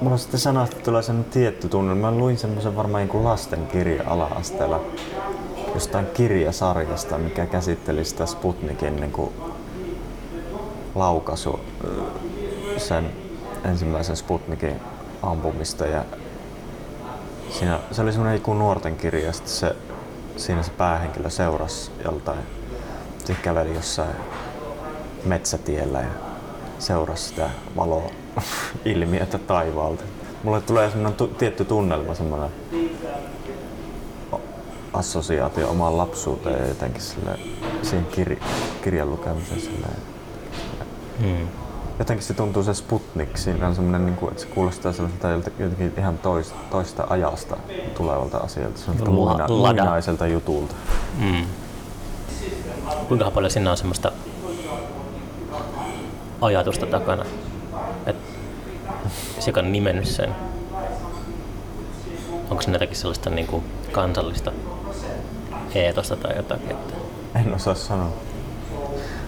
Mulla 0.00 0.16
sitten 0.16 0.40
sanasta 0.40 0.76
tulee 0.84 1.02
sellainen 1.02 1.32
tietty 1.32 1.68
tunne. 1.68 1.94
Mä 1.94 2.10
luin 2.10 2.38
semmoisen 2.38 2.76
varmaan 2.76 3.06
niin 3.06 3.24
lastenkirja 3.24 4.02
ala-asteella 4.06 4.80
jostain 5.74 6.06
kirjasarjasta, 6.06 7.18
mikä 7.18 7.46
käsitteli 7.46 8.04
sitä 8.04 8.26
Sputnikin 8.26 8.96
niin 8.96 9.12
kuin 9.12 9.32
laukaisu 10.94 11.60
sen 12.76 13.10
ensimmäisen 13.64 14.16
Sputnikin 14.16 14.80
ampumista 15.22 15.86
ja 15.86 16.04
siinä, 17.50 17.80
se 17.90 18.02
oli 18.02 18.12
semmoinen 18.12 18.36
joku 18.36 18.54
nuorten 18.54 18.96
kirja, 18.96 19.32
sitten 19.32 19.52
se, 19.52 19.76
siinä 20.36 20.62
se 20.62 20.70
päähenkilö 20.70 21.30
seurasi 21.30 21.90
joltain, 22.04 22.40
se 23.24 23.34
käveli 23.34 23.74
jossain 23.74 24.16
metsätiellä 25.24 26.00
ja 26.00 26.35
seurasi 26.78 27.24
sitä 27.28 27.50
valoa 27.76 28.10
ilmiötä 28.84 29.38
taivaalta. 29.38 30.02
Mulle 30.42 30.60
tulee 30.60 30.90
semmoinen 30.90 31.16
tu- 31.16 31.26
tietty 31.28 31.64
tunnelma, 31.64 32.14
semmoinen 32.14 32.50
assosiaatio 34.92 35.70
omaan 35.70 35.98
lapsuuteen 35.98 36.58
ja 36.62 36.68
jotenkin 36.68 37.02
sille, 37.02 37.38
siihen 37.82 38.06
kir- 38.12 38.42
kirjan 38.84 39.10
lukemiseen 39.10 39.60
silleen. 39.60 39.96
Hmm. 41.20 41.48
Jotenkin 41.98 42.26
se 42.26 42.34
tuntuu 42.34 42.62
se 42.62 42.74
Sputnik, 42.74 43.36
siinä 43.36 43.66
on 43.68 43.74
semmoinen, 43.74 44.06
niin 44.06 44.16
kuin, 44.16 44.30
että 44.30 44.42
se 44.42 44.48
kuulostaa 44.48 44.92
sellaiselta 44.92 45.28
jotenkin 45.58 45.92
ihan 45.98 46.18
tois, 46.18 46.54
toista 46.70 47.06
ajasta 47.10 47.56
tulevalta 47.96 48.38
asialta, 48.38 48.78
semmoiselta 48.78 49.10
La- 49.10 49.16
muina, 49.16 49.48
muinaiselta 49.48 50.26
jutulta. 50.26 50.74
Mm. 51.18 51.44
Kuinka 53.08 53.30
paljon 53.30 53.50
siinä 53.50 53.70
on 53.70 53.76
semmoista 53.76 54.12
ajatusta 56.46 56.86
takana, 56.86 57.24
että 58.06 58.32
se, 59.38 59.50
joka 59.50 59.60
on 59.60 59.72
nimennyt 59.72 60.06
sen, 60.06 60.34
onko 62.50 62.62
se 62.62 62.70
jotakin 62.70 62.96
sellaista 62.96 63.30
niin 63.30 63.46
kuin 63.46 63.64
kansallista 63.92 64.52
eetosta 65.74 66.16
tai 66.16 66.36
jotakin. 66.36 66.70
Että... 66.70 66.94
En 67.34 67.54
osaa 67.54 67.74
sanoa. 67.74 68.12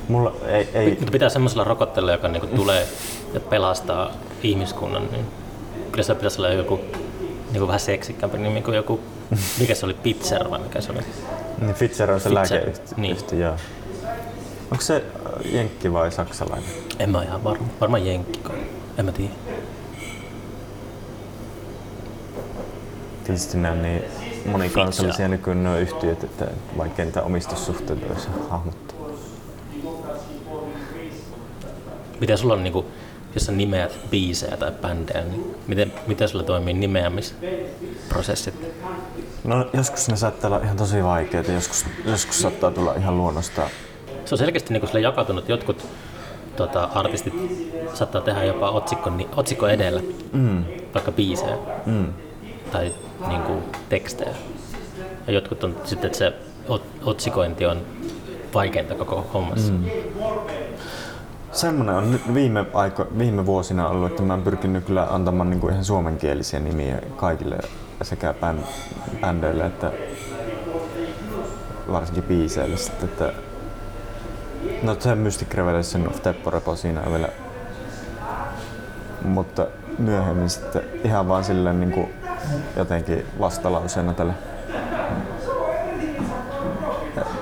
Mulla 0.08 0.32
ei, 0.46 0.68
ei, 0.74 0.90
Mutta 0.90 1.12
pitää 1.12 1.28
semmoisella 1.28 1.64
rokotteella, 1.64 2.12
joka 2.12 2.28
niin 2.28 2.40
kuin 2.40 2.56
tulee 2.56 2.86
ja 3.34 3.40
pelastaa 3.40 4.10
ihmiskunnan, 4.42 5.08
niin 5.12 5.26
kyllä 5.92 6.04
se 6.04 6.14
pitäisi 6.14 6.40
olla 6.40 6.48
joku 6.48 6.80
niin 7.50 7.58
kuin 7.58 7.66
vähän 7.66 7.80
seksikämpi 7.80 8.38
nimi 8.38 8.62
kuin 8.62 8.76
joku, 8.76 9.00
mikä 9.60 9.74
se 9.74 9.86
oli, 9.86 9.94
Pizzer 9.94 10.50
vai 10.50 10.58
mikä 10.58 10.80
se 10.80 10.92
oli? 10.92 11.00
Niin 11.60 11.74
Pfizer 11.74 12.10
on 12.10 12.20
se 12.20 12.34
lääkeyhtiö, 12.34 12.84
niin. 12.96 13.16
niin. 13.30 13.40
joo. 13.40 13.54
Onko 14.70 14.84
se 14.84 14.96
äh, 14.96 15.52
jenkki 15.54 15.92
vai 15.92 16.12
saksalainen? 16.12 16.70
En 16.98 17.10
mä 17.10 17.22
ihan 17.22 17.44
varma. 17.44 17.66
Varmaan 17.80 18.06
Jenkki. 18.06 18.40
En 18.98 19.04
mä 19.04 19.12
tiedä. 19.12 19.32
Tietysti 23.24 23.56
nämä 23.56 23.74
on 23.74 23.82
niin 23.82 24.04
monikansallisia 24.46 25.28
nykyään 25.28 25.64
nuo 25.64 25.76
yhtiöt, 25.76 26.24
että 26.24 26.46
vaikka 26.76 27.04
niitä 27.04 27.22
omistussuhteita 27.22 28.06
olisi 28.12 28.28
hahmottaa. 28.50 28.98
Miten 32.20 32.38
sulla 32.38 32.54
on, 32.54 32.62
niinku, 32.62 32.86
jos 33.34 33.46
sä 33.46 33.52
nimeät 33.52 34.10
biisejä 34.10 34.56
tai 34.56 34.72
bändejä, 34.72 35.24
niin 35.24 35.54
miten, 35.66 35.92
miten 36.06 36.28
sulla 36.28 36.44
toimii 36.44 36.74
nimeämisprosessit? 36.74 38.54
No 39.44 39.70
joskus 39.72 40.08
ne 40.08 40.16
saattaa 40.16 40.50
olla 40.50 40.64
ihan 40.64 40.76
tosi 40.76 41.04
vaikeita, 41.04 41.52
joskus, 41.52 41.86
joskus 42.04 42.40
saattaa 42.40 42.70
tulla 42.70 42.94
ihan 42.94 43.18
luonnosta. 43.18 43.70
Se 44.28 44.34
on 44.34 44.38
selkeästi 44.38 44.72
niinku 44.72 44.86
sille 44.86 45.00
jakautunut. 45.00 45.48
Jotkut 45.48 45.86
tota, 46.56 46.84
artistit 46.94 47.34
saattaa 47.94 48.20
tehdä 48.20 48.44
jopa 48.44 48.70
otsikko, 48.70 49.10
ni- 49.10 49.28
otsikko 49.36 49.68
edellä, 49.68 50.00
Mm. 50.32 50.64
vaikka 50.94 51.12
biisejä 51.12 51.56
Mm. 51.86 52.06
tai 52.72 52.92
niinku, 53.28 53.52
tekstejä. 53.88 54.34
Ja 55.26 55.32
jotkut 55.32 55.64
on 55.64 55.76
sitten, 55.84 56.06
että 56.06 56.18
se 56.18 56.32
ot- 56.68 56.80
otsikointi 57.04 57.66
on 57.66 57.78
vaikeinta 58.54 58.94
koko 58.94 59.26
hommassa. 59.34 59.72
Mm. 59.72 59.84
Semmoinen 61.52 61.94
on 61.94 62.10
nyt 62.12 62.34
viime, 62.34 62.66
aiko, 62.74 63.06
viime 63.18 63.46
vuosina 63.46 63.88
ollut, 63.88 64.10
että 64.10 64.22
mä 64.22 64.32
oon 64.32 64.42
pyrkinyt 64.42 64.84
kyllä 64.84 65.06
antamaan 65.10 65.50
niin 65.50 65.60
kuin 65.60 65.72
ihan 65.72 65.84
suomenkielisiä 65.84 66.60
nimiä 66.60 67.02
kaikille 67.16 67.58
sekä 68.02 68.34
bän, 68.40 68.64
bändeille 69.20 69.66
että 69.66 69.92
varsinkin 71.92 72.22
biiseille. 72.24 72.76
Sitten, 72.76 73.08
että 73.08 73.32
no 74.82 74.96
se 74.98 75.14
Mystic 75.14 75.54
Revelation 75.54 76.08
of 76.08 76.22
Teppo 76.22 76.76
siinä 76.76 77.00
on 77.00 77.12
vielä, 77.12 77.28
mutta 79.24 79.66
myöhemmin 79.98 80.50
sitten 80.50 80.82
ihan 81.04 81.28
vaan 81.28 81.44
silleen 81.44 81.80
niin 81.80 81.92
kuin 81.92 82.14
jotenkin 82.76 83.26
vastalauseena 83.38 84.14
tälle. 84.14 84.32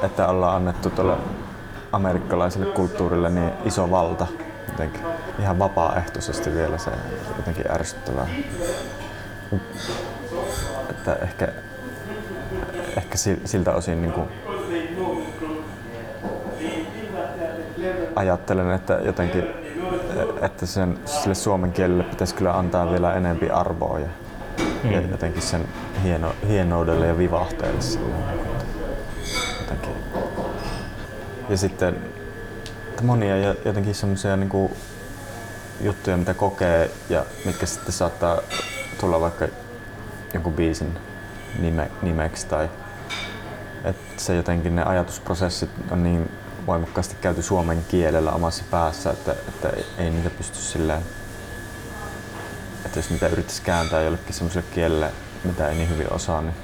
Että 0.03 0.29
ollaan 0.29 0.57
annettu 0.57 0.91
tuolle 0.91 1.17
amerikkalaiselle 1.93 2.67
kulttuurille 2.67 3.31
niin 3.31 3.53
iso 3.65 3.91
valta. 3.91 4.27
Jotenkin 4.69 5.01
ihan 5.39 5.59
vapaaehtoisesti 5.59 6.53
vielä 6.53 6.79
se 6.79 6.91
jotenkin 7.37 7.71
ärsyttävää. 7.71 8.27
Että 10.91 11.15
ehkä, 11.15 11.49
ehkä 12.97 13.19
si- 13.19 13.41
siltä 13.45 13.73
osin 13.73 14.03
niin 14.03 14.13
kuin 14.13 14.29
ajattelen, 18.17 18.71
että 18.71 19.01
jotenkin 19.05 19.45
että 20.41 20.67
sen, 20.67 20.99
sille 21.05 21.35
suomen 21.35 21.73
kielelle 21.73 22.05
pitäisi 22.05 22.35
kyllä 22.35 22.59
antaa 22.59 22.91
vielä 22.91 23.15
enempi 23.15 23.51
arvoa 23.51 23.99
ja, 23.99 24.09
mm. 24.85 24.93
ja 24.93 25.01
jotenkin 25.01 25.43
sen 25.43 25.69
hieno, 26.03 26.33
hienoudelle 26.49 27.07
ja 27.07 27.19
vivahteelle 27.19 27.81
sille, 27.81 28.07
niin 28.07 28.49
jotenkin. 29.61 29.95
Ja 31.49 31.57
sitten 31.57 31.97
että 32.91 33.07
monia 33.07 33.37
jo- 33.37 33.57
jotenkin 33.65 33.95
semmoisia 33.95 34.37
niin 34.37 34.49
kuin, 34.49 34.73
juttuja, 35.81 36.17
mitä 36.17 36.35
kokee 36.35 36.91
ja 37.09 37.25
mitkä 37.45 37.67
sitten 37.67 37.93
saattaa 37.93 38.39
tulla 39.01 39.21
vaikka 39.21 39.49
jonkun 40.35 40.53
biisin 40.53 40.99
nime, 41.59 41.91
nimeksi 42.03 42.47
tai 42.47 42.69
että 43.85 44.23
se 44.23 44.35
jotenkin 44.35 44.77
ne 44.77 44.83
ajatusprosessit 44.83 45.71
on 45.91 46.03
niin 46.03 46.31
voimakkaasti 46.67 47.17
käyty 47.21 47.43
suomen 47.43 47.85
kielellä 47.89 48.33
omassa 48.33 48.65
päässä, 48.71 49.11
että, 49.11 49.33
että 49.49 49.71
ei- 49.99 50.11
niitä 50.11 50.31
pysty 50.31 50.59
silleen, 50.59 51.03
että 52.85 52.99
jos 52.99 53.11
niitä 53.11 53.29
yrittäisi 53.29 53.63
kääntää 53.63 54.03
jollekin 54.03 54.35
semmoiselle 54.35 54.67
kielelle, 54.75 55.13
mitä 55.45 55.69
ei 55.69 55.75
niin 55.75 55.89
hyvin 55.91 56.13
osaa, 56.13 56.43
niin 56.43 56.55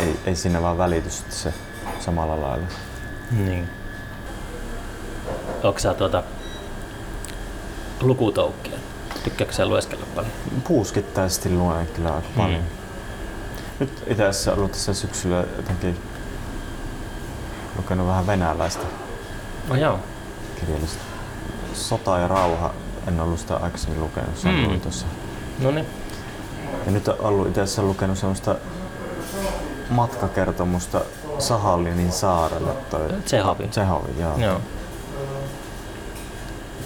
ei, 0.00 0.16
ei 0.26 0.36
siinä 0.36 0.62
vaan 0.62 0.78
välity 0.78 1.10
sitten 1.10 1.36
se 1.36 1.52
samalla 2.00 2.40
lailla. 2.40 2.66
Niin. 3.30 3.68
Onko 5.62 5.78
sä 5.78 5.94
tuota 5.94 6.22
lukutoukkia? 8.00 8.78
Tykkääkö 9.24 9.52
sä 9.52 9.66
lueskella 9.66 10.06
paljon? 10.14 10.32
Puuskittaisesti 10.68 11.50
luen 11.50 11.86
kyllä 11.86 12.14
aika 12.14 12.28
paljon. 12.36 12.62
Nyt 13.80 14.02
itse 14.06 14.24
asiassa 14.26 14.52
ollut 14.54 14.72
tässä 14.72 14.94
syksyllä 14.94 15.44
jotenkin 15.56 15.98
lukenut 17.76 18.06
vähän 18.06 18.26
venäläistä 18.26 18.84
No 19.68 19.76
joo. 19.76 19.98
kirjallista. 20.60 21.02
Sota 21.74 22.18
ja 22.18 22.28
rauha, 22.28 22.70
en 23.08 23.20
ollut 23.20 23.38
sitä 23.40 23.56
aikaisemmin 23.56 24.00
lukenut, 24.00 24.36
se 24.38 24.48
Mm. 24.48 24.80
tuossa. 24.80 25.06
No 25.58 25.70
niin. 25.70 25.86
Ja 26.86 26.92
nyt 26.92 27.08
on 27.08 27.16
ollut 27.20 27.48
itse 27.48 27.60
asiassa 27.60 27.82
lukenut 27.82 28.18
semmoista 28.18 28.54
matkakertomusta 29.90 31.00
Sahallinin 31.38 32.12
saarelle. 32.12 32.70
Toi 32.90 33.00
Tsehovi. 33.24 33.68
Tsehovi, 33.68 34.20
joo. 34.20 34.38
Joo. 34.38 34.60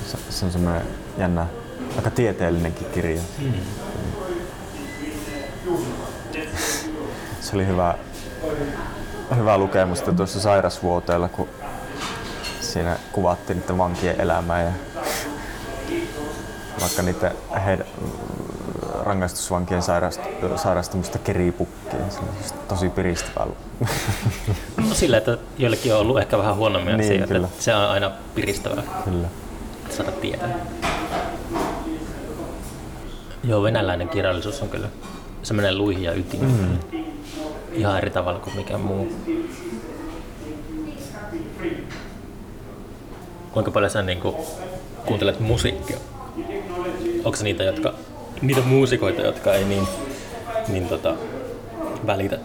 Se, 0.07 0.19
se 0.31 0.45
on 0.45 0.53
semmoinen 0.53 0.83
jännä, 1.19 1.47
aika 1.97 2.11
tieteellinenkin 2.11 2.87
kirja. 2.87 3.21
Mm. 3.39 3.53
Se 7.41 7.55
oli 7.57 7.67
hyvä, 7.67 7.95
hyvä 9.37 9.59
lukemusta 9.59 10.13
tuossa 10.13 10.41
sairasvuoteella, 10.41 11.29
kun 11.29 11.49
siinä 12.61 12.97
kuvattiin 13.13 13.59
niiden 13.59 13.79
vankien 13.79 14.21
elämää 14.21 14.63
ja 14.63 14.71
vaikka 16.81 17.03
niiden 17.03 17.33
heidän 17.65 17.87
rangaistusvankien 19.05 19.83
sairaст, 19.83 20.21
sairastamista 20.57 21.19
keripukkiin. 21.19 22.11
Se 22.11 22.19
just 22.43 22.55
tosi 22.69 22.89
piristävää. 22.89 23.47
No 24.89 24.95
sillä, 24.95 25.17
että 25.17 25.39
joillekin 25.59 25.95
on 25.95 26.01
ollut 26.01 26.19
ehkä 26.19 26.39
vähän 26.39 26.57
huonommin 26.57 26.97
Niin, 26.97 27.13
asiat, 27.13 27.29
kyllä. 27.29 27.47
että 27.47 27.63
se 27.63 27.75
on 27.75 27.83
aina 27.91 28.11
piristävää 28.35 28.83
Kyllä. 29.05 29.29
saada 29.91 30.13
tietää. 30.13 30.49
Joo, 33.45 33.63
venäläinen 33.63 34.09
kirjallisuus 34.09 34.63
on 34.63 34.69
kyllä 34.69 34.89
semmoinen 35.43 35.79
luihi 35.79 36.05
ja 36.05 36.13
yti. 36.13 36.37
Mm. 36.37 36.79
Ihan 37.77 37.99
eri 37.99 38.11
tavalla 38.11 38.41
kuin 38.41 38.57
mikään 38.57 38.81
muu. 38.81 39.13
Kuinka 43.53 43.71
paljon 43.71 43.91
sä 43.91 44.03
niin 44.03 44.21
kuuntelet 45.07 45.41
musiikkia? 45.41 45.97
Onko 47.25 47.39
niitä, 47.43 47.63
jotka, 47.63 47.95
niitä 48.43 48.61
muusikoita, 48.61 49.23
jotka 49.23 49.55
ei 49.55 49.65
niin, 49.65 49.89
niin 50.69 50.89
tota, 50.89 51.15
välitä 52.07 52.39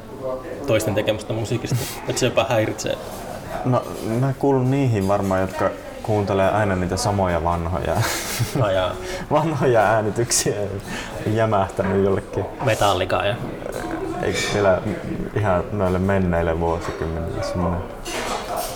toisten 0.67 0.95
tekemästä 0.95 1.33
musiikista? 1.33 1.75
Että 2.07 2.19
se 2.19 2.25
jopa 2.25 2.45
häiritsee? 2.49 2.97
No, 3.65 3.83
mä 4.19 4.33
kuulun 4.39 4.71
niihin 4.71 5.07
varmaan, 5.07 5.41
jotka 5.41 5.69
kuuntelee 6.03 6.49
aina 6.49 6.75
niitä 6.75 6.97
samoja 6.97 7.43
vanhoja, 7.43 7.95
Ajaa 8.61 8.95
vanhoja 9.31 9.81
äänityksiä 9.81 10.55
ja 11.25 11.31
jämähtänyt 11.31 12.03
jollekin 12.03 12.45
metallikaa 12.65 13.25
ja 13.25 13.35
ei 14.21 14.33
vielä 14.53 14.81
ihan 15.35 15.63
noille 15.71 15.99
menneille 15.99 16.59
vuosikymmenille 16.59 17.43
semmoinen 17.43 17.81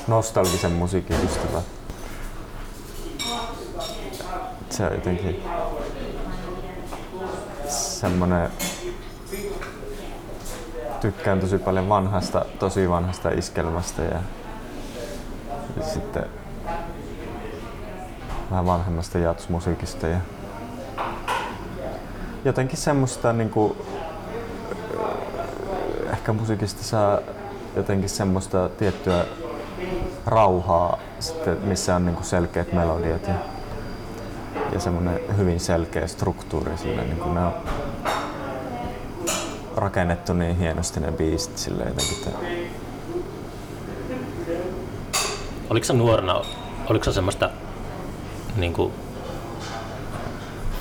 nostalgisen 0.08 0.72
musiikin 0.72 1.18
ystävä. 1.26 1.62
Se 4.70 4.84
on 4.84 4.94
jotenkin 4.94 5.44
semmoinen 7.68 8.50
tykkään 11.02 11.40
tosi 11.40 11.58
paljon 11.58 11.90
vanhasta, 11.90 12.46
tosi 12.60 12.90
vanhasta 12.90 13.30
iskelmästä 13.30 14.02
ja, 14.02 14.20
ja 15.78 15.84
sitten 15.84 16.26
vähän 18.52 18.66
vanhemmasta 18.66 19.18
jatsmusiikista 19.18 20.08
ja 20.08 20.18
jotenkin 22.46 22.78
semmoista 22.78 23.34
niinku, 23.34 23.86
ehkä 26.26 26.34
musiikista 26.34 26.84
saa 26.84 27.20
jotenkin 27.76 28.10
semmoista 28.10 28.70
tiettyä 28.70 29.26
rauhaa, 30.26 31.00
sitten, 31.20 31.58
missä 31.64 31.96
on 31.96 32.06
niinku 32.06 32.24
selkeät 32.24 32.74
melodiat 32.74 33.28
ja, 33.28 33.34
ja 34.74 34.80
semmoinen 34.80 35.20
hyvin 35.38 35.60
selkeä 35.60 36.08
struktuuri. 36.08 36.78
Sille, 36.78 37.04
niinku 37.04 37.34
ne 37.34 37.46
on 37.46 37.54
rakennettu 39.76 40.34
niin 40.34 40.58
hienosti 40.58 41.00
ne 41.00 41.12
biisit 41.12 41.58
sille 41.58 41.84
jotenkin. 41.84 42.18
Että, 42.18 42.40
Oliko 45.70 45.86
se 45.86 45.94
nuorena, 45.94 46.42
oliko 46.90 47.06
se 47.06 47.14
semmoista 47.14 47.50
niin 48.56 48.74
kuin, 48.74 48.94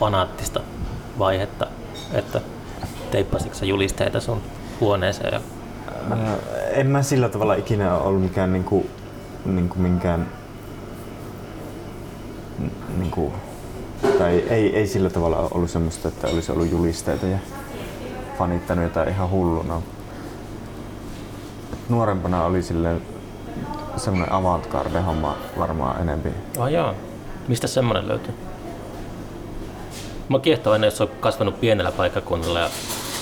fanaattista 0.01 0.61
vaihetta, 1.19 1.67
että 2.13 2.41
teippasitko 3.11 3.59
sä 3.59 3.67
julisteita 3.67 4.21
sun 4.21 4.43
huoneeseen 4.81 5.35
ja 5.35 5.41
en 6.71 6.87
mä 6.87 7.03
sillä 7.03 7.29
tavalla 7.29 7.55
ikinä 7.55 7.97
ollut 7.97 8.23
mikään 8.23 8.53
niinku, 8.53 8.87
niinku 9.45 9.79
minkään 9.79 10.29
niinku, 12.99 13.33
tai 14.19 14.45
ei, 14.49 14.77
ei 14.77 14.87
sillä 14.87 15.11
tavalla 15.11 15.49
ollut 15.51 15.71
semmoista, 15.71 16.09
että 16.09 16.27
olisi 16.27 16.53
ollut 16.53 16.71
julisteita 16.71 17.27
ja 17.27 17.39
fanittanut 18.39 18.85
jotain 18.85 19.09
ihan 19.09 19.31
hulluna. 19.31 19.83
Nuorempana 21.89 22.45
oli 22.45 22.63
sille 22.63 22.97
semmoinen 23.97 24.33
avantgarde 24.33 25.01
homma 25.01 25.37
varmaan 25.59 26.01
enempi. 26.01 26.29
Oh, 26.59 26.67
joo. 26.67 26.95
Mistä 27.49 27.67
semmoinen 27.67 28.09
löytyy? 28.09 28.35
Mä 30.29 30.39
kiehtoo 30.39 30.73
aina, 30.73 30.87
jos 30.87 31.01
on 31.01 31.09
kasvanut 31.21 31.61
pienellä 31.61 31.93
paikkakunnalla 31.93 32.61
ja 32.61 32.69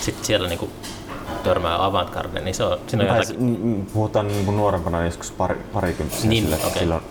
sitten 0.00 0.24
siellä 0.24 0.48
niinku 0.48 0.70
törmää 1.43 1.84
avantgarde, 1.84 2.40
niin 2.40 2.55
se 2.55 2.64
on, 2.64 2.78
siinä 2.86 3.05
on 3.05 3.09
Tai 3.11 3.18
jotakin... 3.18 3.86
puhutaan 3.95 4.28
niin 4.28 4.45
kuin 4.45 4.57
nuorempana 4.57 5.05
joskus 5.05 5.30
pari, 5.30 5.57
parikymppisiä, 5.72 6.30
Niin, 6.30 6.45
sille, 6.45 6.57
okei. 6.66 6.78
silloin 6.78 7.03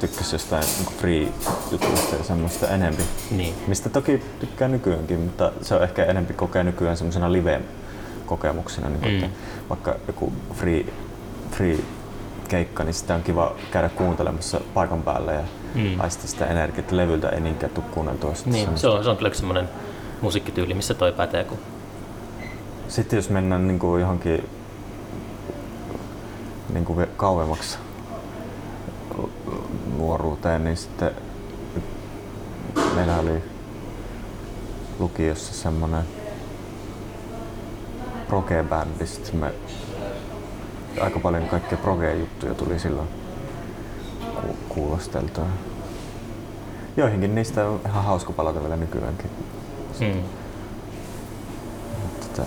tykkäsi 0.00 0.34
jostain 0.34 0.64
niin 0.78 0.96
free-jutuista 0.98 2.16
ja 2.16 2.24
semmoista 2.24 2.68
enempi. 2.68 3.02
Niin. 3.30 3.54
Mistä 3.66 3.88
toki 3.88 4.22
tykkää 4.40 4.68
nykyäänkin, 4.68 5.20
mutta 5.20 5.52
se 5.62 5.74
on 5.74 5.82
ehkä 5.82 6.04
enempi 6.04 6.34
kokea 6.34 6.62
nykyään 6.62 6.96
semmoisena 6.96 7.32
live-kokemuksena. 7.32 8.88
Niin 8.88 9.00
kuin, 9.00 9.12
Mm. 9.12 9.24
että 9.24 9.36
vaikka 9.68 9.94
joku 10.06 10.32
free, 10.54 10.84
free 11.50 11.78
keikka, 12.48 12.84
niin 12.84 12.94
sitä 12.94 13.14
on 13.14 13.22
kiva 13.22 13.52
käydä 13.70 13.88
kuuntelemassa 13.88 14.60
paikan 14.74 15.02
päällä 15.02 15.32
ja 15.32 15.42
Mm. 15.74 16.00
aistia 16.00 16.28
sitä 16.28 16.46
energiaa, 16.46 16.80
että 16.80 16.96
levyltä 16.96 17.28
ei 17.28 17.40
niinkään 17.40 17.72
tule 17.72 17.84
kuunneltua. 17.90 18.30
Niin, 18.30 18.54
semmoista. 18.54 18.80
se 18.80 18.88
on, 18.88 19.04
se 19.04 19.10
on 19.10 19.16
kyllä 19.16 19.34
semmoinen 19.34 19.68
musiikkityyli, 20.20 20.74
missä 20.74 20.94
toi 20.94 21.12
pätee, 21.12 21.44
kun 21.44 21.58
Sitten 22.90 23.16
jos 23.16 23.30
mennään 23.30 23.66
niin 23.68 23.78
kuin 23.78 24.00
johonkin 24.00 24.48
niin 26.72 26.84
kuin 26.84 27.06
kauemmaksi 27.16 27.78
nuoruuteen, 29.98 30.64
niin 30.64 30.76
sitten 30.76 31.10
meillä 32.94 33.18
oli 33.18 33.42
lukiossa 34.98 35.54
semmoinen 35.54 36.02
proge-bändi. 38.28 39.06
Sitten 39.06 39.36
me 39.36 39.52
aika 41.00 41.18
paljon 41.20 41.48
kaikkea 41.48 41.78
proge-juttuja 41.78 42.54
tuli 42.54 42.78
silloin 42.78 43.08
ku- 44.40 44.56
kuulosteltua. 44.68 45.46
Joihinkin 46.96 47.34
niistä 47.34 47.66
on 47.68 47.80
ihan 47.86 48.04
hauska 48.04 48.32
palata 48.32 48.60
vielä 48.62 48.76
nykyäänkin. 48.76 49.30
mm. 50.00 50.22
Tätä, 52.20 52.46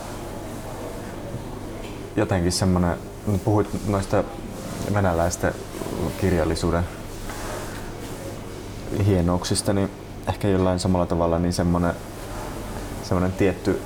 jotenkin 2.16 2.52
semmoinen, 2.52 2.98
puhuit 3.44 3.88
noista 3.88 4.24
venäläisten 4.94 5.54
kirjallisuuden 6.22 6.84
hienouksista, 9.06 9.74
niin 9.74 9.90
ehkä 10.28 10.48
jollain 10.48 10.80
samalla 10.80 11.06
tavalla 11.06 11.40
niin 11.40 11.54
semmoinen, 11.54 11.94
semmoinen 13.04 13.32
tietty 13.32 13.82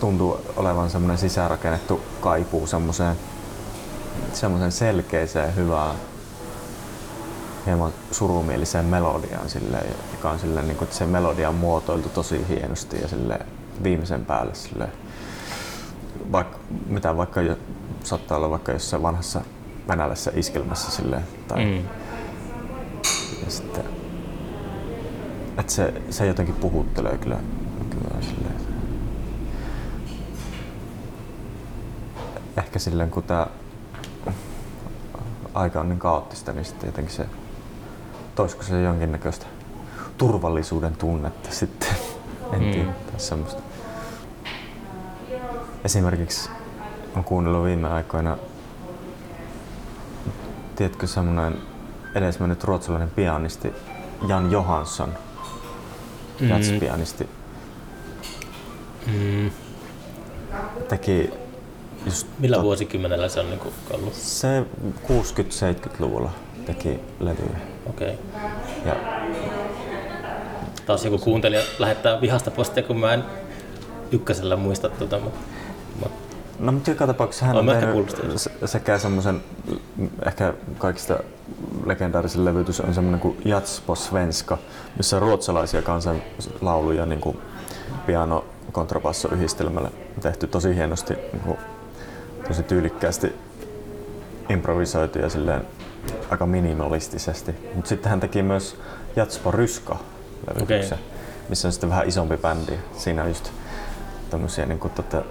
tuntuu 0.00 0.40
olevan 0.56 0.90
semmoinen 0.90 1.18
sisäänrakennettu 1.18 2.00
kaipuu 2.20 2.66
semmoiseen, 2.66 3.16
semmoiseen 4.32 4.72
selkeäseen, 4.72 5.56
hyvään, 5.56 5.96
hieman 7.66 7.92
surumieliseen 8.10 8.84
melodiaan 8.84 9.50
silleen, 9.50 9.86
joka 10.12 10.30
on 10.30 10.38
silleen, 10.38 10.68
niin 10.68 10.76
kuin, 10.76 10.86
että 10.86 10.96
se 10.96 11.06
melodia 11.06 11.48
on 11.48 11.54
muotoiltu 11.54 12.08
tosi 12.08 12.48
hienosti 12.48 13.00
ja 13.00 13.08
silleen, 13.08 13.46
viimeisen 13.82 14.24
päälle 14.24 14.54
silleen, 14.54 14.92
vaikka, 16.32 16.58
mitä 16.86 17.16
vaikka 17.16 17.40
jo, 17.42 17.56
saattaa 18.04 18.36
olla 18.38 18.50
vaikka 18.50 18.72
jossain 18.72 19.02
vanhassa 19.02 19.40
venäläisessä 19.88 20.32
iskelmässä 20.34 20.90
silleen, 20.90 21.22
tai 21.48 21.64
Mm. 21.64 21.76
ja 23.44 23.50
sitten, 23.50 23.84
että 25.58 25.72
se, 25.72 25.94
se 26.10 26.26
jotenkin 26.26 26.54
puhuttelee 26.54 27.18
kyllä, 27.18 27.36
kyllä 27.90 28.22
silleen. 28.22 28.54
Ehkä 32.56 32.78
silleen 32.78 33.10
kun 33.10 33.22
tää 33.22 33.46
aika 35.54 35.80
on 35.80 35.88
niin 35.88 35.98
kaoottista, 35.98 36.52
niin 36.52 36.64
sitten 36.64 36.88
jotenkin 36.88 37.14
se, 37.14 37.26
toisiko 38.34 38.62
se 38.62 38.82
jonkinnäköistä 38.82 39.46
turvallisuuden 40.18 40.96
tunnetta 40.96 41.48
sitten, 41.52 41.88
en 42.52 42.62
Mm. 42.62 42.70
tiedä, 42.70 42.92
tai 43.10 43.20
semmoista. 43.20 43.62
Esimerkiksi 45.84 46.50
on 47.16 47.24
kuunnellut 47.24 47.64
viime 47.64 47.88
aikoina, 47.88 48.36
tiedätkö 50.76 51.06
semmoinen 51.06 51.58
edesmennyt 52.14 52.64
ruotsalainen 52.64 53.10
pianisti 53.10 53.72
Jan 54.28 54.50
Johansson, 54.52 55.12
Mm. 56.40 56.48
jazz-pianisti, 56.48 57.28
Mm. 59.06 59.50
teki 60.88 61.30
just 62.06 62.26
Millä 62.38 62.56
tot- 62.56 62.62
vuosikymmenellä 62.62 63.28
se 63.28 63.40
on 63.40 63.50
niinku 63.50 63.72
ollut? 63.90 64.14
se 64.14 64.64
60-70-luvulla 65.02 66.30
teki 66.66 67.00
levyjä. 67.20 67.58
Okei. 67.86 68.18
Ja 68.84 68.96
Taas 70.86 71.04
joku 71.04 71.18
kuuntelija 71.18 71.62
lähettää 71.78 72.20
vihasta 72.20 72.50
postia, 72.50 72.82
kun 72.82 72.96
mä 73.00 73.14
en 73.14 73.24
ykkösellä 74.12 74.56
muista 74.56 74.88
tuota, 74.88 75.18
mutta 75.18 75.38
No 76.58 76.72
mutta 76.72 76.90
joka 76.90 77.06
tapauksessa 77.06 77.46
hän 77.46 77.56
on 77.56 77.68
ehkä 77.68 77.86
tehnyt 77.86 78.38
sekä 78.64 78.98
semmoisen, 78.98 79.40
ehkä 80.26 80.54
kaikista 80.78 81.18
legendaarisin 81.86 82.44
levytys 82.44 82.80
on 82.80 82.94
semmoinen 82.94 83.20
kuin 83.20 83.36
Jats 83.44 83.80
på 83.80 83.94
svenska, 83.94 84.58
missä 84.96 85.16
on 85.16 85.22
ruotsalaisia 85.22 85.82
kansanlauluja 85.82 87.06
niin 87.06 87.20
kuin 87.20 87.38
piano 88.06 88.44
kontrabasso 88.72 89.28
yhdistelmällä 89.28 89.90
tehty 90.20 90.46
tosi 90.46 90.74
hienosti, 90.74 91.14
niin 91.14 91.42
kuin, 91.44 91.58
tosi 92.48 92.62
tyylikkäästi 92.62 93.32
improvisoitu 94.48 95.18
ja 95.18 95.28
silleen 95.28 95.66
aika 96.30 96.46
minimalistisesti. 96.46 97.54
Mutta 97.74 97.88
sitten 97.88 98.10
hän 98.10 98.20
teki 98.20 98.42
myös 98.42 98.76
Jats 99.16 99.38
på 99.38 99.50
ryska 99.50 99.96
levytyksen, 100.46 100.98
Okei. 100.98 101.48
missä 101.48 101.68
on 101.68 101.72
sitten 101.72 101.90
vähän 101.90 102.08
isompi 102.08 102.36
bändi. 102.36 102.78
Siinä 102.96 103.22
on 103.22 103.28
just 103.28 103.50
tämmöisiä 104.30 104.66
niin 104.66 104.78
kuin, 104.78 104.92
tota, 104.92 105.22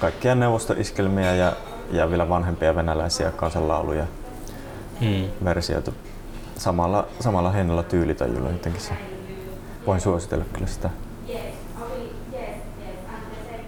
kaikkia 0.00 0.34
neuvostoiskelmiä 0.34 1.34
ja, 1.34 1.52
ja 1.92 2.10
vielä 2.10 2.28
vanhempia 2.28 2.74
venäläisiä 2.74 3.30
kansanlauluja 3.30 4.06
mm. 5.00 5.28
versioitu 5.44 5.94
samalla, 6.56 7.06
samalla 7.20 7.50
hienolla 7.50 7.82
tyylitajulla 7.82 8.50
jotenkin 8.50 8.82
se. 8.82 8.92
Voin 9.86 10.00
suositella 10.00 10.44
kyllä 10.52 10.66
sitä. 10.66 10.90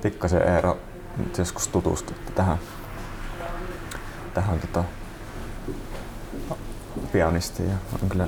Tikkasen 0.01 0.49
Eero 0.49 0.79
nyt 1.17 1.39
joskus 1.39 1.69
tutustutte 1.69 2.33
tähän, 2.33 2.59
tähän 4.35 4.61
tota, 4.61 4.85
pianistiin 7.13 7.69
ja 7.69 7.77
on 8.03 8.09
kyllä 8.09 8.27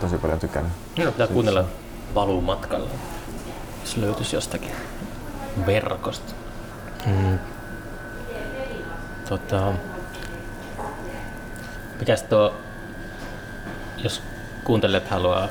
tosi 0.00 0.18
paljon 0.18 0.38
tykännyt. 0.38 0.72
No, 0.98 1.12
pitää 1.12 1.26
kuunnella 1.26 1.64
paluumatkalla, 2.14 2.90
jos 3.80 3.96
löytyisi 3.96 4.36
jostakin 4.36 4.72
verkosta. 5.66 6.37
Mm. 7.08 7.38
Tota, 9.28 9.72
mikäs 11.98 12.22
tuo, 12.22 12.54
jos 13.96 14.22
kuuntelijat 14.64 15.08
haluaa 15.08 15.48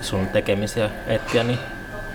sun 0.00 0.26
tekemisiä 0.26 0.90
etsiä, 1.06 1.42
niin 1.42 1.58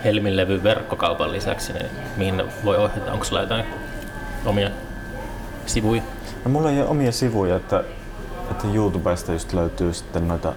Helmin 0.04 0.36
levy 0.36 0.62
verkkokaupan 0.62 1.32
lisäksi, 1.32 1.72
niin 1.72 1.86
mihin 2.16 2.42
voi 2.64 2.76
ohjata? 2.76 3.12
Onko 3.12 3.24
sulla 3.24 3.40
jotain 3.40 3.64
omia 4.46 4.70
sivuja? 5.66 6.02
No, 6.44 6.50
mulla 6.50 6.70
ei 6.70 6.80
ole 6.80 6.88
omia 6.88 7.12
sivuja, 7.12 7.56
että, 7.56 7.84
että 8.50 8.66
YouTubesta 8.74 9.32
just 9.32 9.52
löytyy 9.52 9.94
sitten 9.94 10.28
noita 10.28 10.52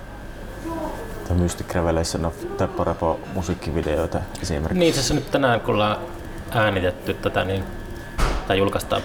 The 1.27 1.33
Mystic 1.33 1.75
Revelation 1.75 2.25
of 2.25 2.57
Teppo 2.57 2.83
Repo 2.83 3.19
musiikkivideoita 3.33 4.19
esimerkiksi. 4.41 4.79
Niin, 4.79 4.93
asiassa 4.93 5.13
nyt 5.13 5.31
tänään 5.31 5.61
kun 5.61 5.73
ollaan 5.73 5.97
äänitetty 6.55 7.13
tätä, 7.13 7.43
niin 7.43 7.63
tämä 8.47 8.57
julkaistaan 8.57 9.01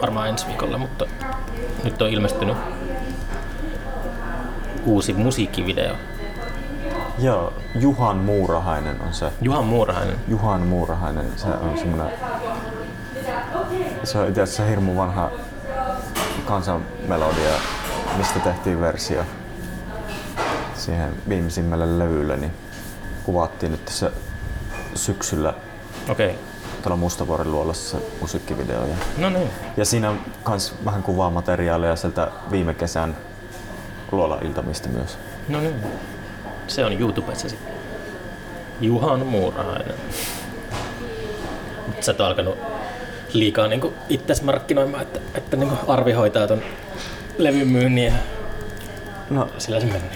varmaan 0.00 0.28
ensi 0.28 0.46
viikolla, 0.46 0.78
mutta 0.78 1.06
nyt 1.84 2.02
on 2.02 2.08
ilmestynyt 2.08 2.56
uusi 4.84 5.12
musiikkivideo. 5.12 5.94
Joo, 7.18 7.52
Juhan 7.74 8.16
Muurahainen 8.16 9.00
on 9.00 9.14
se. 9.14 9.32
Juhan 9.40 9.64
Muurahainen. 9.64 10.16
Juhan 10.28 10.60
Muurahainen, 10.60 11.26
se 11.36 11.46
on 11.48 11.78
semmoinen... 11.78 12.10
Se 14.04 14.18
on 14.18 14.28
itse 14.28 14.42
asiassa 14.42 14.64
hirmu 14.64 14.96
vanha 14.96 15.30
kansanmelodia, 16.46 17.52
mistä 18.16 18.40
tehtiin 18.40 18.80
versio 18.80 19.24
siihen 20.74 21.12
viimeisimmälle 21.28 21.98
levylle, 21.98 22.36
niin 22.36 22.52
kuvattiin 23.24 23.72
nyt 23.72 23.84
tässä 23.84 24.10
syksyllä 24.94 25.54
Okei. 26.08 26.38
Tuolla 26.82 26.96
Mustavuoren 26.96 27.52
luolassa 27.52 27.98
se 27.98 28.04
musiikkivideo. 28.20 28.80
Ja, 28.86 28.94
No 29.18 29.30
niin. 29.30 29.50
ja 29.76 29.84
siinä 29.84 30.10
on 30.10 30.20
myös 30.48 30.74
vähän 30.84 31.02
kuvaamateriaalia 31.02 31.96
sieltä 31.96 32.28
viime 32.50 32.74
kesän 32.74 33.16
luola-iltamista 34.12 34.88
myös. 34.88 35.18
No 35.48 35.60
niin. 35.60 35.74
Se 36.66 36.84
on 36.84 36.92
YouTubessa 37.00 37.48
sitten. 37.48 37.74
Juhan 38.80 39.26
Muurahainen. 39.26 39.94
Mutta 41.86 42.02
sä 42.02 42.12
et 42.12 42.20
alkanut 42.20 42.58
liikaa 43.32 43.68
niinku 43.68 43.94
itses 44.08 44.42
markkinoimaan, 44.42 45.02
että, 45.02 45.20
että 45.34 45.56
niinku 45.56 45.92
Arvi 45.92 46.12
hoitaa 46.12 46.46
ton 46.46 46.62
levyn 47.38 47.68
myynnin 47.68 48.04
ja 48.04 48.12
No, 49.30 49.48
sillä 49.58 49.80
se 49.80 49.86
menee. 49.86 50.10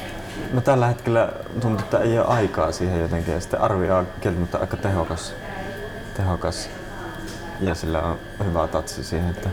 no 0.53 0.61
tällä 0.61 0.87
hetkellä 0.87 1.33
tuntuu, 1.61 1.85
että 1.85 1.99
ei 1.99 2.19
ole 2.19 2.27
aikaa 2.27 2.73
siihen 2.73 3.01
jotenkin. 3.01 3.35
Ja 3.35 3.41
sitten 3.41 3.61
Arvi 3.61 3.91
on 3.91 4.09
kieltämättä 4.21 4.59
aika 4.59 4.77
tehokas, 4.77 5.35
tehokas. 6.17 6.69
Ja 7.61 7.75
sillä 7.75 8.03
on 8.03 8.19
hyvä 8.45 8.67
tatsi 8.69 9.05
siihen, 9.05 9.31
että 9.31 9.49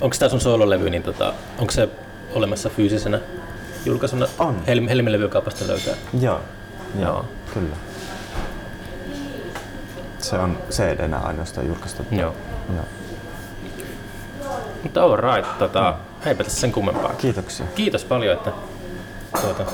Onko 0.00 0.16
tämä 0.18 0.28
sun 0.28 0.40
soololevy, 0.40 0.90
niin 0.90 1.02
tota, 1.02 1.34
onko 1.58 1.72
se 1.72 1.88
olemassa 2.34 2.68
fyysisenä 2.68 3.20
julkaisuna? 3.84 4.26
On. 4.38 4.62
Helmi, 4.66 4.88
Helmin 4.90 5.12
levykaupasta 5.12 5.66
löytää. 5.66 5.94
joo, 6.20 6.40
joo, 7.00 7.02
Joo. 7.12 7.24
kyllä. 7.54 7.76
Se 10.18 10.38
on 10.38 10.58
CD-nä 10.70 11.18
ainoastaan 11.18 11.66
julkaistu. 11.66 12.02
Joo. 12.10 12.34
joo. 12.74 12.84
Mutta 14.82 15.02
all 15.02 15.16
right, 15.16 15.58
tota, 15.58 15.94
eipä 16.26 16.44
tässä 16.44 16.60
sen 16.60 16.72
kummempaa. 16.72 17.12
Kiitoksia. 17.12 17.66
Kiitos 17.74 18.04
paljon, 18.04 18.32
että 18.36 18.52
tuota, 19.40 19.64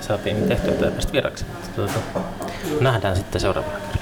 saatiin 0.00 0.48
tehtyä 0.48 0.90
tästä 0.90 1.12
vieraksi. 1.12 1.44
Tuota, 1.76 1.92
nähdään 2.80 3.16
sitten 3.16 3.40
seuraavalla 3.40 3.78
kerralla. 3.78 4.01